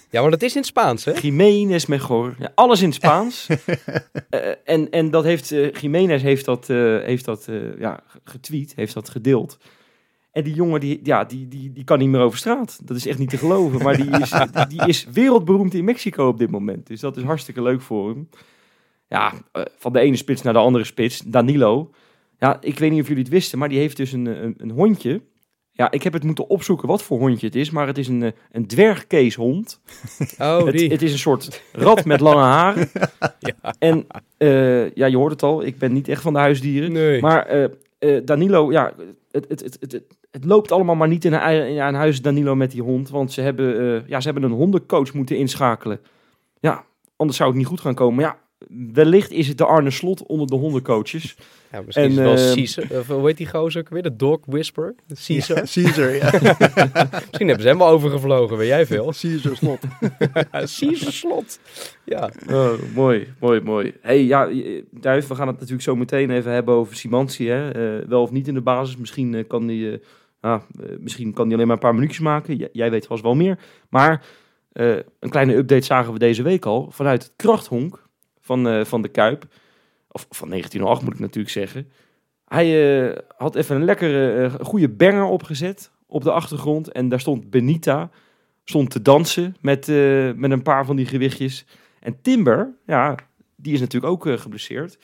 Ja, 0.09 0.21
maar 0.21 0.31
dat 0.31 0.41
is 0.41 0.51
in 0.51 0.57
het 0.57 0.67
Spaans, 0.67 1.05
hè? 1.05 1.11
Jiménez 1.11 1.85
mejor. 1.85 2.35
Ja, 2.39 2.51
alles 2.55 2.81
in 2.81 2.85
het 2.87 2.95
Spaans. 2.95 3.47
Eh, 4.29 4.49
en, 4.63 4.89
en 4.89 5.11
dat 5.11 5.23
heeft, 5.23 5.51
eh 5.51 5.71
Jiménez 5.71 6.21
heeft 6.21 6.45
dat, 6.45 6.67
heeft 6.67 7.25
dat 7.25 7.47
ja, 7.77 8.03
getweet, 8.23 8.75
heeft 8.75 8.93
dat 8.93 9.09
gedeeld. 9.09 9.57
En 10.35 10.43
die 10.43 10.53
jongen, 10.53 10.79
die, 10.79 10.99
ja, 11.03 11.23
die, 11.23 11.47
die, 11.47 11.71
die 11.71 11.83
kan 11.83 11.99
niet 11.99 12.09
meer 12.09 12.21
over 12.21 12.37
straat. 12.37 12.79
Dat 12.83 12.97
is 12.97 13.07
echt 13.07 13.19
niet 13.19 13.29
te 13.29 13.37
geloven. 13.37 13.83
Maar 13.83 13.97
die 13.97 14.09
is, 14.19 14.29
die, 14.53 14.67
die 14.67 14.87
is 14.87 15.07
wereldberoemd 15.11 15.73
in 15.73 15.83
Mexico 15.83 16.27
op 16.27 16.37
dit 16.37 16.51
moment. 16.51 16.87
Dus 16.87 16.99
dat 16.99 17.17
is 17.17 17.23
hartstikke 17.23 17.61
leuk 17.61 17.81
voor 17.81 18.09
hem. 18.09 18.29
Ja, 19.07 19.33
eh, 19.51 19.63
van 19.77 19.93
de 19.93 19.99
ene 19.99 20.15
spits 20.15 20.41
naar 20.41 20.53
de 20.53 20.59
andere 20.59 20.83
spits. 20.83 21.19
Danilo. 21.19 21.91
Ja, 22.39 22.57
ik 22.61 22.79
weet 22.79 22.91
niet 22.91 23.01
of 23.01 23.07
jullie 23.07 23.23
het 23.23 23.31
wisten, 23.31 23.59
maar 23.59 23.69
die 23.69 23.77
heeft 23.77 23.97
dus 23.97 24.11
een, 24.11 24.25
een, 24.25 24.53
een 24.57 24.71
hondje. 24.71 25.21
Ja, 25.71 25.91
ik 25.91 26.03
heb 26.03 26.13
het 26.13 26.23
moeten 26.23 26.49
opzoeken 26.49 26.87
wat 26.87 27.03
voor 27.03 27.19
hondje 27.19 27.45
het 27.45 27.55
is. 27.55 27.69
Maar 27.69 27.87
het 27.87 27.97
is 27.97 28.07
een, 28.07 28.23
eh, 28.23 28.31
een 28.51 28.67
dwergkeeshond. 28.67 29.79
Oh, 30.39 30.65
Het, 30.65 30.77
die. 30.77 30.91
het 30.91 31.01
is 31.01 31.11
een 31.11 31.17
soort 31.17 31.61
rat 31.71 32.05
met 32.05 32.19
lange 32.19 32.41
haren. 32.41 32.89
Ja. 33.39 33.75
En 33.79 34.07
eh, 34.37 34.91
ja, 34.91 35.05
je 35.05 35.17
hoort 35.17 35.31
het 35.31 35.43
al, 35.43 35.65
ik 35.65 35.77
ben 35.77 35.93
niet 35.93 36.07
echt 36.07 36.21
van 36.21 36.33
de 36.33 36.39
huisdieren. 36.39 36.91
Nee. 36.91 37.21
Maar 37.21 37.45
eh, 37.45 37.67
eh, 37.99 38.25
Danilo, 38.25 38.71
ja, 38.71 38.93
het, 39.31 39.45
het, 39.49 39.61
het, 39.61 39.77
het, 39.79 40.03
het, 40.35 40.45
loopt 40.45 40.71
allemaal 40.71 40.95
maar 40.95 41.07
niet 41.07 41.25
in 41.25 41.33
een, 41.33 41.67
in 41.67 41.81
een 41.81 41.93
huis 41.93 42.21
Danilo 42.21 42.55
met 42.55 42.71
die 42.71 42.81
hond. 42.81 43.09
Want 43.09 43.31
ze 43.31 43.41
hebben, 43.41 43.79
eh, 43.79 44.07
ja, 44.07 44.19
ze 44.19 44.29
hebben 44.29 44.43
een 44.51 44.57
hondencoach 44.57 45.13
moeten 45.13 45.37
inschakelen. 45.37 45.99
Ja, 46.59 46.85
anders 47.15 47.37
zou 47.37 47.49
het 47.49 47.57
niet 47.57 47.67
goed 47.67 47.81
gaan 47.81 47.95
komen. 47.95 48.15
Maar 48.15 48.25
ja, 48.25 48.37
wellicht 48.93 49.31
is 49.31 49.47
het 49.47 49.57
de 49.57 49.65
Arne 49.65 49.91
Slot 49.91 50.25
onder 50.25 50.47
de 50.47 50.55
hondencoaches. 50.55 51.35
Ja, 51.71 51.81
misschien 51.81 52.03
En, 52.03 52.11
is 52.11 52.17
het 52.17 52.25
wel 52.25 52.47
eh, 52.49 52.53
Caesar. 52.53 52.99
Of 52.99 53.07
hoe 53.07 53.25
heet 53.25 53.37
die 53.37 53.47
gozer 53.47 53.81
ook 53.81 53.89
weer? 53.89 54.03
De 54.03 54.15
dog 54.15 54.39
whisperer? 54.45 54.95
Caesar. 55.25 55.57
Ja, 55.57 55.63
Caesar, 55.73 56.15
ja. 56.21 56.31
Misschien 57.11 57.47
hebben 57.47 57.61
ze 57.61 57.67
hem 57.67 57.77
wel 57.77 57.87
overgevlogen, 57.87 58.57
weet 58.57 58.67
jij 58.67 58.85
veel. 58.85 59.05
Caesar 59.21 59.55
slot. 59.55 59.79
Caesar 60.51 61.11
slot. 61.11 61.59
Ja. 62.03 62.29
Oh, 62.51 62.73
mooi, 62.95 63.27
mooi, 63.39 63.61
mooi. 63.61 63.93
hey, 64.01 64.23
ja, 64.23 64.47
eh, 64.47 64.81
Duif, 64.91 65.27
we 65.27 65.35
gaan 65.35 65.47
het 65.47 65.55
natuurlijk 65.55 65.83
zo 65.83 65.95
meteen 65.95 66.29
even 66.29 66.51
hebben 66.51 66.75
over 66.75 66.95
Simanski. 66.95 67.47
Hè? 67.47 67.69
Eh, 67.69 68.07
wel 68.07 68.21
of 68.21 68.31
niet 68.31 68.47
in 68.47 68.53
de 68.53 68.61
basis. 68.61 68.97
Misschien, 68.97 69.35
eh, 69.35 69.43
kan 69.47 69.67
die, 69.67 70.01
ah, 70.45 70.61
eh, 70.79 70.97
misschien 70.99 71.33
kan 71.33 71.45
die 71.45 71.53
alleen 71.53 71.67
maar 71.67 71.75
een 71.75 71.81
paar 71.81 71.93
minuutjes 71.93 72.19
maken. 72.19 72.69
Jij 72.71 72.91
weet 72.91 73.05
vast 73.05 73.23
wel 73.23 73.35
meer. 73.35 73.59
Maar 73.89 74.25
eh, 74.71 74.95
een 75.19 75.29
kleine 75.29 75.55
update 75.55 75.85
zagen 75.85 76.13
we 76.13 76.19
deze 76.19 76.43
week 76.43 76.65
al. 76.65 76.91
Vanuit 76.91 77.23
het 77.23 77.33
krachthonk 77.35 78.07
van, 78.39 78.67
eh, 78.67 78.85
van 78.85 79.01
de 79.01 79.07
Kuip. 79.07 79.45
Of 80.11 80.27
van 80.29 80.49
1908 80.49 81.01
moet 81.03 81.13
ik 81.13 81.19
natuurlijk 81.19 81.53
zeggen. 81.53 81.91
Hij 82.45 83.23
had 83.37 83.55
even 83.55 83.75
een 83.75 83.83
lekkere, 83.83 84.51
goede 84.61 84.89
banger 84.89 85.23
opgezet 85.23 85.91
op 86.07 86.23
de 86.23 86.31
achtergrond. 86.31 86.91
En 86.91 87.09
daar 87.09 87.19
stond 87.19 87.49
Benita. 87.49 88.09
Stond 88.63 88.89
te 88.89 89.01
dansen 89.01 89.55
met, 89.61 89.87
met 90.35 90.51
een 90.51 90.61
paar 90.61 90.85
van 90.85 90.95
die 90.95 91.05
gewichtjes. 91.05 91.65
En 91.99 92.21
Timber, 92.21 92.75
ja, 92.85 93.15
die 93.55 93.73
is 93.73 93.79
natuurlijk 93.79 94.13
ook 94.13 94.39
geblesseerd. 94.39 94.97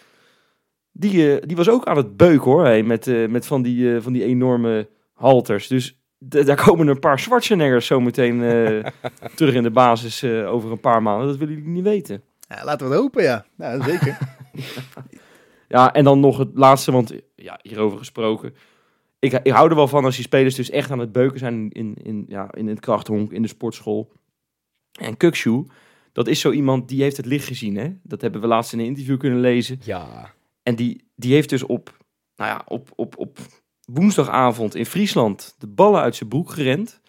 Die, 0.91 1.45
die 1.45 1.55
was 1.55 1.69
ook 1.69 1.85
aan 1.85 1.97
het 1.97 2.17
beuken 2.17 2.51
hoor, 2.51 2.65
hé, 2.65 2.81
met, 2.81 3.29
met 3.29 3.45
van, 3.45 3.61
die, 3.61 4.01
van 4.01 4.13
die 4.13 4.23
enorme 4.23 4.87
halters. 5.21 5.67
Dus 5.67 5.97
daar 6.17 6.63
komen 6.65 6.87
een 6.87 6.99
paar 6.99 7.19
Schwarzeneggers 7.19 7.85
zometeen 7.85 8.43
eh 8.43 8.85
terug 9.35 9.53
in 9.53 9.63
de 9.63 9.71
basis 9.71 10.23
eh, 10.23 10.51
over 10.51 10.71
een 10.71 10.79
paar 10.79 11.01
maanden. 11.01 11.27
Dat 11.27 11.37
willen 11.37 11.53
jullie 11.53 11.69
niet 11.69 11.83
weten. 11.83 12.23
Ja, 12.39 12.63
laten 12.63 12.87
we 12.87 12.93
het 12.93 13.01
hopen, 13.01 13.23
ja. 13.23 13.45
ja 13.57 13.83
zeker. 13.83 14.17
Ja, 15.67 15.93
en 15.93 16.03
dan 16.03 16.19
nog 16.19 16.37
het 16.37 16.49
laatste, 16.53 16.91
want 16.91 17.13
ja, 17.35 17.59
hierover 17.61 17.97
gesproken. 17.97 18.53
Ik, 19.19 19.39
ik 19.43 19.51
hou 19.51 19.69
er 19.69 19.75
wel 19.75 19.87
van 19.87 20.05
als 20.05 20.15
die 20.15 20.23
spelers 20.23 20.55
dus 20.55 20.69
echt 20.69 20.91
aan 20.91 20.99
het 20.99 21.11
beuken 21.11 21.39
zijn 21.39 21.69
in, 21.69 21.95
in, 22.03 22.25
ja, 22.27 22.53
in 22.53 22.67
het 22.67 22.79
krachthonk, 22.79 23.31
in 23.31 23.41
de 23.41 23.47
sportschool. 23.47 24.11
En 24.99 25.17
Kukshu, 25.17 25.65
dat 26.11 26.27
is 26.27 26.39
zo 26.39 26.51
iemand 26.51 26.89
die 26.89 27.01
heeft 27.01 27.17
het 27.17 27.25
licht 27.25 27.47
gezien. 27.47 27.75
Hè? 27.75 27.93
Dat 28.03 28.21
hebben 28.21 28.41
we 28.41 28.47
laatst 28.47 28.73
in 28.73 28.79
een 28.79 28.85
interview 28.85 29.19
kunnen 29.19 29.39
lezen. 29.39 29.79
Ja. 29.83 30.33
En 30.63 30.75
die, 30.75 31.03
die 31.15 31.33
heeft 31.33 31.49
dus 31.49 31.63
op, 31.63 31.97
nou 32.35 32.49
ja, 32.49 32.61
op, 32.67 32.89
op, 32.95 33.17
op 33.17 33.39
woensdagavond 33.93 34.75
in 34.75 34.85
Friesland 34.85 35.55
de 35.57 35.67
ballen 35.67 36.01
uit 36.01 36.15
zijn 36.15 36.29
broek 36.29 36.51
gerend. 36.51 36.99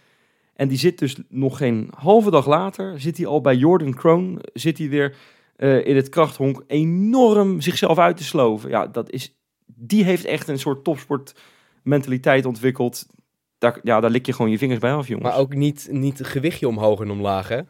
En 0.55 0.69
die 0.69 0.79
zit 0.79 0.99
dus 0.99 1.17
nog 1.29 1.57
geen 1.57 1.91
halve 1.97 2.31
dag 2.31 2.47
later, 2.47 3.01
zit 3.01 3.17
hij 3.17 3.27
al 3.27 3.41
bij 3.41 3.57
Jordan 3.57 3.95
Kroon, 3.95 4.39
zit 4.53 4.79
hij 4.79 4.89
weer 4.89 5.17
eh, 5.57 5.87
in 5.87 5.97
het 5.97 6.09
krachthonk 6.09 6.65
enorm 6.67 7.61
zichzelf 7.61 7.99
uit 7.99 8.17
te 8.17 8.25
sloven. 8.25 8.71
Ja, 8.71 8.87
dat 8.87 9.11
is, 9.11 9.35
die 9.67 10.05
heeft 10.05 10.25
echt 10.25 10.49
een 10.49 10.59
soort 10.59 10.85
topsportmentaliteit 10.85 12.47
ontwikkeld. 12.47 13.07
Daar, 13.59 13.81
ja, 13.83 14.01
daar 14.01 14.11
lik 14.11 14.27
je 14.27 14.33
gewoon 14.33 14.51
je 14.51 14.59
vingers 14.59 14.81
bij 14.81 14.93
af, 14.93 15.09
jongens. 15.09 15.29
Maar 15.29 15.39
ook 15.39 15.55
niet, 15.55 15.89
niet 15.91 16.25
gewichtje 16.25 16.69
omhoog 16.69 17.01
en 17.01 17.11
omlaag, 17.11 17.49
hè? 17.49 17.61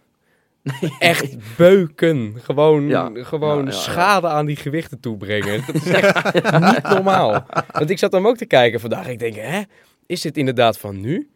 Echt 0.98 1.57
beuken. 1.57 2.35
Gewoon, 2.42 2.88
Ja. 2.88 3.11
gewoon 3.14 3.59
Ja, 3.59 3.64
ja, 3.64 3.70
ja. 3.70 3.77
schade 3.77 4.29
aan 4.29 4.46
die 4.46 4.57
gewichten 4.57 5.01
toebrengen. 5.01 5.62
Dat 5.66 5.75
is 5.75 5.87
echt 5.87 6.35
niet 6.75 6.83
normaal. 6.83 7.46
Want 7.72 7.90
ik 7.90 7.98
zat 7.98 8.12
hem 8.12 8.27
ook 8.27 8.37
te 8.37 8.46
kijken 8.46 8.81
vandaag. 8.81 9.09
Ik 9.09 9.18
denk, 9.18 9.35
hè? 9.35 9.62
Is 10.07 10.20
dit 10.20 10.37
inderdaad 10.37 10.79
van 10.79 11.01
nu? 11.01 11.31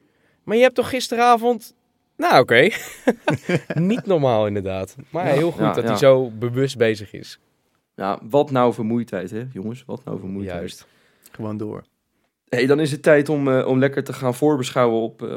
Maar 0.45 0.57
je 0.57 0.63
hebt 0.63 0.75
toch 0.75 0.89
gisteravond... 0.89 1.75
Nou, 2.17 2.41
oké. 2.41 2.69
niet 3.75 4.07
normaal, 4.07 4.47
inderdaad. 4.47 4.97
Maar 5.11 5.27
Ja, 5.27 5.33
heel 5.33 5.51
goed 5.51 5.61
ja, 5.61 5.73
dat 5.73 5.83
ja. 5.83 5.89
hij 5.89 5.99
zo 5.99 6.31
bewust 6.31 6.77
bezig 6.77 7.13
is. 7.13 7.39
Ja, 7.95 8.19
wat 8.23 8.51
nou 8.51 8.73
vermoeidheid, 8.73 9.31
hè, 9.31 9.43
jongens? 9.53 9.83
Wat 9.87 10.05
nou 10.05 10.19
vermoeidheid. 10.19 10.59
Juist. 10.59 10.87
Gewoon 11.31 11.57
door. 11.57 11.85
Hey, 12.49 12.67
dan 12.67 12.81
is 12.81 12.91
het 12.91 13.03
tijd 13.03 13.29
om, 13.29 13.49
eh, 13.49 13.67
om 13.67 13.79
lekker 13.79 14.05
te 14.05 14.13
gaan 14.13 14.35
voorbeschouwen 14.35 15.01
op, 15.01 15.23
eh, 15.23 15.37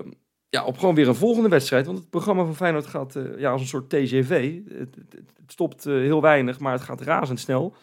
ja, 0.50 0.66
op 0.66 0.78
gewoon 0.78 0.96
weer 0.96 1.08
een 1.08 1.16
volgende 1.16 1.50
wedstrijd. 1.50 1.86
Want 1.86 1.98
het 1.98 2.10
programma 2.10 2.44
van 2.44 2.56
Feyenoord 2.56 2.88
gaat 2.88 3.16
eh, 3.16 3.24
ja, 3.38 3.52
als 3.52 3.62
een 3.62 3.68
soort 3.68 3.90
TGV. 3.90 4.60
Het, 4.68 4.96
het, 4.96 5.14
het 5.14 5.52
stopt 5.52 5.86
eh, 5.86 5.94
heel 5.94 6.22
weinig, 6.22 6.60
maar 6.60 6.72
het 6.72 6.82
gaat 6.82 7.02
razendsnel. 7.02 7.76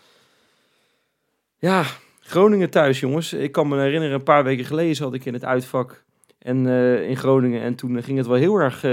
Ja, 1.58 1.84
Groningen 2.20 2.70
thuis, 2.70 3.00
jongens. 3.00 3.32
Ik 3.32 3.52
kan 3.52 3.68
me 3.68 3.80
herinneren, 3.80 4.14
een 4.14 4.22
paar 4.22 4.44
weken 4.44 4.64
geleden 4.64 4.96
zat 4.96 5.14
ik 5.14 5.24
in 5.24 5.32
het 5.32 5.44
uitvak 5.44 6.04
en, 6.38 6.66
eh, 6.66 7.08
in 7.08 7.16
Groningen. 7.16 7.62
En 7.62 7.74
toen 7.74 8.02
ging 8.02 8.18
het 8.18 8.26
wel 8.26 8.36
heel 8.36 8.56
erg 8.56 8.84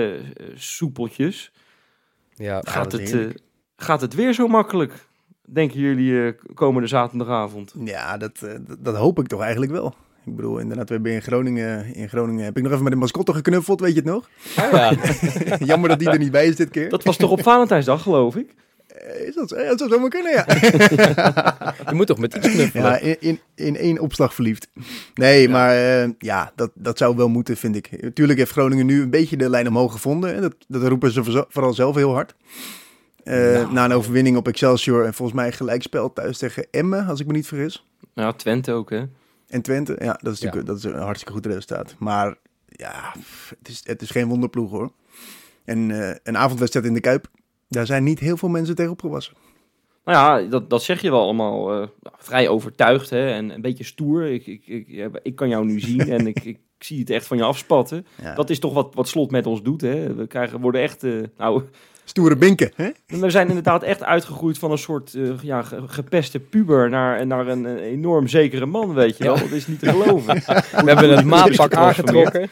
soepeltjes. 0.56 1.52
Ja, 2.36 2.62
Gaat 2.64 2.94
is 2.94 3.12
het, 3.12 3.42
gaat 3.76 4.02
het 4.02 4.14
weer 4.14 4.34
zo 4.34 4.48
makkelijk? 4.48 5.12
denken 5.46 5.80
jullie 5.80 6.36
komende 6.54 6.88
zaterdagavond? 6.88 7.74
Ja, 7.84 8.18
dat, 8.18 8.40
dat, 8.40 8.78
dat 8.80 8.96
hoop 8.96 9.20
ik 9.20 9.28
toch 9.28 9.42
eigenlijk 9.42 9.72
wel. 9.72 9.96
Ik 10.26 10.36
bedoel, 10.36 10.58
inderdaad, 10.58 10.88
we 10.88 10.94
hebben 10.94 11.12
in 11.12 11.22
Groningen, 11.22 11.96
in 11.96 12.10
Groningen 12.10 12.44
heb 12.44 12.58
ik 12.58 12.64
nog 12.64 12.72
even 12.72 12.84
met 12.84 12.94
de 12.94 13.00
mascotte 13.00 13.34
geknuffeld, 13.34 13.80
weet 13.80 13.90
je 13.96 13.96
het 14.02 14.06
nog? 14.06 14.30
Ah, 14.56 14.72
ja. 14.72 14.94
Jammer 15.66 15.90
dat 15.90 16.00
die 16.00 16.10
er 16.10 16.18
niet 16.18 16.32
bij 16.32 16.46
is 16.48 16.56
dit 16.56 16.70
keer. 16.70 16.90
Dat 16.90 17.04
was 17.04 17.18
toch 17.18 17.30
op 17.32 17.42
Valentijnsdag, 17.44 18.02
geloof 18.02 18.36
ik? 18.36 18.54
Eh, 18.88 19.28
Is 19.28 19.36
dat 19.36 19.50
dat 19.50 19.78
zou 19.80 19.90
zomaar 19.90 20.10
kunnen, 20.10 20.32
ja. 20.32 20.46
Je 21.90 21.96
moet 21.96 22.08
toch 22.08 22.18
met 22.18 22.36
iets 22.36 22.50
knuffelen? 22.50 22.86
ja 22.86 22.98
in, 22.98 23.18
in, 23.20 23.40
in 23.56 23.78
één 23.78 24.00
opslag 24.00 24.34
verliefd. 24.34 24.68
Nee, 25.14 25.50
maar 25.50 25.76
eh, 25.76 26.10
ja, 26.18 26.52
dat, 26.56 26.72
dat 26.74 26.98
zou 26.98 27.16
wel 27.16 27.30
moeten, 27.30 27.58
vind 27.58 27.76
ik. 27.76 28.02
Natuurlijk 28.02 28.40
heeft 28.40 28.52
Groningen 28.52 28.86
nu 28.86 29.02
een 29.02 29.10
beetje 29.10 29.38
de 29.38 29.50
lijn 29.50 29.68
omhoog 29.68 29.92
gevonden. 29.92 30.42
Dat, 30.42 30.56
dat 30.68 30.84
roepen 30.88 31.12
ze 31.12 31.46
vooral 31.50 31.74
zelf 31.74 31.96
heel 31.96 32.14
hard. 32.14 32.36
Eh, 33.24 33.36
Nou. 33.36 33.74
Na 33.74 33.86
een 33.86 33.92
overwinning 33.92 34.38
op 34.38 34.48
Excelsior 34.48 35.06
en 35.06 35.14
volgens 35.14 35.38
mij 35.38 35.52
gelijkspel 35.52 36.14
thuis 36.14 36.38
tegen 36.38 36.68
Emmen, 36.72 37.08
als 37.08 37.20
ik 37.20 37.28
me 37.28 37.34
niet 37.34 37.48
vergis. 37.48 37.86
Ja, 38.14 38.32
Twente 38.34 38.72
ook, 38.72 38.90
hè? 38.90 39.04
En 39.54 39.62
Twente, 39.62 39.96
ja, 40.00 40.20
dat 40.22 40.34
is 40.34 40.40
Ja. 40.40 40.46
natuurlijk 40.46 40.66
dat 40.66 40.78
is 40.78 40.84
een 40.84 41.00
hartstikke 41.00 41.34
goed 41.34 41.46
resultaat. 41.46 41.96
Maar 42.00 42.36
ja, 42.66 43.14
het 43.60 43.68
is, 43.68 43.82
het 43.84 44.02
is 44.02 44.10
geen 44.10 44.28
wonderploeg 44.28 44.72
hoor. 44.72 44.92
En 45.66 45.92
eh, 45.92 46.16
een 46.24 46.38
avondwedstrijd 46.38 46.86
in 46.86 46.94
de 46.94 47.00
Kuip, 47.00 47.28
daar 47.68 47.86
zijn 47.86 48.04
niet 48.04 48.20
heel 48.20 48.38
veel 48.38 48.50
mensen 48.50 48.76
tegen 48.76 48.92
opgewassen. 48.92 49.34
Nou 50.06 50.18
ja, 50.44 50.50
dat, 50.50 50.70
dat 50.70 50.84
zeg 50.84 51.02
je 51.02 51.10
wel 51.10 51.22
allemaal 51.22 51.72
eh, 51.72 51.78
nou, 51.78 52.16
vrij 52.18 52.48
overtuigd 52.48 53.10
hè? 53.10 53.32
en 53.32 53.50
een 53.50 53.62
beetje 53.62 53.84
stoer. 53.84 54.26
Ik, 54.26 54.48
ik, 54.48 54.68
ik, 54.68 55.10
ik 55.24 55.36
kan 55.36 55.50
jou 55.50 55.66
nu 55.66 55.80
zien 55.80 56.10
en 56.18 56.28
ik, 56.28 56.44
ik 56.44 56.60
zie 56.80 57.00
het 57.00 57.10
echt 57.10 57.28
van 57.28 57.38
je 57.38 57.44
afspatten. 57.44 58.06
Ja. 58.22 58.36
Dat 58.36 58.50
is 58.50 58.60
toch 58.60 58.74
wat, 58.74 58.96
wat 58.96 59.08
Slot 59.08 59.32
met 59.32 59.46
ons 59.46 59.62
doet. 59.62 59.82
Hè? 59.82 60.14
We 60.14 60.28
krijgen, 60.28 60.62
worden 60.62 60.82
echt, 60.82 61.04
eh, 61.04 61.22
nou, 61.38 61.64
Stoere 62.06 62.36
binken, 62.36 62.72
hè? 62.76 62.90
we 63.08 63.30
zijn 63.30 63.48
inderdaad 63.48 63.84
echt 63.84 64.04
uitgegroeid 64.04 64.58
van 64.58 64.72
een 64.72 64.78
soort 64.78 65.14
eh, 65.14 65.40
ja, 65.42 65.62
ge- 65.62 65.84
gepeste 65.88 66.40
puber 66.40 66.90
naar, 66.90 67.28
naar 67.28 67.48
een, 67.48 67.64
een 67.64 67.78
enorm 67.80 68.28
zekere 68.28 68.66
man, 68.66 68.94
weet 68.94 69.18
je 69.18 69.24
wel. 69.24 69.38
Dat 69.38 69.52
is 69.52 69.68
niet 69.68 69.80
te 69.80 69.90
geloven. 69.90 70.36
We 70.86 70.92
hebben 70.92 71.16
het 71.16 71.26
maatpak 71.26 71.74
aangetrokken. 71.74 72.50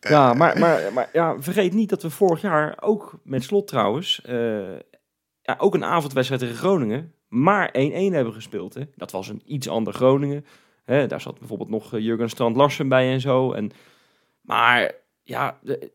Ja, 0.00 0.34
maar, 0.34 0.58
maar, 0.58 0.80
maar 0.94 1.08
ja, 1.12 1.36
vergeet 1.38 1.72
niet 1.72 1.88
dat 1.88 2.02
we 2.02 2.10
vorig 2.10 2.40
jaar 2.40 2.76
ook 2.80 3.12
met 3.22 3.42
slot 3.42 3.66
trouwens, 3.68 4.20
eh, 4.24 4.58
ja, 5.42 5.54
ook 5.58 5.74
een 5.74 5.84
avondwedstrijd 5.84 6.40
tegen 6.42 6.56
Groningen, 6.56 7.12
maar 7.28 7.68
1-1 7.68 7.72
hebben 8.12 8.32
gespeeld. 8.32 8.74
Hè. 8.74 8.82
Dat 8.96 9.10
was 9.10 9.28
een 9.28 9.42
iets 9.46 9.68
ander 9.68 9.92
Groningen. 9.92 10.44
Hè. 10.84 11.06
Daar 11.06 11.20
zat 11.20 11.38
bijvoorbeeld 11.38 11.70
nog 11.70 11.94
eh, 11.94 12.00
Jurgen 12.00 12.28
Strand 12.30 12.56
Larsen 12.56 12.88
bij 12.88 13.12
en 13.12 13.20
zo. 13.20 13.52
En, 13.52 13.70
maar 14.40 14.92
ja, 15.22 15.58
de- 15.62 15.92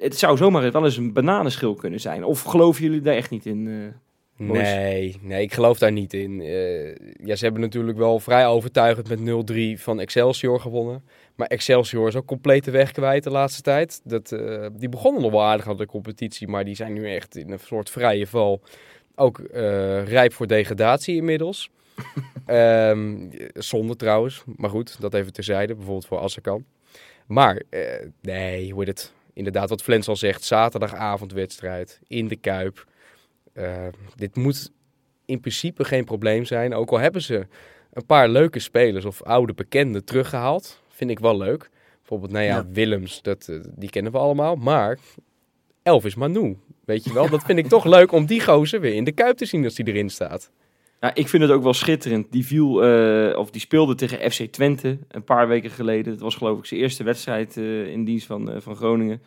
het 0.00 0.18
zou 0.18 0.36
zomaar 0.36 0.72
wel 0.72 0.84
eens 0.84 0.96
een 0.96 1.12
bananenschil 1.12 1.74
kunnen 1.74 2.00
zijn. 2.00 2.24
Of 2.24 2.42
geloven 2.42 2.82
jullie 2.82 3.00
daar 3.00 3.14
echt 3.14 3.30
niet 3.30 3.46
in? 3.46 3.66
eh? 3.66 3.94
Nee, 4.36 5.16
nee, 5.20 5.42
ik 5.42 5.52
geloof 5.52 5.78
daar 5.78 5.92
niet 5.92 6.14
in. 6.14 6.40
Eh, 6.40 6.94
ja, 7.26 7.36
ze 7.36 7.44
hebben 7.44 7.62
natuurlijk 7.62 7.98
wel 7.98 8.18
vrij 8.18 8.46
overtuigend 8.46 9.08
met 9.08 9.18
0-3 9.78 9.80
van 9.80 10.00
Excelsior 10.00 10.60
gewonnen. 10.60 11.04
Maar 11.34 11.46
Excelsior 11.46 12.08
is 12.08 12.16
ook 12.16 12.26
compleet 12.26 12.64
de 12.64 12.70
weg 12.70 12.90
kwijt 12.92 13.24
de 13.24 13.30
laatste 13.30 13.62
tijd. 13.62 14.00
Dat, 14.04 14.32
eh, 14.32 14.66
die 14.72 14.88
begonnen 14.88 15.22
nog 15.22 15.30
wel 15.30 15.42
aardig 15.42 15.68
aan 15.68 15.76
de 15.76 15.86
competitie, 15.86 16.48
maar 16.48 16.64
die 16.64 16.74
zijn 16.74 16.92
nu 16.92 17.14
echt 17.14 17.36
in 17.36 17.50
een 17.50 17.58
soort 17.58 17.90
vrije 17.90 18.26
val. 18.26 18.60
Ook 19.14 19.40
rijp 20.04 20.32
voor 20.32 20.46
degradatie 20.46 21.16
inmiddels. 21.16 21.70
Ehm 22.46 23.28
zonde 23.54 23.96
trouwens, 23.96 24.44
maar 24.56 24.70
goed, 24.70 25.00
dat 25.00 25.14
even 25.14 25.32
terzijde, 25.32 25.74
bijvoorbeeld 25.74 26.06
voor 26.06 26.18
Assekan. 26.18 26.64
Maar 27.26 27.62
nee, 28.20 28.72
hoe 28.72 28.84
het? 28.84 29.12
Inderdaad, 29.34 29.68
wat 29.68 29.82
Flens 29.82 30.08
al 30.08 30.16
zegt, 30.16 30.44
zaterdagavondwedstrijd 30.44 32.00
in 32.06 32.28
de 32.28 32.36
Kuip. 32.36 32.86
Eh, 33.52 33.86
dit 34.14 34.36
moet 34.36 34.70
in 35.24 35.40
principe 35.40 35.84
geen 35.84 36.04
probleem 36.04 36.44
zijn. 36.44 36.74
Ook 36.74 36.90
al 36.90 36.98
hebben 36.98 37.22
ze 37.22 37.46
een 37.92 38.06
paar 38.06 38.28
leuke 38.28 38.58
spelers 38.58 39.04
of 39.04 39.22
oude 39.22 39.52
bekenden 39.54 40.04
teruggehaald. 40.04 40.80
Vind 40.88 41.10
ik 41.10 41.18
wel 41.18 41.36
leuk. 41.36 41.70
Bijvoorbeeld, 41.98 42.32
nou 42.32 42.44
ja, 42.44 42.56
Ja. 42.56 42.66
Willems, 42.72 43.22
dat, 43.22 43.48
eh, 43.48 43.56
die 43.76 43.90
kennen 43.90 44.12
we 44.12 44.18
allemaal. 44.18 44.56
Maar 44.56 44.98
Elvis 45.82 46.14
Manu, 46.14 46.58
weet 46.84 47.04
je 47.04 47.12
wel. 47.12 47.28
Dat 47.28 47.42
vind 47.42 47.58
ik 47.58 47.66
toch 47.66 47.84
leuk 47.84 48.12
om 48.12 48.26
die 48.26 48.40
gozer 48.40 48.80
weer 48.80 48.94
in 48.94 49.04
de 49.04 49.12
Kuip 49.12 49.36
te 49.36 49.44
zien 49.44 49.64
als 49.64 49.74
die 49.74 49.86
erin 49.86 50.10
staat. 50.10 50.50
Ja, 51.02 51.14
ik 51.14 51.28
vind 51.28 51.42
het 51.42 51.52
ook 51.52 51.62
wel 51.62 51.72
schitterend. 51.72 52.32
Die 52.32 52.46
viel, 52.46 52.84
eh, 52.84 53.38
of 53.38 53.50
die 53.50 53.60
speelde 53.60 53.94
tegen 53.94 54.30
FC 54.30 54.42
Twente 54.42 54.98
een 55.08 55.24
paar 55.24 55.48
weken 55.48 55.70
geleden. 55.70 56.12
Het 56.12 56.20
was 56.20 56.34
geloof 56.34 56.58
ik 56.58 56.64
zijn 56.64 56.80
eerste 56.80 57.04
wedstrijd 57.04 57.56
eh, 57.56 57.86
in 57.86 58.04
dienst 58.04 58.26
van, 58.26 58.50
eh, 58.50 58.60
van 58.60 58.76
Groningen. 58.76 59.22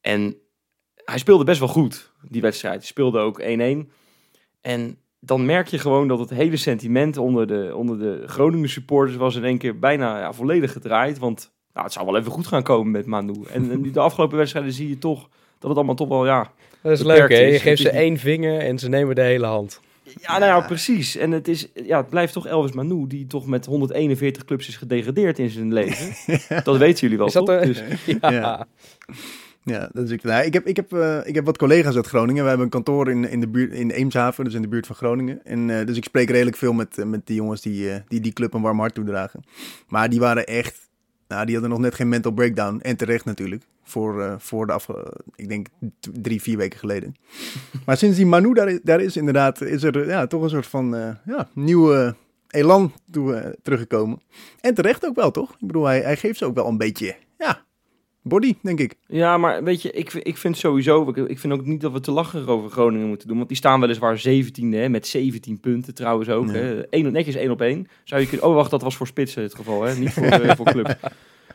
En 0.00 0.36
hij 1.04 1.18
speelde 1.18 1.44
best 1.44 1.58
wel 1.58 1.68
goed, 1.68 2.12
die 2.28 2.40
wedstrijd. 2.40 2.76
Hij 2.76 2.86
speelde 2.86 3.18
ook 3.18 3.38
1-1. 3.40 3.90
En 4.60 4.98
dan 5.20 5.46
merk 5.46 5.68
je 5.68 5.78
gewoon 5.78 6.08
dat 6.08 6.18
het 6.18 6.30
hele 6.30 6.56
sentiment 6.56 7.16
onder 7.16 7.46
de, 7.46 7.72
onder 7.76 7.98
de 7.98 8.22
Groningen 8.26 8.68
supporters 8.68 9.16
was 9.16 9.36
in 9.36 9.44
één 9.44 9.58
keer 9.58 9.78
bijna 9.78 10.18
ja, 10.18 10.32
volledig 10.32 10.72
gedraaid. 10.72 11.18
Want 11.18 11.52
nou, 11.72 11.84
het 11.84 11.94
zou 11.94 12.06
wel 12.06 12.16
even 12.16 12.32
goed 12.32 12.46
gaan 12.46 12.62
komen 12.62 12.90
met 12.90 13.06
Manu. 13.06 13.44
En, 13.52 13.70
en 13.70 13.80
nu 13.80 13.90
de 13.90 14.00
afgelopen 14.00 14.36
wedstrijden 14.38 14.72
zie 14.72 14.88
je 14.88 14.98
toch 14.98 15.28
dat 15.58 15.68
het 15.68 15.76
allemaal 15.76 15.94
toch 15.94 16.08
wel, 16.08 16.26
ja, 16.26 16.52
Dat 16.82 16.92
is 16.92 17.02
leuk, 17.02 17.28
hè? 17.28 17.38
Je 17.38 17.58
geeft 17.58 17.82
ze 17.82 17.90
één 17.90 18.16
vinger 18.16 18.58
en 18.58 18.78
ze 18.78 18.88
nemen 18.88 19.14
de 19.14 19.22
hele 19.22 19.46
hand. 19.46 19.80
Ja, 20.20 20.38
nou 20.38 20.44
ja, 20.44 20.60
precies. 20.60 21.16
En 21.16 21.30
het, 21.30 21.48
is, 21.48 21.68
ja, 21.74 21.96
het 21.96 22.08
blijft 22.10 22.32
toch 22.32 22.46
Elvis 22.46 22.72
Manu, 22.72 23.06
die 23.06 23.26
toch 23.26 23.46
met 23.46 23.66
141 23.66 24.44
clubs 24.44 24.68
is 24.68 24.76
gedegradeerd 24.76 25.38
in 25.38 25.50
zijn 25.50 25.72
leven. 25.72 26.12
Dat 26.64 26.76
weten 26.76 27.00
jullie 27.00 27.16
wel, 27.18 27.26
Is 27.26 27.32
dat 27.32 27.46
toch? 27.46 27.60
een- 27.60 27.66
Dus, 27.66 27.82
Ja. 28.20 28.30
Ja. 28.30 28.66
Ja, 29.64 29.88
dat 29.92 30.04
is 30.04 30.10
ik. 30.10 30.22
Nou, 30.22 30.44
ik, 30.44 30.52
heb, 30.52 30.66
ik, 30.66 30.76
heb, 30.76 30.92
eh, 30.92 31.18
ik 31.24 31.34
heb 31.34 31.44
wat 31.44 31.58
collega's 31.58 31.96
uit 31.96 32.06
Groningen. 32.06 32.42
We 32.42 32.48
hebben 32.48 32.66
een 32.66 32.72
kantoor 32.72 33.10
in, 33.10 33.30
in, 33.30 33.40
de 33.40 33.48
buurt, 33.48 33.72
in 33.72 33.90
Eemshaven, 33.90 34.44
dus 34.44 34.54
in 34.54 34.62
de 34.62 34.68
buurt 34.68 34.86
van 34.86 34.96
Groningen. 34.96 35.44
En, 35.44 35.70
eh, 35.70 35.86
dus 35.86 35.96
ik 35.96 36.04
spreek 36.04 36.30
redelijk 36.30 36.56
veel 36.56 36.72
met, 36.72 36.98
eh, 36.98 37.04
met 37.04 37.26
die 37.26 37.36
jongens 37.36 37.60
die, 37.60 37.90
die 38.08 38.20
die 38.20 38.32
club 38.32 38.54
een 38.54 38.60
warm 38.62 38.78
hart 38.78 38.94
toedragen. 38.94 39.44
Maar 39.88 40.08
die 40.10 40.20
waren 40.20 40.46
echt, 40.46 40.88
nou, 41.28 41.44
die 41.44 41.52
hadden 41.54 41.72
nog 41.72 41.80
net 41.80 41.94
geen 41.94 42.08
mental 42.08 42.32
breakdown. 42.32 42.78
En 42.82 42.96
terecht 42.96 43.24
natuurlijk, 43.24 43.62
voor, 43.90 44.22
eh, 44.22 44.34
voor 44.38 44.66
de 44.66 44.72
afge, 44.72 45.22
ik 45.34 45.48
denk 45.48 45.66
drie, 46.22 46.42
vier 46.42 46.56
weken 46.56 46.78
geleden. 46.78 47.14
maar 47.86 47.96
sinds 47.96 48.16
die 48.16 48.26
Manu 48.26 48.52
daar 48.52 48.68
is, 48.68 48.80
daar 48.82 49.00
is 49.00 49.16
inderdaad, 49.16 49.60
is 49.60 49.82
er 49.82 50.08
ja, 50.08 50.26
toch 50.26 50.42
een 50.42 50.50
soort 50.50 50.66
van 50.66 50.96
eh, 50.96 51.10
ja, 51.24 51.48
nieuwe 51.54 52.14
elan 52.48 52.92
toe, 53.10 53.34
eh, 53.34 53.50
teruggekomen. 53.62 54.20
En 54.60 54.74
terecht 54.74 55.06
ook 55.06 55.14
wel, 55.14 55.30
toch? 55.30 55.50
Ik 55.50 55.66
bedoel, 55.66 55.84
hij, 55.84 56.00
hij 56.00 56.16
geeft 56.16 56.38
ze 56.38 56.44
ook 56.44 56.54
wel 56.54 56.66
een 56.66 56.78
beetje, 56.78 57.16
ja, 57.38 57.64
body, 58.22 58.54
denk 58.62 58.80
ik. 58.80 58.94
ja, 59.06 59.38
maar 59.38 59.64
weet 59.64 59.82
je, 59.82 59.90
ik, 59.90 60.12
ik 60.12 60.36
vind 60.36 60.56
sowieso, 60.56 61.08
ik, 61.08 61.16
ik 61.16 61.38
vind 61.38 61.52
ook 61.52 61.66
niet 61.66 61.80
dat 61.80 61.92
we 61.92 62.00
te 62.00 62.10
lachen 62.10 62.46
over 62.46 62.70
Groningen 62.70 63.08
moeten 63.08 63.28
doen. 63.28 63.36
Want 63.36 63.48
die 63.48 63.56
staan 63.56 63.80
weliswaar 63.80 64.22
17e, 64.28 64.68
hè, 64.68 64.88
met 64.88 65.06
17 65.06 65.60
punten 65.60 65.94
trouwens 65.94 66.28
ook. 66.28 66.52
Hè. 66.52 66.94
Eén, 66.94 67.12
netjes 67.12 67.34
één 67.34 67.50
op 67.50 67.60
één. 67.60 67.88
Zou 68.04 68.20
je 68.20 68.28
kunnen, 68.28 68.46
oh 68.46 68.54
wacht, 68.54 68.70
dat 68.70 68.82
was 68.82 68.96
voor 68.96 69.06
spitsen 69.06 69.42
het 69.42 69.54
geval, 69.54 69.82
hè? 69.82 69.94
niet 69.94 70.12
voor, 70.12 70.56
voor 70.56 70.66
club. 70.66 70.98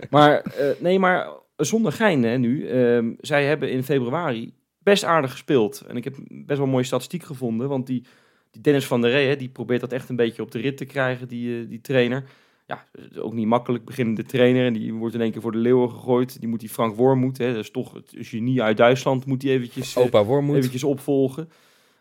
Maar 0.10 0.46
nee, 0.80 1.00
maar 1.00 1.28
zonder 1.56 1.92
gein 1.92 2.24
hè, 2.24 2.38
nu. 2.38 2.68
ehm, 2.68 3.14
zij 3.20 3.46
hebben 3.46 3.72
in 3.72 3.84
februari 3.84 4.54
best 4.78 5.04
aardig 5.04 5.32
gespeeld. 5.32 5.84
En 5.88 5.96
ik 5.98 6.04
heb 6.04 6.16
best 6.28 6.58
wel 6.58 6.64
een 6.68 6.74
mooie 6.74 6.84
statistiek 6.84 7.24
gevonden. 7.24 7.70
Want 7.70 7.88
die, 7.88 8.04
die 8.52 8.62
Dennis 8.62 8.88
van 8.88 9.02
der 9.02 9.12
Rey, 9.12 9.28
hè, 9.28 9.36
die 9.36 9.50
probeert 9.50 9.82
dat 9.82 9.92
echt 9.92 10.10
een 10.10 10.16
beetje 10.16 10.42
op 10.42 10.52
de 10.52 10.60
rit 10.60 10.78
te 10.78 10.86
krijgen, 10.86 11.28
die, 11.28 11.62
eh, 11.62 11.70
die 11.70 11.82
trainer. 11.82 12.24
Ja, 12.68 12.86
ook 13.18 13.34
niet 13.34 13.48
makkelijk 13.48 13.86
beginnende 13.86 14.24
trainer. 14.24 14.66
En 14.66 14.74
die 14.74 14.94
wordt 14.94 15.16
in 15.16 15.22
één 15.22 15.32
keer 15.32 15.42
voor 15.42 15.52
de 15.52 15.58
leeuwen 15.58 15.90
gegooid. 15.90 16.40
Die 16.40 16.50
moet 16.50 16.60
die 16.60 16.70
Frank 16.70 16.96
Wormoed, 16.96 17.38
hè, 17.38 17.54
dat 17.54 17.64
is 17.64 17.72
toch 17.72 17.94
het 17.94 18.14
genie 18.18 18.62
uit 18.62 18.78
Duitsland, 18.78 19.26
moet 19.26 19.42
die 19.42 19.52
eventjes, 19.52 19.96
eh, 19.96 20.04
Opa 20.04 20.24
Wormoed. 20.24 20.56
eventjes 20.56 20.84
opvolgen. 20.84 21.50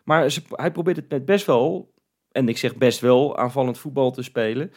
Maar 0.04 0.30
ze, 0.30 0.42
hij 0.48 0.72
probeert 0.72 0.96
het 0.96 1.10
met 1.10 1.24
best 1.24 1.46
wel, 1.46 1.92
en 2.32 2.48
ik 2.48 2.58
zeg 2.58 2.76
best 2.76 3.00
wel, 3.00 3.36
aanvallend 3.36 3.78
voetbal 3.78 4.10
te 4.10 4.22
spelen. 4.22 4.72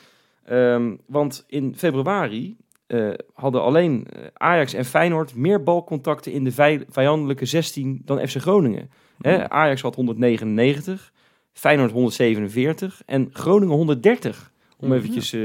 Ehm, 0.45 0.95
want 1.07 1.43
in 1.47 1.75
februari 1.75 2.57
eh, 2.87 3.09
hadden 3.33 3.61
alleen 3.61 4.05
eh, 4.07 4.21
Ajax 4.33 4.73
en 4.73 4.85
Feyenoord 4.85 5.35
meer 5.35 5.63
balcontacten 5.63 6.31
in 6.31 6.43
de 6.43 6.51
vij- 6.51 6.85
vijandelijke 6.89 7.45
16 7.45 8.01
dan 8.05 8.27
FC 8.27 8.35
Groningen. 8.35 8.89
Hè, 9.21 9.49
Ajax 9.49 9.81
had 9.81 9.95
199, 9.95 11.13
Feyenoord 11.53 11.91
147 11.91 13.01
en 13.05 13.29
Groningen 13.33 13.75
130. 13.75 14.51
Om 14.79 14.87
Mhm. 14.87 14.97
eventjes 14.97 15.33
eh, 15.33 15.41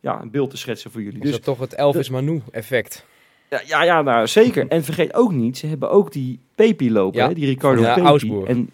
ja, 0.00 0.20
een 0.22 0.30
beeld 0.30 0.50
te 0.50 0.56
schetsen 0.56 0.90
voor 0.90 1.02
jullie. 1.02 1.20
Dus 1.20 1.40
toch 1.40 1.58
het 1.58 1.74
Elvis 1.74 2.08
Manu 2.10 2.42
effect? 2.50 3.06
ja, 3.50 3.60
ja, 3.66 3.82
ja, 3.82 4.02
nou 4.02 4.26
zeker. 4.26 4.68
En 4.68 4.84
vergeet 4.84 5.14
ook 5.14 5.32
niet, 5.32 5.58
ze 5.58 5.66
hebben 5.66 5.90
ook 5.90 6.12
die 6.12 6.40
Pepi 6.54 6.92
lopen, 6.92 7.20
Ja. 7.20 7.28
hè, 7.28 7.34
die 7.34 7.46
Ricardo 7.46 7.82
Ja, 7.82 7.94
Pepi. 8.18 8.42
En 8.44 8.70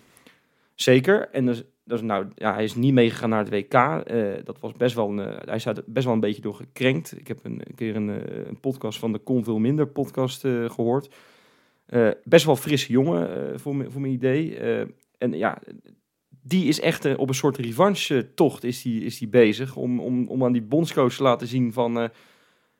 zeker. 0.75 1.29
En 1.33 1.47
dat 1.47 1.65
nou, 2.03 2.26
ja, 2.35 2.55
hij 2.55 2.64
is 2.64 2.74
niet 2.74 2.93
meegegaan 2.93 3.28
naar 3.30 3.45
het 3.45 3.49
WK. 3.51 3.74
Eh, 3.74 4.32
dat 4.45 4.59
was 4.61 4.72
best 4.72 4.95
wel, 4.95 5.09
een, 5.11 5.18
eh, 5.18 5.61
hij 5.62 5.74
er 5.74 5.82
best 5.87 6.05
wel 6.05 6.14
een 6.14 6.20
beetje 6.20 6.43
door 6.43 6.55
gekrenkt. 6.55 7.18
Ik 7.18 7.28
heb 7.28 7.39
een, 7.43 7.61
een 7.64 7.74
keer 7.74 7.97
een, 7.97 8.09
eh, 8.11 8.47
een 8.47 8.61
podcast 8.61 8.99
van 8.99 9.12
de 9.12 9.18
Kon 9.18 9.45
Veel 9.45 9.59
Minder 9.59 9.87
podcast 9.87 10.45
eh, 10.45 10.70
gehoord. 10.70 11.14
Eh, 11.87 12.09
best 12.24 12.45
wel 12.45 12.57
frisse 12.57 12.93
jongen, 12.93 13.61
voor, 13.61 13.76
mijn- 13.76 13.91
voor 13.91 14.01
mijn 14.01 14.12
idee. 14.12 14.57
En 15.18 15.32
ja, 15.32 15.59
die 16.43 16.68
is 16.68 16.80
echt 16.80 17.16
op 17.16 17.28
een 17.28 17.35
soort 17.35 17.57
revanche-tocht 17.57 18.64
is 18.64 18.82
die, 18.82 19.05
is 19.05 19.18
die 19.18 19.28
bezig. 19.28 19.76
Om, 19.76 20.01
om, 20.01 20.28
om 20.28 20.45
aan 20.45 20.53
die 20.53 20.62
bondscoach 20.62 21.14
te 21.14 21.22
laten 21.22 21.47
zien 21.47 21.72
van... 21.72 22.11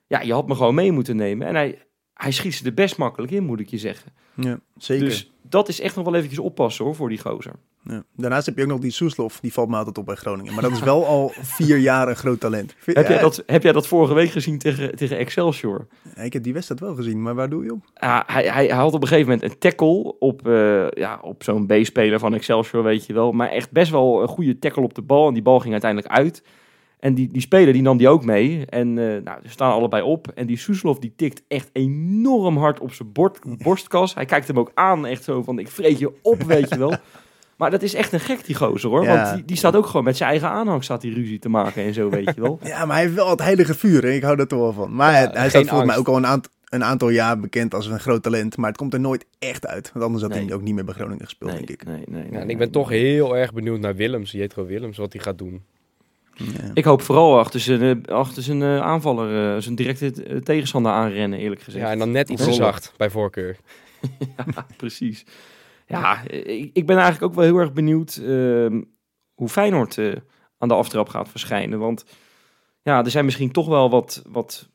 ja, 0.07 0.21
je 0.21 0.33
had 0.33 0.49
me 0.49 0.55
gewoon 0.55 0.75
mee 0.75 0.93
moeten 0.93 1.17
nemen. 1.17 1.47
En 1.47 1.55
hij, 1.55 1.79
hij 2.15 2.31
schiet 2.33 2.55
ze 2.55 2.65
er 2.67 2.75
best 2.75 2.97
makkelijk 2.99 3.33
in, 3.33 3.45
moet 3.45 3.61
ik 3.61 3.69
je 3.69 3.79
zeggen. 3.79 4.13
Ja, 4.35 4.61
zeker. 4.77 5.05
Dus 5.05 5.33
dat 5.43 5.69
is 5.69 5.81
echt 5.81 5.97
nog 5.97 6.05
wel 6.05 6.15
eventjes 6.15 6.39
oppassen 6.39 6.85
hoor, 6.85 6.95
voor 6.95 7.09
die 7.09 7.19
gozer. 7.21 7.55
Ja. 7.85 8.05
Daarnaast 8.17 8.47
heb 8.47 8.57
je 8.57 8.63
ook 8.63 8.69
nog 8.69 8.79
die 8.81 8.91
Soeslof, 8.91 9.41
die 9.41 9.53
valt 9.53 9.69
me 9.69 9.77
altijd 9.77 9.99
op 9.99 10.07
bij 10.07 10.15
Groningen. 10.15 10.53
Maar 10.55 10.63
dat 10.63 10.73
is 10.73 10.81
wel 10.81 11.07
al 11.07 11.33
vier 11.41 11.79
jaar 11.79 12.09
een 12.09 12.17
groot 12.17 12.41
talent. 12.41 12.75
Heb, 12.85 12.97
ja, 12.97 13.13
jij 13.13 13.21
dat, 13.21 13.43
heb 13.47 13.63
jij 13.63 13.73
dat 13.73 13.87
vorige 13.87 14.15
week 14.15 14.31
gezien 14.31 14.59
tegen, 14.59 14.97
tegen 14.97 15.19
Excelsior? 15.19 15.87
Ik 16.15 16.33
heb 16.33 16.43
die 16.43 16.53
wedstrijd 16.53 16.81
wel 16.81 16.95
gezien, 16.95 17.23
maar 17.23 17.35
waar 17.35 17.49
doe 17.49 17.65
je 17.65 17.73
op? 17.73 17.85
Ah, 17.95 18.21
hij, 18.27 18.45
hij, 18.45 18.69
had 18.69 18.93
op 18.93 19.03
een 19.03 19.09
gegeven 19.09 19.33
moment 19.33 19.51
een 19.51 19.59
tackle 19.59 20.19
op, 20.19 20.49
eh, 20.49 20.91
ja, 20.91 21.19
op 21.23 21.43
zo'n 21.43 21.67
B-speler 21.67 22.19
van 22.19 22.35
Excelsior, 22.35 22.83
weet 22.83 23.07
je 23.07 23.13
wel. 23.13 23.33
Maar 23.33 23.49
echt 23.49 23.71
best 23.71 23.91
wel 23.91 24.23
een 24.23 24.29
goede 24.29 24.59
tackle 24.59 24.83
op 24.83 24.95
de 24.95 25.03
bal. 25.03 25.29
En 25.29 25.35
die 25.35 25.43
bal 25.43 25.61
ging 25.61 25.73
uiteindelijk 25.73 26.13
uit. 26.13 26.43
En 27.05 27.15
die, 27.15 27.29
die 27.29 27.41
speler 27.41 27.73
die 27.73 27.83
nam 27.83 27.97
die 27.97 28.09
ook 28.09 28.25
mee. 28.25 28.67
En 28.67 28.99
eh 28.99 29.23
nou, 29.23 29.39
ze 29.43 29.51
staan 29.51 29.73
allebei 29.73 30.03
op. 30.03 30.29
En 30.29 30.47
die 30.47 30.57
Soeslof 30.57 30.99
die 30.99 31.13
tikt 31.17 31.43
echt 31.49 31.71
enorm 31.73 32.57
hard 32.57 32.81
op 32.81 32.93
zijn 32.93 33.13
bord, 33.13 33.39
borstkas. 33.65 34.15
Hij 34.15 34.25
kijkt 34.25 34.47
hem 34.47 34.59
ook 34.59 34.71
aan, 34.75 35.07
echt 35.07 35.25
zo 35.25 35.43
van 35.43 35.59
ik 35.59 35.69
vreet 35.69 35.99
je 35.99 36.13
op, 36.23 36.43
weet 36.43 36.69
je 36.69 36.79
wel. 36.79 36.95
Maar 37.57 37.71
dat 37.71 37.83
is 37.83 37.95
echt 37.95 38.13
een 38.13 38.21
gek, 38.21 38.45
die 38.47 38.55
gozer 38.55 38.91
hoor. 38.91 39.03
Ja. 39.05 39.23
Want 39.23 39.35
die, 39.35 39.45
die 39.45 39.57
staat 39.57 39.77
ook 39.77 39.87
gewoon 39.87 40.05
met 40.05 40.17
zijn 40.17 40.31
eigen 40.31 40.49
aanhang 40.49 40.85
staat 40.85 41.01
die 41.01 41.15
ruzie 41.15 41.39
te 41.39 41.49
maken 41.49 41.83
en 41.85 41.95
zo, 41.95 42.09
weet 42.11 42.35
je 42.35 42.41
wel. 42.41 42.59
Ja, 42.65 42.85
maar 42.85 42.95
hij 42.97 43.05
heeft 43.05 43.17
wel 43.17 43.31
het 43.31 43.41
heilige 43.41 43.75
vuur. 43.75 44.05
En 44.05 44.15
ik 44.15 44.23
hou 44.23 44.39
er 44.39 44.49
toch 44.49 44.59
wel 44.61 44.73
van. 44.73 44.95
Maar 44.95 45.13
hij, 45.13 45.49
staat 45.49 45.67
volgens 45.69 45.89
mij 45.91 45.97
ook 45.99 46.09
al 46.09 46.17
een, 46.17 46.27
aant- 46.27 46.49
een 46.69 46.85
aantal 46.85 47.09
jaar 47.09 47.39
bekend 47.41 47.75
als 47.75 47.87
een 47.87 48.01
groot 48.01 48.23
talent. 48.23 48.57
Maar 48.57 48.69
het 48.69 48.77
komt 48.79 48.93
er 48.95 49.01
nooit 49.01 49.27
echt 49.39 49.67
uit. 49.67 49.91
Want 49.93 50.05
anders 50.05 50.23
had 50.23 50.33
Nee. 50.33 50.45
hij 50.47 50.55
ook 50.55 50.63
niet 50.63 50.75
meer 50.75 50.85
bij 50.85 50.95
Groningen 50.95 51.25
gespeeld, 51.25 51.51
Nee, 51.51 51.67
denk 51.67 51.81
ik. 51.83 51.87
nee, 51.89 52.03
nee, 52.07 52.23
Ja, 52.25 52.29
nee, 52.31 52.35
en 52.35 52.41
ik 52.41 52.47
nee. 52.47 52.57
ben 52.57 52.71
toch 52.71 52.89
heel 52.89 53.37
erg 53.37 53.53
benieuwd 53.53 53.81
naar 53.81 53.95
Willems, 53.95 54.31
Jetro 54.31 54.67
Willems, 54.67 54.97
wat 54.97 55.13
hij 55.13 55.23
gaat 55.23 55.39
doen. 55.39 55.63
Ja. 56.35 56.45
Ik 56.75 56.85
hoop 56.85 57.03
vooral 57.03 57.39
achter 57.39 57.61
zijn, 57.61 58.05
eh, 58.07 58.15
achter 58.15 58.43
zijn 58.43 58.63
eh, 58.63 58.81
aanvaller, 58.81 59.55
eh, 59.57 59.63
zijn 59.63 59.75
directe 59.75 60.41
tegenstander 60.43 60.93
aanrennen, 60.93 61.39
eerlijk 61.39 61.61
gezegd. 61.63 61.85
Ja, 61.85 61.91
en 61.91 61.99
dan 61.99 62.11
net 62.11 62.29
iets 62.29 62.45
te 62.45 62.53
zacht, 62.53 62.93
bij 62.97 63.11
voorkeur. 63.11 63.57
Ja, 64.37 64.67
precies. 64.77 65.25
Ja, 65.87 66.29
ik, 66.73 66.87
ben 66.87 66.97
eigenlijk 66.97 67.23
ook 67.25 67.35
wel 67.35 67.45
heel 67.45 67.57
erg 67.59 67.73
benieuwd 67.73 68.17
ehm, 68.17 68.83
hoe 69.35 69.49
Feyenoord 69.49 69.99
eh, 69.99 70.13
aan 70.59 70.69
de 70.69 70.75
aftrap 70.75 71.09
gaat 71.09 71.29
verschijnen. 71.29 71.79
Want 71.79 72.05
ja, 72.83 73.05
er 73.05 73.11
zijn 73.11 73.25
misschien 73.25 73.53
toch 73.53 73.67
wel 73.67 73.91
wat, 73.91 74.23
wat 74.29 74.69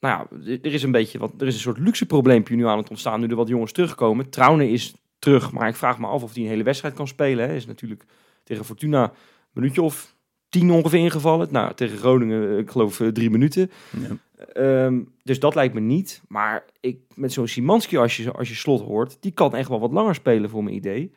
nou 0.00 0.18
ja, 0.30 0.36
er- 0.46 0.58
er 0.62 0.72
is 0.72 0.82
een 0.82 0.90
beetje 0.90 1.18
wat, 1.18 1.32
er 1.38 1.46
is 1.46 1.54
een 1.54 1.60
soort 1.60 1.78
luxe 1.78 2.06
probleempje 2.06 2.56
nu 2.56 2.66
aan 2.66 2.78
het 2.78 2.90
ontstaan, 2.90 3.20
nu 3.20 3.26
er 3.26 3.36
wat 3.36 3.48
jongens 3.48 3.72
terugkomen. 3.72 4.30
Trouwne 4.30 4.70
is 4.70 4.94
terug, 5.18 5.52
maar 5.52 5.68
ik 5.68 5.76
vraag 5.76 5.98
me 5.98 6.06
af 6.06 6.22
of 6.22 6.34
hij 6.34 6.42
een 6.42 6.48
hele 6.48 6.62
wedstrijd 6.62 6.94
kan 6.94 7.08
spelen. 7.08 7.48
Hè. 7.48 7.54
Is 7.54 7.66
natuurlijk 7.66 8.04
tegen 8.44 8.64
Fortuna 8.64 9.02
een 9.02 9.10
minuutje 9.52 9.82
of 9.82 10.15
tien 10.48 10.70
ongeveer 10.70 10.98
ingevallen. 10.98 11.48
Nou, 11.50 11.74
tegen 11.74 11.98
Groningen, 11.98 12.50
eh, 12.50 12.58
ik 12.58 12.70
geloof 12.70 13.00
eh, 13.00 13.08
drie 13.08 13.30
minuten. 13.30 13.70
Ja. 14.00 14.16
Ehm, 14.52 15.00
dus 15.22 15.40
dat 15.40 15.54
lijkt 15.54 15.74
me 15.74 15.80
niet. 15.80 16.22
Maar 16.28 16.64
ik, 16.80 16.98
met 17.14 17.32
zo'n 17.32 17.48
Simanski, 17.48 17.96
als 17.96 18.16
je, 18.16 18.32
als 18.32 18.48
je 18.48 18.54
slot 18.54 18.80
hoort, 18.80 19.16
die 19.20 19.32
kan 19.32 19.54
echt 19.54 19.68
wel 19.68 19.80
wat 19.80 19.92
langer 19.92 20.14
spelen 20.14 20.50
voor 20.50 20.64
mijn 20.64 20.76
idee. 20.76 21.12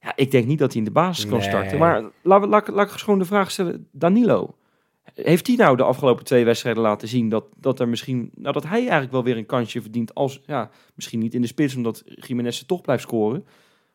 Ja, 0.00 0.12
ik 0.16 0.30
denk 0.30 0.46
niet 0.46 0.58
dat 0.58 0.68
hij 0.70 0.78
in 0.78 0.84
de 0.84 0.90
basis 0.92 1.26
kan 1.26 1.42
starten. 1.42 1.78
Maar 1.78 2.02
laat, 2.22 2.40
we- 2.40 2.46
laat, 2.46 2.68
laat 2.68 2.90
ik 2.90 2.96
gewoon 3.00 3.18
de 3.18 3.24
vraag 3.24 3.50
stellen, 3.50 3.88
Danilo. 3.92 4.56
Heeft 5.14 5.46
hij 5.46 5.56
nou 5.56 5.76
de 5.76 5.82
afgelopen 5.82 6.24
twee 6.24 6.44
wedstrijden 6.44 6.82
laten 6.82 7.08
zien 7.08 7.28
dat, 7.28 7.44
dat 7.56 7.80
er 7.80 7.88
misschien, 7.88 8.30
nou, 8.34 8.52
dat 8.52 8.62
hij 8.62 8.80
eigenlijk 8.80 9.12
wel 9.12 9.24
weer 9.24 9.36
een 9.36 9.46
kansje 9.46 9.80
verdient 9.80 10.14
als, 10.14 10.42
ja, 10.46 10.70
misschien 10.94 11.18
niet 11.18 11.34
in 11.34 11.40
de 11.40 11.46
spits 11.46 11.76
omdat 11.76 12.02
Jiménez 12.06 12.62
toch 12.62 12.80
blijft 12.80 13.02
scoren, 13.02 13.46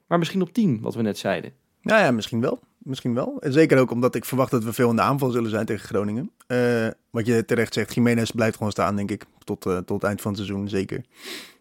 maar 0.07 0.17
misschien 0.19 0.41
op 0.41 0.53
10, 0.53 0.79
wat 0.81 0.95
we 0.95 1.01
net 1.01 1.17
zeiden. 1.17 1.53
Nou 1.81 2.01
ja, 2.01 2.11
misschien 2.11 2.41
wel. 2.41 2.59
Misschien 2.77 3.13
wel. 3.13 3.37
En 3.39 3.53
zeker 3.53 3.77
ook 3.77 3.91
omdat 3.91 4.15
ik 4.15 4.25
verwacht 4.25 4.51
dat 4.51 4.63
we 4.63 4.73
veel 4.73 4.89
in 4.89 4.95
de 4.95 5.01
aanval 5.01 5.29
zullen 5.29 5.49
zijn 5.49 5.65
tegen 5.65 5.87
Groningen. 5.87 6.31
Eh, 6.47 6.87
wat 7.09 7.25
je 7.25 7.45
terecht 7.45 7.73
zegt, 7.73 7.93
Jiménez 7.93 8.31
blijft 8.31 8.57
gewoon 8.57 8.71
staan, 8.71 8.95
denk 8.95 9.11
ik. 9.11 9.25
Tot, 9.43 9.65
eh, 9.65 9.77
tot 9.77 9.89
het 9.89 10.03
eind 10.03 10.21
van 10.21 10.31
het 10.31 10.41
seizoen, 10.41 10.69
zeker. 10.69 11.01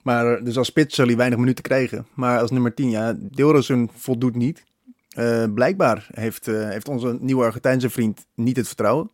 Maar 0.02 0.44
dus 0.44 0.58
als 0.58 0.66
spits 0.66 0.94
zal 0.94 1.06
hij 1.06 1.16
weinig 1.16 1.38
minuten 1.38 1.64
krijgen. 1.64 2.06
Maar 2.14 2.40
als 2.40 2.50
nummer 2.50 2.74
10, 2.74 2.90
ja, 2.90 3.16
Deelrosun 3.18 3.90
voldoet 3.94 4.34
niet. 4.36 4.64
Eh, 5.10 5.44
blijkbaar 5.54 6.08
heeft, 6.12 6.46
heeft 6.46 6.88
onze 6.88 7.18
nieuwe 7.20 7.44
Argentijnse 7.44 7.90
vriend 7.90 8.26
niet 8.34 8.56
het 8.56 8.66
vertrouwen. 8.66 9.10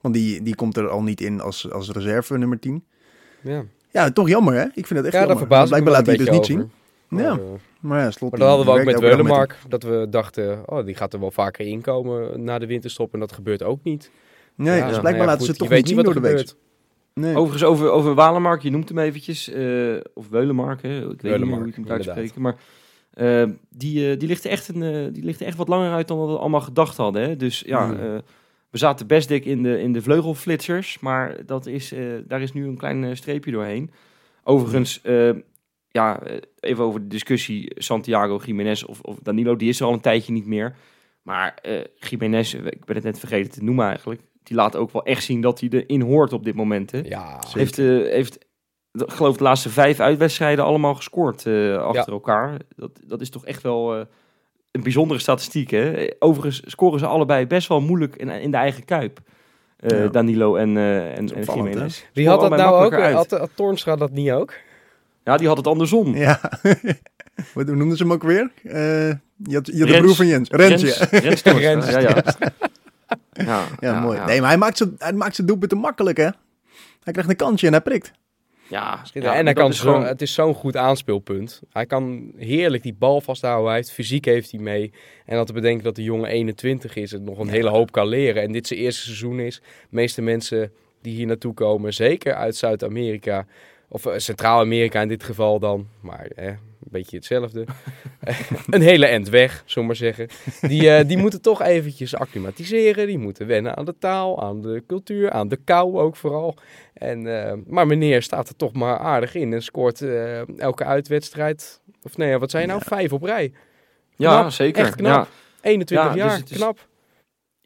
Want 0.00 0.14
die, 0.14 0.42
die 0.42 0.54
komt 0.54 0.76
er 0.76 0.88
al 0.88 1.02
niet 1.02 1.20
in 1.20 1.40
als, 1.40 1.70
als 1.70 1.90
reserve 1.90 2.38
nummer 2.38 2.58
10. 2.58 2.84
Ja, 3.42 3.64
Ja, 3.90 4.10
toch 4.10 4.28
jammer 4.28 4.54
hè? 4.54 4.64
Ik 4.64 4.86
vind 4.86 4.94
dat 4.94 5.04
echt 5.04 5.12
ja 5.12 5.26
jammer. 5.26 5.46
me 5.48 5.66
Blijkbaar 5.66 5.92
laat 5.92 6.06
hij 6.06 6.16
dus 6.16 6.30
niet 6.30 6.46
zien. 6.46 6.70
Ja. 7.10 7.30
eh, 7.30 7.38
Maar 7.80 8.00
ja, 8.00 8.10
slot 8.10 8.30
Maar 8.30 8.40
dat 8.40 8.48
hadden 8.48 8.66
we 8.66 8.72
ook 8.80 8.84
met 8.84 8.94
hem. 8.94 9.02
Weulemark. 9.04 9.56
Dat 9.68 9.82
we 9.82 10.06
dachten, 10.10 10.62
oh, 10.66 10.84
die 10.84 10.94
gaat 10.94 11.12
er 11.12 11.20
wel 11.20 11.30
vaker 11.30 11.66
inkomen 11.66 12.44
na 12.44 12.58
de 12.58 12.66
winterstop. 12.66 13.12
En 13.14 13.20
dat 13.20 13.32
gebeurt 13.32 13.62
ook 13.62 13.82
niet. 13.82 14.10
Nee, 14.54 14.66
Ja, 14.68 14.80
dus 14.82 14.88
nou 14.90 15.00
blijkbaar 15.00 15.14
ja, 15.26 15.30
laten 15.30 15.46
goed, 15.46 15.56
ze 15.56 15.62
het 15.62 15.70
toch 15.70 15.78
niet 15.78 15.86
zien 15.86 15.96
wat 15.96 16.04
door 16.04 16.14
er 16.14 16.20
de 16.22 16.28
week. 16.28 16.38
gebeurt. 16.38 16.56
Nee. 17.14 17.36
Overigens 17.36 17.64
over, 17.64 17.90
over 17.90 18.14
Walemark, 18.14 18.62
je 18.62 18.70
noemt 18.70 18.88
hem 18.88 18.98
eventjes, 18.98 19.48
eh, 19.52 19.96
of 20.14 20.28
Weulemark, 20.28 20.82
hè? 20.82 20.96
ik 21.10 21.20
weet 21.22 21.36
niet 21.38 21.46
meer 21.46 21.54
hoe 21.56 21.64
moet 21.64 21.76
inderdaad. 21.76 22.06
uitspreken, 22.06 22.40
maar 22.42 22.56
eh, 23.10 23.44
die, 23.70 24.16
die, 24.16 24.28
ligt 24.28 24.44
er 24.44 24.50
echt 24.50 24.68
een, 24.68 25.12
die 25.12 25.24
ligt 25.24 25.40
er 25.40 25.46
echt 25.46 25.56
wat 25.56 25.68
langer 25.68 25.92
uit 25.92 26.08
dan 26.08 26.26
we 26.26 26.38
allemaal 26.38 26.60
gedacht 26.60 26.96
hadden. 26.96 27.22
Hè? 27.22 27.36
Dus 27.36 27.62
ja, 27.66 27.86
Mm. 27.86 27.92
eh, 27.92 28.18
we 28.70 28.78
zaten 28.78 29.06
best 29.06 29.28
dik 29.28 29.44
in 29.44 29.62
de, 29.62 29.80
in 29.80 29.92
de 29.92 30.02
vleugelflitsers, 30.02 30.98
maar 31.00 31.46
dat 31.46 31.66
is, 31.66 31.92
eh, 31.92 32.00
daar 32.26 32.40
is 32.42 32.52
nu 32.52 32.66
een 32.66 32.76
klein 32.76 33.16
streepje 33.16 33.50
doorheen. 33.50 33.90
Overigens, 34.44 35.00
eh, 35.02 35.30
ja, 35.90 36.22
eh, 36.22 36.36
even 36.60 36.84
over 36.84 37.00
de 37.00 37.06
discussie 37.06 37.72
Santiago, 37.76 38.40
Jiménez 38.44 38.82
of, 38.82 39.00
of 39.00 39.18
Danilo, 39.22 39.56
die 39.56 39.68
is 39.68 39.80
er 39.80 39.86
al 39.86 39.92
een 39.92 40.00
tijdje 40.00 40.32
niet 40.32 40.46
meer. 40.46 40.76
Maar 41.22 41.58
eh 41.62 41.84
Jiménez, 41.94 42.54
eh, 42.54 42.66
ik 42.66 42.84
ben 42.84 42.94
het 42.94 43.04
net 43.04 43.18
vergeten 43.18 43.50
te 43.52 43.64
noemen 43.64 43.86
eigenlijk, 43.86 44.20
die 44.42 44.56
laat 44.56 44.76
ook 44.76 44.92
wel 44.92 45.04
echt 45.04 45.24
zien 45.24 45.40
dat 45.40 45.60
hij 45.60 45.68
erin 45.68 46.00
hoort 46.00 46.32
op 46.32 46.44
dit 46.44 46.54
moment. 46.54 46.90
Hè? 46.90 47.00
Ja. 47.04 47.40
Heeft, 47.52 47.76
heeft 47.76 48.38
ik 48.92 49.10
geloof 49.10 49.36
de 49.36 49.42
laatste 49.42 49.70
vijf 49.70 50.00
uitwedstrijden 50.00 50.64
allemaal 50.64 50.94
gescoord 50.94 51.36
achter 51.36 51.92
Ja. 51.92 52.04
elkaar. 52.06 52.58
Dat, 52.76 53.00
dat 53.06 53.20
is 53.20 53.30
toch 53.30 53.46
echt 53.46 53.62
wel 53.62 53.94
een 54.70 54.82
bijzondere 54.82 55.20
statistiek. 55.20 55.70
Hè? 55.70 56.06
Overigens 56.18 56.62
scoren 56.70 56.98
ze 56.98 57.06
allebei 57.06 57.46
best 57.46 57.68
wel 57.68 57.80
moeilijk 57.80 58.16
in, 58.16 58.28
in 58.28 58.50
de 58.50 58.56
eigen 58.56 58.84
kuip. 58.84 59.20
Ja. 59.76 60.08
Danilo 60.08 60.56
en, 60.56 60.76
en, 60.76 61.34
en 61.34 61.90
wie 62.12 62.28
had 62.28 62.40
dat 62.40 62.56
nou 62.56 62.84
ook? 62.84 62.92
uit. 62.92 63.14
Had, 63.14 63.98
dat 63.98 64.10
niet 64.10 64.30
ook? 64.30 64.54
Ja, 65.24 65.36
die 65.36 65.46
had 65.48 65.56
het 65.56 65.66
andersom. 65.66 66.16
Ja. 66.16 66.40
Wat 67.54 67.66
hoe 67.66 67.76
noemden 67.76 67.96
ze 67.96 68.02
hem 68.02 68.12
ook 68.12 68.22
weer? 68.22 68.50
Eh, 68.62 68.72
je 69.36 69.54
had, 69.54 69.66
je 69.66 69.78
had 69.78 69.88
de 69.88 69.98
broer 69.98 70.14
van 70.14 70.26
Jens. 70.26 70.48
Rens, 70.50 70.82
ja. 70.82 71.06
Rens 71.10 71.42
Toornstra, 71.42 71.58
Rens. 71.72 71.86
Ja, 71.90 71.98
ja. 72.00 72.22
Ja, 73.32 73.66
Ja, 73.80 74.00
mooi. 74.00 74.18
Nee, 74.26 74.40
maar 74.40 74.48
hij 74.48 74.58
maakt 74.58 74.76
zijn, 74.76 74.94
hij 74.98 75.12
maakt 75.12 75.34
zijn 75.34 75.46
doelpunten 75.46 75.78
makkelijk, 75.78 76.16
hè? 76.16 76.28
Hij 77.02 77.12
krijgt 77.12 77.30
een 77.30 77.36
kansje 77.36 77.66
en 77.66 77.72
hij 77.72 77.80
prikt. 77.82 78.12
Ja, 79.12 79.34
en 79.34 79.44
hij 79.44 79.54
kan 79.54 79.70
is 79.70 79.76
zo, 79.78 79.82
gewoon- 79.92 80.04
het 80.06 80.22
is 80.22 80.34
zo'n 80.34 80.54
goed 80.54 80.76
aanspeelpunt. 80.76 81.60
Hij 81.72 81.86
kan 81.86 82.32
heerlijk 82.36 82.82
die 82.82 82.94
bal 82.98 83.20
vasthouden. 83.20 83.66
Hij 83.66 83.76
heeft 83.76 83.90
fysiek 83.92 84.24
heeft 84.24 84.50
hij 84.50 84.60
mee. 84.60 84.92
En 85.26 85.36
dat 85.36 85.46
te 85.46 85.52
bedenken 85.52 85.84
dat 85.84 85.94
de 85.96 86.02
jongen 86.02 86.30
21 86.30 86.96
is 86.96 87.12
en 87.12 87.24
nog 87.24 87.38
een 87.38 87.48
hele 87.48 87.68
hoop 87.68 87.92
kan 87.92 88.06
leren. 88.06 88.42
En 88.42 88.52
dit 88.52 88.66
zijn 88.66 88.80
eerste 88.80 89.02
seizoen 89.02 89.38
is. 89.40 89.54
De 89.60 89.86
meeste 89.90 90.22
mensen 90.22 90.72
die 91.02 91.14
hier 91.14 91.26
naartoe 91.26 91.54
komen, 91.54 91.94
zeker 91.94 92.34
uit 92.34 92.56
Zuid-Amerika. 92.56 93.46
Of 93.92 94.06
eh, 94.06 94.18
Centraal-Amerika 94.18 95.00
in 95.00 95.08
dit 95.08 95.24
geval 95.24 95.58
dan. 95.58 95.88
Maar 96.00 96.28
een 96.36 96.58
beetje 96.78 97.16
hetzelfde. 97.16 97.64
een 98.70 98.80
hele 98.80 99.06
end 99.06 99.28
weg, 99.28 99.52
zullen 99.66 99.88
we 99.88 99.94
maar 99.94 100.12
zeggen. 100.12 100.28
Die, 100.60 100.90
eh, 100.90 101.08
die 101.08 101.16
moeten 101.16 101.40
toch 101.42 101.62
eventjes 101.62 102.14
acclimatiseren. 102.16 103.06
Die 103.06 103.18
moeten 103.18 103.46
wennen 103.46 103.76
aan 103.76 103.84
de 103.84 103.94
taal, 103.98 104.42
aan 104.42 104.60
de 104.62 104.82
cultuur, 104.86 105.30
aan 105.30 105.48
de 105.48 105.56
kou 105.56 105.98
ook 105.98 106.16
vooral. 106.16 106.54
En, 106.94 107.46
eh, 107.46 107.52
maar 107.66 107.86
meneer 107.86 108.22
staat 108.22 108.48
er 108.48 108.56
toch 108.56 108.72
maar 108.72 108.98
aardig 108.98 109.34
in 109.34 109.52
en 109.52 109.62
scoort 109.62 110.02
elke 110.56 110.84
uitwedstrijd. 110.84 111.80
Of 112.02 112.16
nee, 112.16 112.38
wat 112.38 112.50
zijn 112.50 112.68
nou? 112.68 112.80
Vijf 112.84 113.12
op 113.12 113.22
rij. 113.22 113.52
ja, 114.16 114.50
zeker. 114.50 114.84
echt 114.84 114.94
knap. 114.94 115.10
Ja, 115.10 115.26
21 115.60 116.06
Ja, 116.06 116.12
dus 116.12 116.22
jaar, 116.22 116.42
is- 116.50 116.56
knap. 116.56 116.88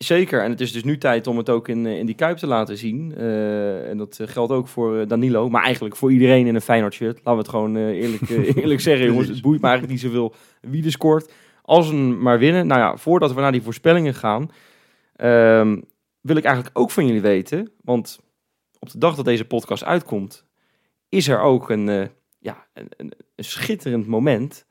Zeker, 0.04 0.42
en 0.42 0.50
het 0.50 0.60
is 0.60 0.72
dus 0.72 0.84
nu 0.84 0.98
tijd 0.98 1.26
om 1.26 1.36
het 1.36 1.50
ook 1.50 1.68
in, 1.68 1.86
eh, 1.86 1.98
in 1.98 2.06
die 2.06 2.14
Kuip 2.14 2.36
te 2.36 2.46
laten 2.46 2.76
zien. 2.76 3.14
Eh, 3.16 3.90
en 3.90 3.98
dat 3.98 4.18
eh, 4.18 4.26
geldt 4.28 4.52
ook 4.52 4.68
voor 4.68 5.06
Danilo, 5.06 5.48
maar 5.48 5.62
eigenlijk 5.62 5.96
voor 5.96 6.12
iedereen 6.12 6.46
in 6.46 6.54
een 6.54 6.60
Feyenoord 6.60 6.94
shirt. 6.94 7.16
Laten 7.16 7.32
we 7.32 7.38
het 7.38 7.48
gewoon 7.48 7.76
eerlijk, 7.76 8.28
eerlijk 8.62 8.80
zeggen, 8.80 9.06
jongens. 9.06 9.28
Het 9.28 9.40
boeit 9.40 9.60
me 9.60 9.68
eigenlijk 9.68 10.02
niet 10.02 10.12
zoveel 10.12 10.34
wie 10.60 10.84
er 10.84 10.90
scoort. 10.90 11.32
Als 11.62 11.90
we 11.90 11.96
maar 11.96 12.38
winnen. 12.38 12.66
Nou 12.66 12.80
ja, 12.80 12.96
voordat 12.96 13.34
we 13.34 13.40
naar 13.40 13.52
die 13.52 13.62
voorspellingen 13.62 14.14
gaan, 14.14 14.50
ehm, 15.16 15.80
wil 16.20 16.36
ik 16.36 16.44
eigenlijk 16.44 16.78
ook 16.78 16.90
van 16.90 17.06
jullie 17.06 17.20
weten, 17.20 17.72
want 17.82 18.20
op 18.78 18.90
de 18.90 18.98
dag 18.98 19.14
dat 19.14 19.24
deze 19.24 19.44
podcast 19.44 19.84
uitkomt, 19.84 20.44
is 21.08 21.28
er 21.28 21.40
ook 21.40 21.70
een, 21.70 22.10
ja, 22.38 22.66
een, 22.72 22.86
een, 22.96 23.12
een 23.34 23.44
schitterend 23.44 24.06
moment. 24.06 24.66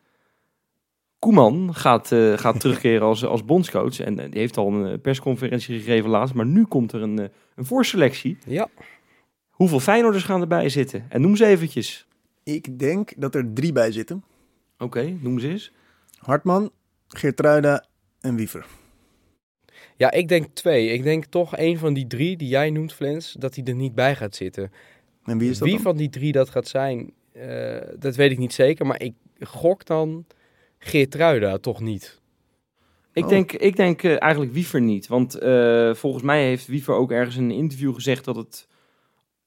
Koeman 1.23 1.75
gaat, 1.75 2.11
eh, 2.11 2.37
gaat 2.37 2.59
terugkeren 2.59 3.07
als, 3.07 3.25
als 3.25 3.45
bondscoach. 3.45 3.99
En 3.99 4.19
eh, 4.19 4.31
die 4.31 4.39
heeft 4.39 4.57
al 4.57 4.73
een 4.73 4.91
eh, 4.91 4.99
persconferentie 5.01 5.77
gegeven 5.79 6.09
laatst. 6.09 6.33
Maar 6.33 6.45
nu 6.45 6.65
komt 6.65 6.91
er 6.91 7.01
een, 7.01 7.17
een 7.55 7.65
voorselectie. 7.65 8.37
Ja, 8.45 8.69
Hoeveel 9.49 9.79
Feyenoorders 9.79 10.23
gaan 10.23 10.41
erbij 10.41 10.69
zitten? 10.69 11.05
En 11.09 11.21
noem 11.21 11.35
ze 11.35 11.45
eventjes. 11.45 12.07
Ik 12.43 12.79
denk 12.79 13.13
dat 13.17 13.35
er 13.35 13.53
drie 13.53 13.71
bij 13.71 13.91
zitten. 13.91 14.23
Oké, 14.77 15.17
noem 15.21 15.39
ze 15.39 15.49
eens. 15.49 15.71
Hartman, 16.17 16.71
Geertruida 17.07 17.85
en 18.21 18.35
Wiever. 18.35 18.65
ja, 19.95 20.11
ik 20.11 20.27
denk 20.27 20.47
twee. 20.53 20.87
Ik 20.89 21.03
denk 21.03 21.25
toch 21.25 21.57
een 21.57 21.77
van 21.77 21.93
die 21.93 22.07
drie 22.07 22.37
die 22.37 22.47
jij 22.47 22.69
noemt, 22.69 22.93
Flens, 22.93 23.35
dat 23.39 23.55
hij 23.55 23.63
er 23.63 23.75
niet 23.75 23.95
bij 23.95 24.15
gaat 24.15 24.35
zitten. 24.35 24.71
En 25.25 25.37
wie 25.37 25.49
is 25.49 25.57
dat 25.57 25.67
Wie 25.67 25.75
dan? 25.75 25.83
van 25.83 25.97
die 25.97 26.09
drie 26.09 26.31
dat 26.31 26.49
gaat 26.49 26.67
zijn, 26.67 27.13
eh, 27.31 27.77
dat 27.99 28.15
weet 28.15 28.31
ik 28.31 28.37
niet 28.37 28.53
zeker. 28.53 28.85
Maar 28.85 29.01
ik 29.01 29.13
gok 29.39 29.85
dan 29.85 30.25
Geertruida 30.83 31.57
toch 31.57 31.79
niet. 31.81 32.21
Ik 33.13 33.23
Oh. 33.23 33.29
denk, 33.29 33.51
ik 33.51 33.75
denk 33.75 34.03
eh, 34.03 34.21
eigenlijk 34.21 34.53
Wiever 34.53 34.81
niet. 34.81 35.07
Want 35.07 35.35
eh, 35.35 35.93
volgens 35.93 36.23
mij 36.23 36.43
heeft 36.45 36.67
Wiever 36.67 36.93
ook 36.95 37.11
ergens 37.11 37.35
in 37.35 37.43
een 37.43 37.51
interview 37.51 37.93
gezegd 37.93 38.25
dat 38.25 38.35
het 38.35 38.67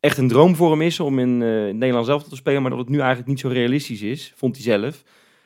echt 0.00 0.18
een 0.18 0.28
droom 0.28 0.56
voor 0.56 0.70
hem 0.70 0.82
is 0.82 1.00
om 1.00 1.18
in 1.18 1.42
eh 1.42 1.48
Nederland 1.74 2.06
zelf 2.06 2.22
te 2.22 2.36
spelen. 2.36 2.60
Maar 2.62 2.70
dat 2.70 2.80
het 2.80 2.88
nu 2.88 2.98
eigenlijk 2.98 3.28
niet 3.28 3.40
zo 3.40 3.48
realistisch 3.48 4.02
is, 4.02 4.32
vond 4.36 4.54
hij 4.56 4.64
zelf. 4.64 5.02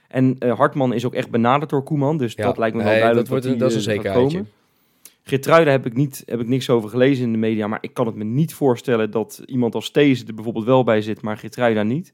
En 0.09 0.37
eh, 0.39 0.57
Hartman 0.59 0.93
is 0.93 1.05
ook 1.05 1.15
echt 1.15 1.31
benaderd 1.31 1.71
door 1.71 1.83
Koeman. 1.83 2.17
Dus 2.19 2.33
Ja, 2.35 2.45
dat 2.45 2.59
lijkt 2.59 2.77
me 2.77 2.83
wel 2.83 2.91
nee, 2.93 3.01
duidelijk 3.01 3.29
dat, 3.31 3.43
wordt, 3.43 3.59
dat, 3.59 3.69
een- 3.69 3.69
dat 3.69 3.79
is 3.79 3.85
die, 3.85 3.95
een 3.95 4.03
gaat 4.03 4.15
zekerheidje. 4.15 5.71
heb 5.71 5.87
ik, 5.87 5.95
niet, 5.95 6.23
heb 6.27 6.41
ik 6.41 6.49
niks 6.49 6.71
over 6.71 6.91
gelezen 6.91 7.25
in 7.25 7.33
de 7.33 7.39
media. 7.39 7.67
Maar 7.67 7.79
ik 7.83 7.95
kan 7.95 8.07
het 8.07 8.15
me 8.15 8.25
niet 8.25 8.55
voorstellen 8.55 9.11
dat 9.11 9.43
iemand 9.47 9.75
als 9.75 9.91
Thees 9.91 10.25
er 10.25 10.35
bijvoorbeeld 10.35 10.65
wel 10.65 10.85
bij 10.85 11.03
zit, 11.03 11.23
maar 11.23 11.37
Geertruida 11.39 11.83
niet. 11.83 12.13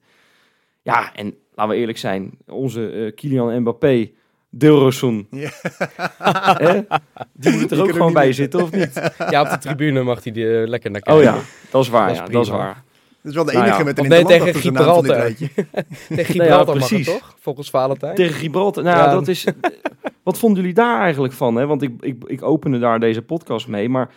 Ja, 0.82 1.14
en 1.14 1.34
laten 1.56 1.74
we 1.74 1.78
eerlijk 1.80 1.98
zijn. 1.98 2.30
Onze 2.46 2.90
eh 2.90 3.14
Kylian 3.14 3.60
Mbappé, 3.60 4.10
Dilrosun, 4.50 5.26
Ja. 5.30 5.50
hè? 6.64 6.80
die 7.32 7.52
moet 7.52 7.70
er 7.70 7.82
ook 7.82 7.92
gewoon 7.92 8.12
bij 8.12 8.32
zitten, 8.32 8.62
of 8.62 8.70
niet? 8.70 8.92
Ja, 9.30 9.42
op 9.42 9.50
de 9.50 9.58
tribune 9.58 10.02
mag 10.02 10.24
hij 10.24 10.32
eh, 10.32 10.68
lekker 10.68 10.90
naar 10.90 11.00
kijken. 11.00 11.30
Oh 11.30 11.34
ja, 11.36 11.42
dat 11.70 11.82
is 11.82 11.88
waar. 11.88 12.06
Dat 12.06 12.14
is 12.16 12.22
ja, 12.22 12.26
dat 12.28 12.42
is 12.42 12.48
waar. 12.48 12.84
Dat 13.22 13.34
is 13.34 13.34
wel 13.34 13.44
de 13.44 13.52
Nou 13.52 13.64
enige 13.64 13.78
ja, 13.78 13.84
met 13.84 13.98
een 13.98 14.08
nee, 14.08 14.24
tegen 14.24 14.54
Gibraltar. 14.54 15.16
rijtje. 15.16 15.48
Tegen 16.08 16.24
Gibraltar 16.24 16.76
mag 16.76 16.88
het 16.88 16.88
precies. 16.88 17.06
toch? 17.06 17.34
Volgens 17.40 17.70
Valentijn. 17.70 18.14
Tegen 18.14 18.34
Gibraltar. 18.34 18.82
Nou, 18.84 18.96
Ja. 18.96 19.10
dat 19.12 19.28
is. 19.28 19.46
Wat 20.22 20.38
vonden 20.38 20.60
jullie 20.60 20.74
daar 20.74 21.00
eigenlijk 21.00 21.32
van? 21.34 21.56
Hè? 21.56 21.66
Want 21.66 21.82
ik, 21.82 21.92
ik, 22.00 22.24
ik 22.26 22.42
opende 22.42 22.78
daar 22.78 23.00
deze 23.00 23.22
podcast 23.22 23.68
mee. 23.68 23.88
Maar 23.88 24.10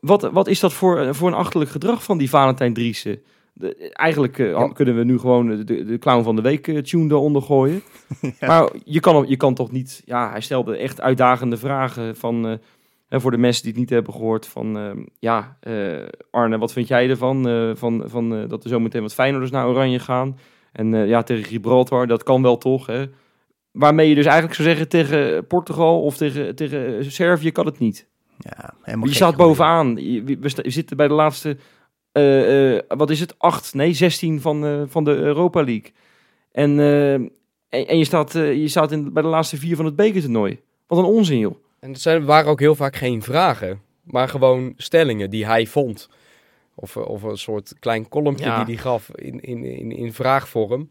wat, 0.00 0.22
wat 0.22 0.46
is 0.48 0.60
dat 0.60 0.72
voor, 0.72 1.14
voor 1.14 1.28
een 1.28 1.34
achterlijk 1.34 1.70
gedrag 1.70 2.02
van 2.04 2.18
die 2.18 2.28
Valentijn 2.28 2.74
Driessen? 2.74 3.22
De- 3.56 3.90
eigenlijk 3.92 4.38
eh, 4.38 4.50
Ja. 4.50 4.68
kunnen 4.68 4.96
we 4.96 5.04
nu 5.04 5.18
gewoon 5.18 5.46
de, 5.64 5.84
de 5.84 5.98
clown 5.98 6.22
van 6.22 6.36
de 6.36 6.42
week 6.42 6.68
eh, 6.68 6.78
tune 6.78 7.14
eronder 7.14 7.42
gooien. 7.42 7.82
Maar 8.40 8.70
je 8.84 9.00
kan, 9.00 9.24
je 9.28 9.36
kan 9.36 9.54
toch 9.54 9.70
niet... 9.70 10.02
Ja, 10.04 10.30
hij 10.30 10.40
stelde 10.40 10.76
echt 10.76 11.00
uitdagende 11.00 11.56
vragen 11.56 12.16
van... 12.16 12.46
eh, 12.46 12.52
hè, 13.08 13.20
voor 13.20 13.30
de 13.30 13.38
mensen 13.38 13.62
die 13.62 13.70
het 13.72 13.80
niet 13.80 13.90
hebben 13.90 14.12
gehoord 14.12 14.46
van... 14.46 14.78
eh, 14.78 14.90
ja, 15.18 15.58
Arne, 16.30 16.58
wat 16.58 16.72
vind 16.72 16.88
jij 16.88 17.08
ervan? 17.10 17.42
van 17.76 18.02
van 18.06 18.48
dat 18.48 18.62
er 18.64 18.70
zometeen 18.70 19.02
wat 19.02 19.14
Feyenoorders 19.14 19.52
naar 19.52 19.68
Oranje 19.68 19.98
gaan. 19.98 20.38
En 20.72 21.06
ja, 21.06 21.22
tegen 21.22 21.44
Gibraltar, 21.44 22.06
dat 22.06 22.22
kan 22.22 22.42
wel 22.42 22.58
toch, 22.58 22.86
hè? 22.86 23.04
Waarmee 23.72 24.08
je 24.08 24.14
dus 24.14 24.24
eigenlijk 24.24 24.54
zou 24.54 24.68
zeggen 24.68 24.88
tegen 24.88 25.46
Portugal 25.46 26.02
of 26.02 26.16
tegen, 26.16 26.54
tegen 26.54 27.12
Servië 27.12 27.50
kan 27.52 27.66
het 27.66 27.78
niet. 27.78 28.08
Ja, 28.38 28.74
helemaal 28.82 29.08
Je 29.08 29.14
staat 29.14 29.36
bovenaan. 29.36 29.96
Je- 29.96 30.22
We, 30.22 30.38
we 30.40 30.70
zitten 30.70 30.96
bij 30.96 31.08
de 31.08 31.14
laatste, 31.14 31.56
eh, 32.14 32.76
eh, 32.76 32.82
wat 32.88 33.10
is 33.10 33.20
het, 33.20 33.34
acht, 33.38 33.74
nee, 33.74 33.92
16 33.92 34.40
van, 34.40 34.66
eh, 34.66 34.82
van 34.86 35.04
de 35.04 35.14
Europa 35.14 35.64
League. 35.64 35.92
En, 36.52 36.78
en, 37.68 37.86
en 37.86 37.98
je 37.98 38.04
staat, 38.04 38.32
je 38.32 38.68
staat 38.68 38.92
in, 38.92 39.12
bij 39.12 39.22
de 39.22 39.28
laatste 39.28 39.56
vier 39.56 39.76
van 39.76 39.84
het 39.84 39.96
bekertoernooi. 39.96 40.60
Wat 40.86 40.98
een 40.98 41.04
onzin, 41.04 41.38
joh. 41.38 41.54
En 41.80 41.92
het 41.92 42.00
zijn, 42.00 42.24
waren 42.24 42.50
ook 42.50 42.60
heel 42.60 42.74
vaak 42.74 42.96
geen 42.96 43.22
vragen, 43.22 43.80
maar 44.02 44.28
gewoon 44.28 44.72
stellingen 44.76 45.30
die 45.30 45.46
hij 45.46 45.66
vond. 45.66 46.08
Of, 46.74 46.96
of 46.96 47.22
een 47.22 47.38
soort 47.38 47.74
klein 47.78 48.08
kolompje 48.08 48.44
Ja. 48.44 48.64
die 48.64 48.74
hij 48.74 48.84
gaf 48.84 49.10
in, 49.14 49.40
in, 49.40 49.64
in, 49.64 49.92
in 49.92 50.12
vraagvorm. 50.12 50.88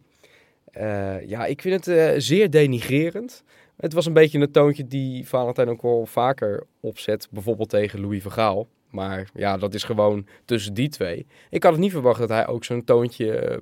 Ja, 1.26 1.46
ik 1.46 1.62
vind 1.62 1.86
het 1.86 2.24
zeer 2.24 2.50
denigrerend. 2.50 3.44
Het 3.78 3.94
was 3.94 4.06
een 4.06 4.14
beetje 4.14 4.40
een 4.40 4.52
toontje 4.52 4.88
die 4.88 5.28
Valentijn 5.28 5.70
ook 5.70 5.82
wel 5.82 6.06
vaker 6.06 6.64
opzet. 6.80 7.28
Bijvoorbeeld 7.32 7.70
tegen 7.70 8.02
Louis 8.02 8.22
Vergaal. 8.22 8.68
Maar 8.94 9.30
ja, 9.34 9.58
dat 9.58 9.74
is 9.74 9.84
gewoon 9.84 10.26
tussen 10.46 10.74
die 10.74 10.90
twee. 10.90 11.26
Ik 11.50 11.64
had 11.64 11.72
het 11.72 11.82
niet 11.82 11.92
verwacht 11.92 12.20
dat 12.20 12.30
hij 12.30 12.48
ook 12.48 12.64
zo'n 12.64 12.84
toontje 12.84 13.36
eh, 13.40 13.58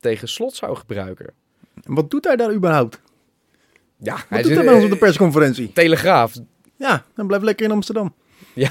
tegen 0.00 0.28
Slot 0.28 0.54
zou 0.54 0.76
gebruiken. 0.76 1.26
En 1.84 1.94
Wat 1.94 2.10
doet 2.10 2.24
hij 2.24 2.36
daar 2.36 2.52
überhaupt? 2.54 3.00
Ja, 3.96 4.12
Wat 4.14 4.24
hij 4.28 4.38
doet 4.38 4.46
zit- 4.46 4.56
hij 4.56 4.66
bij 4.66 4.74
ons 4.74 4.84
op 4.84 4.90
de 4.90 4.96
persconferentie? 4.96 5.72
Telegraaf. 5.72 6.34
Ja, 6.76 7.04
dan 7.14 7.26
blijf 7.26 7.42
lekker 7.42 7.66
in 7.66 7.72
Amsterdam. 7.72 8.14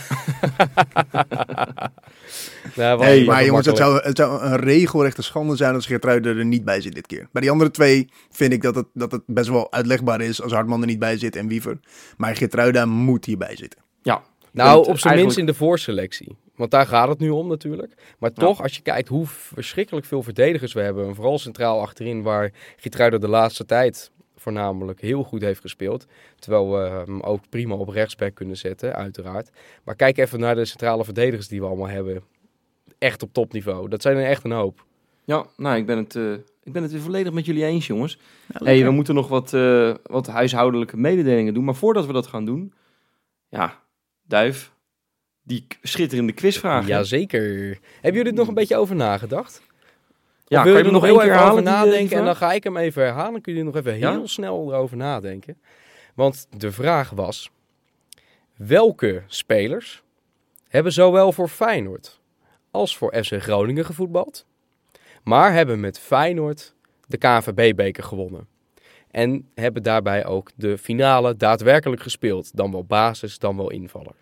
Nou, 2.75 2.97
was 2.97 3.05
Hey, 3.07 3.23
maar 3.23 3.45
jongens, 3.45 3.65
het 3.65 3.77
zou, 3.77 4.01
het 4.03 4.17
zou 4.17 4.41
een 4.41 4.55
regelrechte 4.57 5.21
schande 5.21 5.55
zijn 5.55 5.73
als 5.75 5.85
Geertruiden 5.85 6.37
er 6.37 6.45
niet 6.45 6.63
bij 6.65 6.81
zit 6.81 6.93
dit 6.95 7.07
keer. 7.07 7.27
Bij 7.31 7.41
die 7.41 7.51
andere 7.51 7.71
twee 7.71 8.09
vind 8.29 8.53
ik 8.53 8.61
dat 8.61 8.75
het, 8.75 8.85
dat 8.93 9.11
het 9.11 9.21
best 9.25 9.49
wel 9.49 9.71
uitlegbaar 9.71 10.21
is 10.21 10.41
als 10.41 10.51
Hartman 10.51 10.81
er 10.81 10.87
niet 10.87 10.99
bij 10.99 11.17
zit 11.17 11.35
en 11.35 11.47
Wiever. 11.47 11.79
Maar 12.17 12.35
Geertruida 12.35 12.85
moet 12.85 13.25
hierbij 13.25 13.55
zitten. 13.55 13.79
Ja. 14.01 14.21
Nou, 14.57 14.77
op 14.77 14.83
zijn 14.83 14.93
eigenlijk- 14.93 15.21
minst 15.21 15.37
in 15.37 15.45
de 15.45 15.53
voorselectie. 15.53 16.35
Want 16.55 16.71
daar 16.71 16.85
gaat 16.85 17.09
het 17.09 17.19
nu 17.19 17.29
om 17.29 17.47
natuurlijk. 17.47 17.93
Maar 18.19 18.33
toch, 18.33 18.61
als 18.61 18.75
je 18.75 18.81
kijkt 18.81 19.07
hoe 19.07 19.25
verschrikkelijk 19.27 20.05
veel 20.05 20.23
verdedigers 20.23 20.73
we 20.73 20.81
hebben. 20.81 21.07
En 21.07 21.15
vooral 21.15 21.39
centraal 21.39 21.81
achterin, 21.81 22.21
waar 22.21 22.51
Gitruider 22.77 23.19
de 23.19 23.27
laatste 23.27 23.65
tijd 23.65 24.11
voornamelijk 24.35 25.01
heel 25.01 25.23
goed 25.23 25.41
heeft 25.41 25.61
gespeeld. 25.61 26.05
Terwijl 26.39 26.71
we 26.71 26.77
hem 26.77 27.21
ook 27.21 27.49
prima 27.49 27.75
op 27.75 27.89
rechtsback 27.89 28.35
kunnen 28.35 28.57
zetten, 28.57 28.95
uiteraard. 28.95 29.49
Maar 29.83 29.95
kijk 29.95 30.17
even 30.17 30.39
naar 30.39 30.55
de 30.55 30.65
centrale 30.65 31.03
verdedigers 31.03 31.47
die 31.47 31.59
we 31.59 31.67
allemaal 31.67 31.87
hebben. 31.87 32.23
Echt 32.97 33.23
op 33.23 33.33
topniveau. 33.33 33.89
Dat 33.89 34.01
zijn 34.01 34.17
er 34.17 34.25
echt 34.25 34.43
een 34.43 34.51
hoop. 34.51 34.85
Ja, 35.23 35.45
nou, 35.57 35.77
ik 35.77 35.85
ben 35.85 35.97
het, 35.97 36.15
eh, 36.15 36.31
ik 36.63 36.71
ben 36.71 36.81
het 36.83 36.91
weer 36.91 37.01
volledig 37.01 37.33
met 37.33 37.45
jullie 37.45 37.65
eens, 37.65 37.87
jongens. 37.87 38.19
Ja, 38.47 38.65
hey, 38.65 38.83
we 38.83 38.91
moeten 38.91 39.15
nog 39.15 39.27
wat, 39.27 39.53
eh, 39.53 39.93
wat 40.03 40.27
huishoudelijke 40.27 40.97
mededelingen 40.97 41.53
doen. 41.53 41.63
Maar 41.63 41.75
voordat 41.75 42.05
we 42.05 42.13
dat 42.13 42.27
gaan 42.27 42.45
doen, 42.45 42.73
ja, 43.49 43.79
Duif, 44.27 44.71
die 45.43 45.67
schitterende 45.81 46.33
quizvraag. 46.33 46.87
Jazeker. 46.87 47.79
Hebben 47.93 48.13
jullie 48.13 48.31
er 48.31 48.33
nog 48.33 48.47
een 48.47 48.53
beetje 48.53 48.75
over 48.75 48.95
nagedacht? 48.95 49.61
ja 50.47 50.63
kan 50.63 50.71
je 50.71 50.83
er 50.83 50.91
nog 50.91 51.05
even 51.05 51.19
keer 51.19 51.39
over 51.39 51.57
eh, 51.57 51.63
nadenken? 51.63 52.17
En 52.17 52.25
dan 52.25 52.35
ga 52.35 52.53
ik 52.53 52.63
hem 52.63 52.77
even 52.77 53.03
herhalen. 53.03 53.41
Kun 53.41 53.53
je 53.53 53.59
er 53.59 53.65
nog 53.65 53.75
even 53.75 53.97
Ja? 53.97 54.11
heel 54.11 54.27
snel 54.27 54.73
erover 54.73 54.97
nadenken. 54.97 55.61
Want 56.15 56.47
de 56.57 56.71
vraag 56.71 57.09
was... 57.09 57.51
Welke 58.55 59.23
spelers 59.27 60.03
hebben 60.67 60.91
zowel 60.91 61.31
voor 61.31 61.47
Feyenoord 61.47 62.19
als 62.71 62.97
voor 62.97 63.15
FC 63.23 63.41
Groningen 63.41 63.85
gevoetbald... 63.85 64.45
maar 65.23 65.53
hebben 65.53 65.79
met 65.79 65.99
Feyenoord 65.99 66.73
de 67.07 67.17
KNVB-beker 67.17 68.03
gewonnen? 68.03 68.47
En 69.17 69.47
hebben 69.55 69.83
daarbij 69.83 70.25
ook 70.25 70.49
de 70.55 70.77
finale 70.77 71.35
daadwerkelijk 71.35 72.01
gespeeld. 72.01 72.55
Dan 72.55 72.71
wel 72.71 72.83
basis, 72.85 73.39
dan 73.39 73.57
wel 73.57 73.71
invaller. 73.71 74.15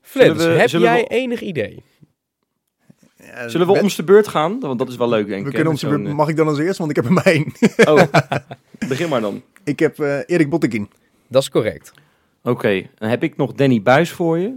Flens, 0.00 0.44
we- 0.44 0.50
heb 0.50 0.70
we- 0.70 0.78
jij 0.78 1.06
enig 1.08 1.40
idee? 1.40 1.82
Ja, 3.16 3.48
Zullen 3.48 3.66
we 3.66 3.72
Ben- 3.72 3.82
om 3.82 3.88
de 3.96 4.04
beurt 4.04 4.28
gaan? 4.28 4.60
Want 4.60 4.78
dat 4.78 4.88
is 4.88 4.96
wel 4.96 5.08
leuk, 5.08 5.26
denk 5.26 5.38
ik. 5.40 5.46
we 5.46 5.52
kunnen 5.54 5.72
met 5.72 5.84
om 5.84 6.06
eh, 6.06 6.12
Mag 6.12 6.28
ik 6.28 6.36
dan 6.36 6.48
als 6.48 6.58
eerst? 6.58 6.78
Want 6.78 6.90
ik 6.90 6.96
heb 6.96 7.04
er 7.04 7.26
één. 7.26 7.52
Oh, 7.84 8.02
begin 8.88 9.08
maar 9.08 9.20
dan. 9.20 9.42
ik 9.64 9.78
heb 9.78 9.98
eh, 9.98 10.18
Erik 10.26 10.50
Bottekin. 10.50 10.90
Dat 11.28 11.42
is 11.42 11.48
correct. 11.50 11.92
Oké, 12.42 12.88
dan 12.94 13.08
heb 13.08 13.22
ik 13.22 13.36
nog 13.36 13.52
Danny 13.52 13.82
Buis 13.82 14.10
voor 14.10 14.38
je. 14.38 14.56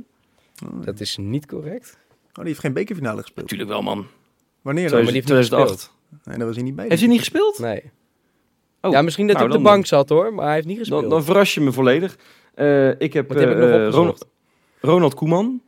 Dat 0.84 1.00
is 1.00 1.18
niet 1.18 1.46
correct. 1.46 1.98
Oh, 2.30 2.36
die 2.36 2.46
heeft 2.46 2.60
geen 2.60 2.74
bekerfinale 2.74 3.22
gespeeld. 3.22 3.42
Natuurlijk 3.52 3.70
wel, 3.70 3.82
man. 3.82 4.06
Wanneer 4.62 4.90
Zo 4.90 4.96
dan? 4.96 5.00
is 5.06 5.12
maar 5.12 5.16
het 5.16 5.26
die 5.28 5.34
heeft 5.36 5.52
niet 5.52 5.60
2008. 5.60 5.92
Nee, 6.24 6.38
daar 6.38 6.46
was 6.48 6.56
hij 6.56 6.66
niet 6.66 6.76
bij. 6.76 6.86
Heeft 6.88 7.00
hij 7.02 7.10
niet 7.10 7.20
gespeeld? 7.20 7.60
Nee. 7.60 7.82
Oh, 8.82 8.92
ja, 8.92 9.02
misschien 9.02 9.28
dat 9.28 9.36
nou, 9.36 9.48
hij 9.48 9.56
op 9.58 9.62
de 9.64 9.68
dan- 9.70 9.74
bank 9.76 9.86
zat 9.88 10.10
hoor, 10.10 10.34
maar 10.34 10.46
hij 10.46 10.54
heeft 10.56 10.68
niet 10.68 10.78
gespeeld. 10.78 11.02
Dan, 11.02 11.10
dan 11.10 11.24
verras 11.24 11.54
je 11.54 11.62
me 11.62 11.72
volledig. 11.72 12.18
Eh, 12.54 13.00
ik 13.00 13.14
heb 13.14 13.28
Wat 13.28 13.40
heb 13.40 13.50
ik 13.50 13.56
nog 13.58 13.70
eh? 13.70 13.88
Ronald, 13.90 14.28
Ronald 14.82 15.14
Koeman. 15.14 15.62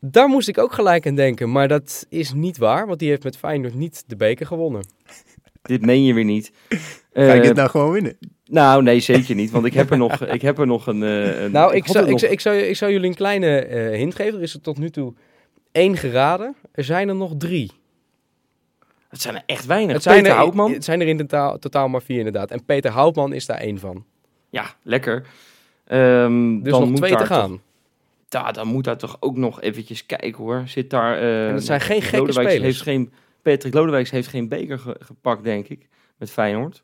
Daar 0.00 0.28
moest 0.28 0.48
ik 0.48 0.58
ook 0.58 0.72
gelijk 0.72 1.06
aan 1.06 1.14
denken, 1.14 1.52
maar 1.52 1.68
dat 1.68 2.06
is 2.08 2.32
niet 2.32 2.56
waar, 2.58 2.86
want 2.86 2.98
die 2.98 3.08
heeft 3.08 3.22
met 3.24 3.36
Feyenoord 3.36 3.74
niet 3.74 4.04
de 4.06 4.16
beker 4.16 4.46
gewonnen. 4.46 4.84
Dit 5.62 5.84
meen 5.86 6.04
je 6.04 6.14
weer 6.14 6.24
niet. 6.24 6.52
Ga 6.68 6.76
ik 7.32 7.40
Eh, 7.40 7.42
dit 7.42 7.54
nou 7.56 7.68
gewoon 7.70 7.92
winnen? 7.92 8.18
Nou, 8.44 8.82
nee, 8.82 9.00
zeker 9.00 9.34
niet. 9.34 9.50
Want 9.50 9.64
ik 9.66 9.74
heb 9.74 9.90
er 9.90 9.96
nog, 10.06 10.20
ik 10.24 10.42
heb 10.42 10.58
er 10.58 10.66
nog 10.66 10.86
een... 10.86 11.02
eh, 11.02 11.42
een 11.42 11.50
nou, 11.52 11.74
ik 11.74 11.86
zou, 11.86 12.04
ik, 12.04 12.10
nog- 12.10 12.20
zou, 12.20 12.32
ik, 12.32 12.40
zou, 12.40 12.56
ik 12.56 12.76
zou 12.76 12.92
jullie 12.92 13.08
een 13.08 13.14
kleine 13.14 13.58
eh, 13.58 13.96
hint 13.98 14.14
geven. 14.14 14.34
Er 14.34 14.42
is 14.42 14.54
er 14.54 14.60
tot 14.60 14.78
nu 14.78 14.90
toe 14.90 15.14
één 15.72 15.96
geraden. 15.96 16.54
Er 16.72 16.84
zijn 16.84 17.08
er 17.08 17.14
nog 17.16 17.32
drie. 17.38 17.70
Het 19.12 19.20
zijn 19.20 19.34
er 19.34 19.42
echt 19.46 19.66
weinig. 19.66 19.92
Het 19.94 20.02
zijn, 20.02 20.16
Peter 20.16 20.30
er, 20.32 20.38
Houtman. 20.38 20.72
het 20.72 20.84
zijn 20.84 21.00
er 21.00 21.06
in 21.06 21.16
totaal, 21.16 21.58
totaal 21.58 21.88
maar 21.88 22.02
vier 22.02 22.16
inderdaad. 22.18 22.50
En 22.50 22.64
Peter 22.64 22.90
Houtman 22.90 23.32
is 23.32 23.46
daar 23.46 23.56
één 23.58 23.78
van. 23.78 24.04
Ja, 24.50 24.74
lekker. 24.82 25.26
Ehm, 25.84 26.60
Dus 26.62 26.70
dan 26.72 26.80
nog 26.80 26.88
moet 26.88 26.96
twee 26.96 27.10
te 27.10 27.16
daar 27.16 27.26
gaan. 27.26 27.50
Toch, 28.28 28.42
ja, 28.46 28.52
dan 28.52 28.66
moet 28.66 28.84
daar 28.84 28.96
toch 28.96 29.16
ook 29.20 29.36
nog 29.36 29.60
eventjes 29.60 30.06
kijken 30.06 30.34
hoor. 30.36 30.62
Zit 30.66 30.90
daar... 30.90 31.18
eh, 31.18 31.46
en 31.48 31.54
dat 31.54 31.64
zijn 31.64 31.80
geen 31.80 32.02
gekke 32.02 32.16
Lodewijks 32.16 32.50
spelers. 32.52 32.62
Heeft 32.74 32.82
geen, 32.82 33.12
Patrick 33.42 33.74
Lodewijks 33.74 34.10
heeft 34.10 34.28
geen 34.28 34.48
beker 34.48 34.78
ge- 34.78 34.96
gepakt, 35.00 35.44
denk 35.44 35.68
ik. 35.68 35.88
Met 36.16 36.30
Feyenoord. 36.30 36.82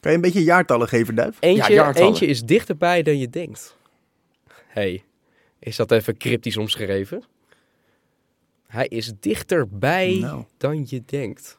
Kan 0.00 0.10
je 0.10 0.16
een 0.16 0.22
beetje 0.22 0.42
jaartallen 0.44 0.88
geven, 0.88 1.14
Duif? 1.14 1.36
Eentje, 1.40 1.72
Ja, 1.72 1.78
jaartallen. 1.82 2.08
eentje 2.08 2.26
is 2.26 2.42
dichterbij 2.44 3.02
dan 3.02 3.18
je 3.18 3.30
denkt. 3.30 3.76
hey, 4.66 5.02
is 5.58 5.76
dat 5.76 5.90
even 5.90 6.16
cryptisch 6.16 6.56
omschreven? 6.56 7.22
Hij 8.74 8.86
is 8.88 9.12
dichterbij 9.20 10.18
Nou. 10.20 10.44
dan 10.56 10.84
je 10.88 11.02
denkt. 11.06 11.58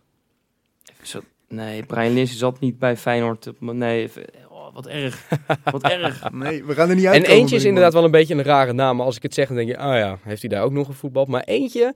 Zo, 1.01 1.19
nee, 1.47 1.83
Brian 1.83 2.13
Linsen 2.13 2.37
zat 2.37 2.59
niet 2.59 2.79
bij 2.79 2.97
Feyenoord. 2.97 3.51
Nee, 3.59 4.01
even- 4.01 4.25
oh, 4.49 4.73
wat 4.73 4.87
erg. 4.87 5.27
Wat 5.71 5.83
erg. 5.83 6.31
Nee, 6.31 6.63
we 6.63 6.73
gaan 6.73 6.89
er 6.89 6.95
niet 6.95 7.05
En 7.05 7.11
uit. 7.11 7.23
eentje 7.25 7.55
is 7.55 7.63
inderdaad 7.65 7.93
wel 7.93 8.03
een 8.03 8.11
beetje 8.11 8.33
een 8.35 8.43
rare 8.43 8.73
naam. 8.73 8.95
Maar 8.97 9.05
als 9.05 9.15
ik 9.15 9.23
het 9.23 9.33
zeg, 9.33 9.47
dan 9.47 9.55
denk 9.55 9.67
je, 9.69 9.77
ah 9.77 9.97
ja, 9.97 10.17
heeft 10.23 10.41
hij 10.41 10.49
daar 10.49 10.63
ook 10.63 10.71
nog 10.71 10.85
gevoetbald? 10.87 11.27
Maar 11.27 11.43
eentje 11.43 11.93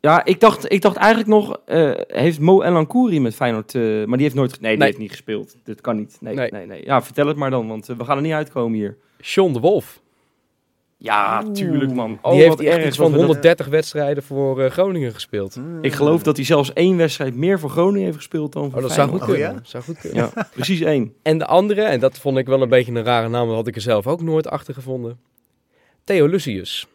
Ja, 0.00 0.24
ik 0.24 0.40
dacht, 0.40 0.72
ik 0.72 0.80
dacht 0.82 0.96
eigenlijk 0.96 1.28
nog, 1.28 1.60
eh, 1.66 1.90
heeft 2.06 2.40
Mo 2.40 2.62
Elankouri 2.62 3.20
met 3.20 3.34
Feyenoord, 3.34 3.74
eh, 3.74 3.82
maar 3.82 4.16
die 4.16 4.22
heeft 4.26 4.34
nooit, 4.34 4.60
nee, 4.60 4.70
die 4.70 4.78
Nee. 4.78 4.86
heeft 4.86 4.98
niet 4.98 5.10
gespeeld. 5.10 5.56
Dat 5.64 5.80
kan 5.80 5.96
niet. 5.96 6.16
Nee, 6.20 6.34
nee, 6.34 6.50
Nee. 6.50 6.66
nee. 6.66 6.84
Ja, 6.84 7.02
vertel 7.02 7.26
het 7.26 7.36
maar 7.36 7.50
dan, 7.50 7.68
want 7.68 7.88
eh, 7.88 7.96
we 7.96 8.04
gaan 8.04 8.16
er 8.16 8.22
niet 8.22 8.32
uitkomen 8.32 8.78
hier. 8.78 8.96
John 9.20 9.52
de 9.52 9.60
Wolf. 9.60 10.00
Ja, 11.00 11.42
tuurlijk 11.52 11.92
man. 11.92 12.18
Die 12.22 12.32
heeft 12.32 12.48
wat 12.48 12.60
echt 12.60 12.76
erg 12.76 12.86
iets 12.86 12.96
dat 12.96 12.96
van 12.96 13.06
we 13.06 13.12
dat- 13.12 13.26
130 13.26 13.66
wedstrijden 13.66 14.22
voor 14.22 14.62
eh, 14.62 14.70
Groningen 14.70 15.12
gespeeld. 15.14 15.60
Ik 15.80 15.92
geloof 15.92 16.22
dat 16.22 16.36
hij 16.36 16.44
zelfs 16.44 16.72
één 16.72 16.96
wedstrijd 16.96 17.34
meer 17.34 17.58
voor 17.58 17.70
Groningen 17.70 18.04
heeft 18.04 18.16
gespeeld 18.16 18.52
dan 18.52 18.70
voor 18.70 18.74
Oh, 18.80 18.82
dat 18.86 18.92
zou 18.92 19.08
goed 19.08 19.20
Oh, 19.20 19.26
kunnen. 19.26 19.52
ja? 19.52 19.60
Zou 19.62 19.82
goed 19.84 19.98
kunnen. 19.98 20.30
Ja, 20.34 20.48
precies 20.54 20.80
één. 20.80 21.14
En 21.22 21.38
de 21.38 21.46
andere, 21.46 21.82
en 21.82 22.00
dat 22.00 22.18
vond 22.18 22.38
ik 22.38 22.46
wel 22.46 22.62
een 22.62 22.68
beetje 22.68 22.92
een 22.92 23.04
rare 23.04 23.28
naam, 23.28 23.46
dat 23.46 23.56
had 23.56 23.66
ik 23.66 23.74
er 23.74 23.80
zelf 23.80 24.06
ook 24.06 24.22
nooit 24.22 24.48
achter 24.48 24.74
gevonden. 24.74 25.18
Theo 26.04 26.26
Lucius. 26.26 26.86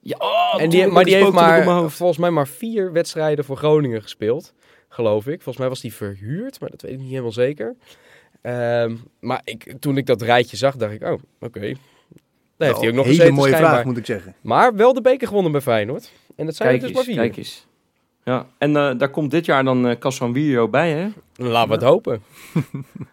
Ja, 0.00 0.16
oh, 0.18 0.62
en 0.62 0.70
die, 0.70 0.86
maar 0.86 1.04
die 1.04 1.14
heeft 1.14 1.32
maar, 1.32 1.90
volgens 1.90 2.18
mij 2.18 2.30
maar 2.30 2.48
vier 2.48 2.92
wedstrijden 2.92 3.44
voor 3.44 3.56
Groningen 3.56 4.02
gespeeld. 4.02 4.52
Geloof 4.88 5.26
ik. 5.26 5.34
Volgens 5.34 5.56
mij 5.58 5.68
was 5.68 5.80
die 5.80 5.94
verhuurd, 5.94 6.60
maar 6.60 6.70
dat 6.70 6.82
weet 6.82 6.92
ik 6.92 6.98
niet 6.98 7.08
helemaal 7.10 7.32
zeker. 7.32 7.76
Ehm, 8.42 8.96
maar 9.20 9.40
ik, 9.44 9.74
toen 9.80 9.96
ik 9.96 10.06
dat 10.06 10.22
rijtje 10.22 10.56
zag, 10.56 10.76
dacht 10.76 10.92
ik, 10.92 11.02
oh, 11.02 11.22
oké. 11.40 11.72
Daar 12.56 12.68
heeft 12.68 12.80
hij 12.80 12.88
ook 12.88 12.94
nog 12.94 13.04
Een 13.04 13.10
hele 13.10 13.22
gezeten 13.22 13.34
mooie 13.34 13.48
schijnbaar. 13.48 13.72
vraag, 13.72 13.84
moet 13.84 13.96
ik 13.96 14.06
zeggen. 14.06 14.34
Maar 14.40 14.74
wel 14.76 14.92
de 14.94 15.00
beker 15.00 15.26
gewonnen 15.28 15.52
bij 15.52 15.60
Feyenoord. 15.60 16.12
En 16.36 16.46
dat 16.46 16.54
zijn 16.54 16.68
Kijk 16.68 16.82
er 16.82 16.88
dus 16.88 16.96
eens, 16.96 17.06
maar 17.06 17.16
vier. 17.16 17.24
kijk 17.24 17.36
eens. 17.36 17.66
Ja, 18.24 18.46
en 18.58 18.76
eh, 18.76 18.90
daar 18.98 19.08
komt 19.10 19.30
dit 19.30 19.44
jaar 19.44 19.64
dan 19.64 19.86
uh, 19.86 19.96
Casanvirio 19.98 20.68
bij, 20.68 20.90
hè? 20.90 21.08
Laten 21.36 21.68
we 21.68 21.74
het 21.74 21.84
hopen. 21.84 22.22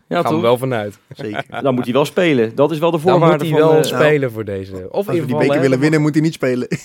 Ja, 0.08 0.22
Gaan 0.22 0.36
we 0.36 0.42
wel 0.42 0.58
vanuit. 0.58 1.00
Zeker. 1.16 1.46
Dan 1.64 1.74
moet 1.76 1.84
hij 1.84 1.94
wel 1.94 2.06
spelen. 2.06 2.56
Dat 2.56 2.72
is 2.72 2.80
wel 2.80 2.92
de 2.92 3.00
Dan 3.02 3.10
voorwaarde 3.10 3.44
moet 3.44 3.54
hij 3.54 3.62
van... 3.62 3.70
wel 3.70 3.78
eh, 3.78 3.84
spelen 3.84 4.32
voor 4.32 4.46
deze. 4.46 4.88
Of 4.92 5.08
Als 5.08 5.20
we 5.20 5.26
die 5.26 5.38
beker 5.38 5.54
hè, 5.54 5.60
willen 5.60 5.70
dan 5.70 5.80
winnen, 5.80 6.02
moet 6.02 6.14
hij 6.14 6.24
niet 6.24 6.34
spelen. 6.34 6.68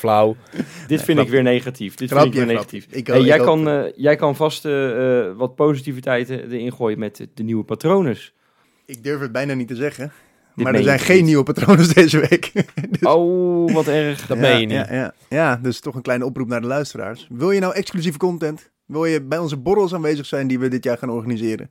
Flauw. 0.00 0.36
dit 0.86 1.02
vind 1.02 1.18
ik 1.18 1.28
weer 1.28 1.42
negatief. 1.42 1.94
Dit 1.94 2.12
vind 2.12 2.24
ik 2.24 2.32
weer 2.32 2.46
negatief. 2.46 2.86
Jij, 3.24 3.38
kan, 3.38 3.68
eh, 3.68 3.92
jij 3.96 4.16
kan 4.16 4.36
vast 4.36 4.62
wat 5.36 5.54
positiviteit 5.54 6.28
erin 6.30 6.72
gooien 6.72 6.98
met 6.98 7.16
de, 7.16 7.28
de 7.34 7.42
nieuwe 7.42 7.64
patronen. 7.64 8.16
Ik 8.86 9.02
durf 9.04 9.20
het 9.20 9.32
bijna 9.32 9.54
niet 9.54 9.68
te 9.68 9.74
zeggen. 9.74 10.12
Dit 10.54 10.64
maar 10.64 10.74
er 10.74 10.82
zijn 10.82 10.98
geen 10.98 11.16
niet? 11.16 11.24
nieuwe 11.24 11.42
patronen 11.42 11.94
deze 11.94 12.18
week. 12.18 12.52
Dus- 12.90 13.00
Oh, 13.08 13.72
wat 13.72 13.86
erg. 13.88 14.26
Dat 14.26 14.36
ja, 14.36 14.42
meen 14.42 14.60
je 14.60 14.66
niet. 14.66 14.76
Ja, 14.76 14.92
ja, 14.94 15.14
ja, 15.28 15.56
dus 15.62 15.80
toch 15.80 15.94
een 15.94 16.02
kleine 16.02 16.24
oproep 16.24 16.48
naar 16.48 16.60
de 16.60 16.66
luisteraars. 16.66 17.26
Wil 17.30 17.50
je 17.50 17.60
nou 17.60 17.74
exclusieve 17.74 18.18
content? 18.18 18.70
Wil 18.86 19.04
je 19.04 19.22
bij 19.22 19.38
onze 19.38 19.56
borrels 19.56 19.94
aanwezig 19.94 20.26
zijn 20.26 20.46
die 20.46 20.58
we 20.58 20.68
dit 20.68 20.84
jaar 20.84 20.98
gaan 20.98 21.10
organiseren? 21.10 21.68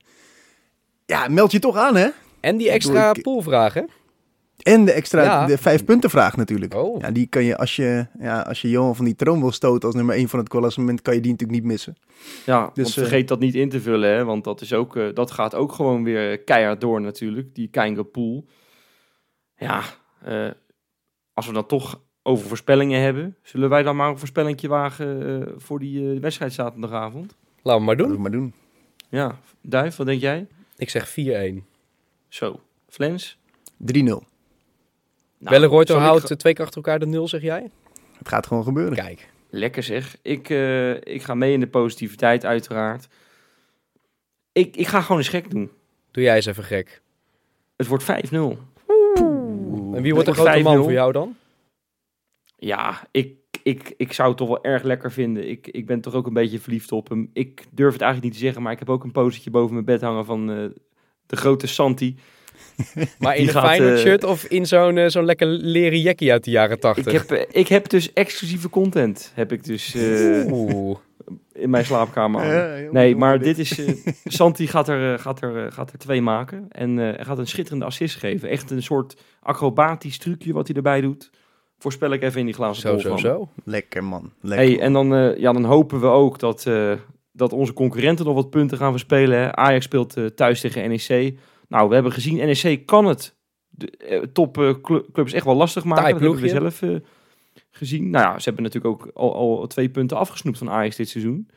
Ja, 1.06 1.28
meld 1.28 1.52
je 1.52 1.58
toch 1.58 1.76
aan, 1.76 1.96
hè? 1.96 2.08
En 2.40 2.56
die 2.56 2.70
extra 2.70 3.14
ik-? 3.14 3.26
En 4.66 4.84
de 4.84 4.92
extra, 4.92 5.22
Ja. 5.22 5.46
de 5.46 5.58
vijf 5.58 5.84
punten 5.84 6.10
vraag 6.10 6.36
natuurlijk. 6.36 6.74
Oh. 6.74 7.00
Ja, 7.00 7.10
die 7.10 7.26
kan 7.26 7.44
je 7.44 7.56
als 7.56 7.76
je, 7.76 8.06
ja, 8.18 8.40
als 8.40 8.60
je 8.60 8.70
Johan 8.70 8.96
van 8.96 9.04
die 9.04 9.14
troon 9.14 9.40
wil 9.40 9.52
stoten 9.52 9.86
als 9.86 9.94
nummer 9.94 10.14
1 10.14 10.28
van 10.28 10.38
het 10.38 10.48
klassement, 10.48 11.02
kan 11.02 11.14
je 11.14 11.20
die 11.20 11.30
natuurlijk 11.30 11.58
niet 11.60 11.68
missen. 11.70 11.96
Ja, 12.46 12.70
Dus, 12.74 12.82
want 12.82 12.94
vergeet 13.06 13.28
dat 13.28 13.38
niet 13.38 13.54
in 13.54 13.68
te 13.68 13.80
vullen, 13.80 14.10
hè? 14.10 14.24
Want 14.24 14.44
dat, 14.44 14.60
is 14.60 14.72
ook, 14.72 14.96
eh, 14.96 15.14
dat 15.14 15.30
gaat 15.30 15.54
ook 15.54 15.72
gewoon 15.72 16.04
weer 16.04 16.38
keihard 16.38 16.80
door 16.80 17.00
natuurlijk, 17.00 17.54
die 17.54 17.68
Keinge 17.68 18.04
pool. 18.04 18.46
Ja, 19.56 19.82
eh, 20.24 20.50
als 21.32 21.46
we 21.46 21.52
dan 21.52 21.66
toch 21.66 22.00
over 22.22 22.48
voorspellingen 22.48 23.00
hebben, 23.00 23.36
zullen 23.42 23.68
wij 23.68 23.82
dan 23.82 23.96
maar 23.96 24.08
een 24.08 24.18
voorspellingje 24.18 24.68
wagen 24.68 25.40
eh, 25.42 25.52
voor 25.56 25.78
die 25.78 26.14
eh, 26.14 26.20
wedstrijd 26.20 26.52
zaterdagavond? 26.52 27.36
Laten 27.62 27.80
we 27.80 27.86
maar 27.86 27.96
doen. 27.96 28.10
we 28.10 28.18
maar 28.18 28.30
doen. 28.30 28.54
Ja, 29.08 29.38
Duif, 29.62 29.96
wat 29.96 30.06
denk 30.06 30.20
jij? 30.20 30.46
Ik 30.76 30.90
zeg 30.90 31.08
4-1. 31.08 31.64
Zo, 32.28 32.60
Flens? 32.88 33.38
3-0. 33.78 34.22
Nou, 35.46 35.58
Belleroyto 35.58 35.92
zal 35.92 36.02
ik 36.02 36.08
houdt 36.08 36.38
twee 36.38 36.52
keer 36.54 36.64
achter 36.64 36.82
elkaar 36.82 36.98
de 36.98 37.06
nul, 37.06 37.28
zeg 37.28 37.42
jij? 37.42 37.70
Het 38.18 38.28
gaat 38.28 38.46
gewoon 38.46 38.64
gebeuren. 38.64 38.94
Kijk. 38.94 39.28
Lekker 39.50 39.82
zeg. 39.82 40.16
Ik, 40.22 40.50
eh, 40.50 40.94
ik 40.94 41.22
ga 41.22 41.34
mee 41.34 41.52
in 41.52 41.60
de 41.60 41.66
positiviteit 41.66 42.44
uiteraard. 42.44 43.08
Ik, 44.52 44.76
ik 44.76 44.86
ga 44.86 45.00
gewoon 45.00 45.16
eens 45.16 45.28
gek 45.28 45.50
doen. 45.50 45.70
Doe 46.10 46.22
jij 46.22 46.36
eens 46.36 46.46
even 46.46 46.64
gek. 46.64 47.02
Het 47.76 47.86
wordt 47.86 48.04
5-0. 48.04 48.06
En 49.16 50.02
wie 50.02 50.12
wordt 50.14 50.28
de 50.28 50.34
grote 50.34 50.60
man 50.60 50.78
5-0. 50.78 50.82
voor 50.82 50.92
jou 50.92 51.12
dan? 51.12 51.36
Ja, 52.56 53.06
ik, 53.10 53.36
ik, 53.62 53.94
ik 53.96 54.12
zou 54.12 54.28
het 54.28 54.38
toch 54.38 54.48
wel 54.48 54.64
erg 54.64 54.82
lekker 54.82 55.12
vinden. 55.12 55.48
Ik, 55.48 55.66
ik 55.66 55.86
ben 55.86 56.00
toch 56.00 56.14
ook 56.14 56.26
een 56.26 56.32
beetje 56.32 56.60
verliefd 56.60 56.92
op 56.92 57.08
hem. 57.08 57.30
Ik 57.32 57.64
durf 57.70 57.92
het 57.92 58.02
eigenlijk 58.02 58.22
niet 58.22 58.40
te 58.40 58.44
zeggen, 58.46 58.62
maar 58.62 58.72
ik 58.72 58.78
heb 58.78 58.90
ook 58.90 59.04
een 59.04 59.12
postertje 59.12 59.50
boven 59.50 59.72
mijn 59.72 59.84
bed 59.84 60.00
hangen 60.00 60.24
van 60.24 60.50
eh, 60.50 60.64
de 61.26 61.36
grote 61.36 61.66
Santi. 61.66 62.16
Maar 63.18 63.36
in 63.36 63.40
Die 63.46 63.48
een 63.54 63.60
gaat, 63.60 63.64
Feyenoord 63.66 63.94
eh, 63.94 64.00
shirt 64.00 64.24
of 64.24 64.44
in 64.44 64.66
zo'n 64.66 64.98
eh, 64.98 65.08
zo'n 65.08 65.24
lekker 65.24 65.46
leren 65.46 66.00
jackie 66.00 66.32
uit 66.32 66.44
de 66.44 66.50
jaren 66.50 66.80
80? 66.80 67.06
Ik 67.06 67.12
heb, 67.12 67.30
eh, 67.30 67.44
ik 67.60 67.68
heb 67.68 67.88
dus 67.88 68.12
exclusieve 68.12 68.68
content, 68.70 69.32
heb 69.34 69.52
ik 69.52 69.64
dus 69.64 69.94
eh, 69.94 70.52
Oeh. 70.52 70.96
in 71.52 71.70
mijn 71.70 71.84
slaapkamer. 71.84 72.46
Ja, 72.84 72.90
Nee, 72.92 73.16
maar 73.16 73.38
dit 73.38 73.58
is. 73.58 73.78
eh, 73.84 73.94
Santi 74.24 74.66
gaat 74.66 74.88
er, 74.88 75.18
gaat, 75.18 75.40
er, 75.42 75.72
gaat 75.72 75.92
er 75.92 75.98
twee 75.98 76.22
maken. 76.22 76.66
En 76.68 76.98
eh, 76.98 77.04
hij 77.16 77.24
gaat 77.24 77.38
een 77.38 77.46
schitterende 77.46 77.84
assist 77.84 78.16
geven. 78.16 78.48
Echt 78.48 78.70
een 78.70 78.82
soort 78.82 79.16
acrobatisch 79.40 80.18
trucje 80.18 80.52
wat 80.52 80.66
hij 80.66 80.76
erbij 80.76 81.00
doet. 81.00 81.30
Voorspel 81.78 82.10
ik 82.12 82.22
even 82.22 82.40
in 82.40 82.46
die 82.46 82.54
glazen 82.54 82.82
Zo, 82.82 82.90
bol 82.92 83.00
zo, 83.00 83.08
van. 83.08 83.18
zo. 83.18 83.48
Lekker 83.64 84.04
man. 84.04 84.32
Lekker. 84.40 84.66
Hey, 84.66 84.80
en 84.80 84.92
dan, 84.92 85.14
eh, 85.14 85.36
ja, 85.38 85.52
dan 85.52 85.64
hopen 85.64 86.00
we 86.00 86.06
ook 86.06 86.38
dat, 86.38 86.66
eh, 86.66 86.92
dat 87.32 87.52
onze 87.52 87.72
concurrenten 87.72 88.24
nog 88.24 88.34
wat 88.34 88.50
punten 88.50 88.78
gaan 88.78 88.90
verspelen. 88.90 89.38
Hè. 89.38 89.56
Ajax 89.56 89.84
speelt 89.84 90.16
eh, 90.16 90.24
thuis 90.24 90.60
tegen 90.60 90.88
NEC. 90.88 91.34
Nou, 91.68 91.88
we 91.88 91.94
hebben 91.94 92.12
gezien, 92.12 92.36
NEC 92.36 92.86
kan 92.86 93.04
het 93.06 93.34
de 93.68 93.90
eh, 93.90 94.20
topclubs 94.32 95.32
echt 95.32 95.44
wel 95.44 95.54
lastig 95.56 95.84
maken. 95.84 96.02
Taai 96.02 96.12
Dat 96.14 96.22
hebben 96.22 96.40
we 96.42 96.48
zelf 96.48 96.82
eh, 96.82 96.96
gezien. 97.70 98.10
Nou 98.10 98.24
ja, 98.24 98.38
ze 98.38 98.44
hebben 98.44 98.62
natuurlijk 98.62 98.94
ook 98.94 99.10
al, 99.14 99.34
al 99.34 99.66
twee 99.66 99.88
punten 99.88 100.16
afgesnoept 100.16 100.58
van 100.58 100.70
Ajax 100.70 100.96
dit 100.96 101.08
seizoen. 101.08 101.48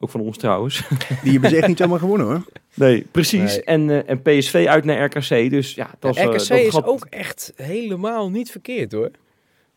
Ook 0.00 0.10
van 0.10 0.20
ons 0.20 0.36
trouwens. 0.38 0.88
Die 1.22 1.32
hebben 1.32 1.50
ze 1.50 1.56
echt 1.56 1.66
niet 1.68 1.78
zomaar 1.78 1.98
gewonnen 1.98 2.26
hoor. 2.26 2.42
Nee, 2.74 3.06
precies. 3.10 3.40
Nee. 3.54 3.62
En, 3.62 3.90
eh, 3.90 4.10
en 4.10 4.22
PSV 4.22 4.66
uit 4.68 4.84
naar 4.84 5.04
RKC. 5.04 5.50
Dus 5.50 5.74
ja, 5.74 5.90
dat 5.98 6.16
is, 6.16 6.20
eh, 6.22 6.24
RKC 6.26 6.48
dat 6.48 6.58
is 6.58 6.68
gat- 6.70 6.84
ook 6.84 7.06
echt 7.10 7.52
helemaal 7.56 8.30
niet 8.30 8.50
verkeerd 8.50 8.92
hoor. 8.92 9.10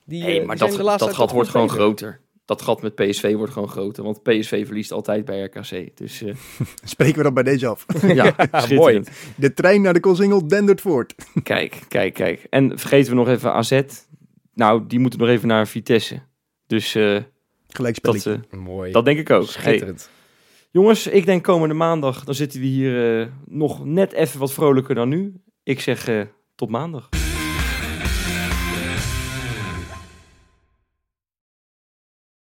Die, 0.06 0.24
Nee, 0.24 0.40
eh, 0.40 0.46
maar 0.46 0.56
die 0.58 0.68
dat, 0.68 0.76
de 0.78 0.84
laatste 0.84 1.06
dat 1.06 1.16
tijd 1.16 1.20
gat 1.28 1.32
wordt 1.36 1.50
gewoon 1.50 1.70
groter. 1.70 2.20
Dat 2.46 2.62
gat 2.62 2.82
met 2.82 2.96
PSV 2.96 3.34
wordt 3.36 3.54
gewoon 3.54 3.68
groter. 3.70 4.04
Want 4.04 4.24
PSV 4.24 4.66
verliest 4.66 4.92
altijd 4.92 5.26
bij 5.26 5.42
RKC. 5.44 5.98
Dus 5.98 6.22
eh, 6.22 6.36
Spreken 6.84 7.16
we 7.18 7.24
dat 7.24 7.34
bij 7.34 7.44
deze 7.44 7.68
af. 7.68 7.86
ja, 8.14 8.36
schitterend. 8.52 9.10
De 9.36 9.54
trein 9.54 9.82
naar 9.82 9.94
de 9.94 10.00
Koolsingel 10.00 10.48
dendert 10.48 10.82
voort. 10.82 11.16
Kijk, 11.44 11.80
kijk, 11.88 12.14
kijk. 12.14 12.48
En 12.50 12.80
vergeten 12.80 13.10
we 13.12 13.18
nog 13.18 13.28
even 13.28 13.54
AZ. 13.54 13.82
Nou, 14.54 14.88
die 14.88 15.00
moeten 15.00 15.20
nog 15.20 15.30
even 15.30 15.48
naar 15.48 15.68
Vitesse. 15.68 16.22
Dus 16.68 16.96
eh, 16.96 17.18
Gelijk 17.68 18.02
dat, 18.02 18.26
eh, 18.26 18.36
Mooi. 18.60 18.92
dat 18.92 19.06
denk 19.06 19.20
ik 19.20 19.30
ook. 19.30 19.44
Hey, 19.44 19.52
Schitterend. 19.52 20.10
jongens, 20.72 21.08
ik 21.08 21.26
denk 21.26 21.44
komende 21.44 21.74
maandag, 21.76 22.24
dan 22.24 22.36
zitten 22.36 22.60
we 22.60 22.66
hier 22.66 23.20
eh, 23.22 23.28
nog 23.46 23.86
net 23.86 24.12
even 24.14 24.40
wat 24.40 24.54
vrolijker 24.54 24.96
dan 24.96 25.10
nu. 25.10 25.34
Ik 25.64 25.80
zeg 25.80 26.08
eh, 26.08 26.22
tot 26.56 26.70
maandag. 26.70 27.10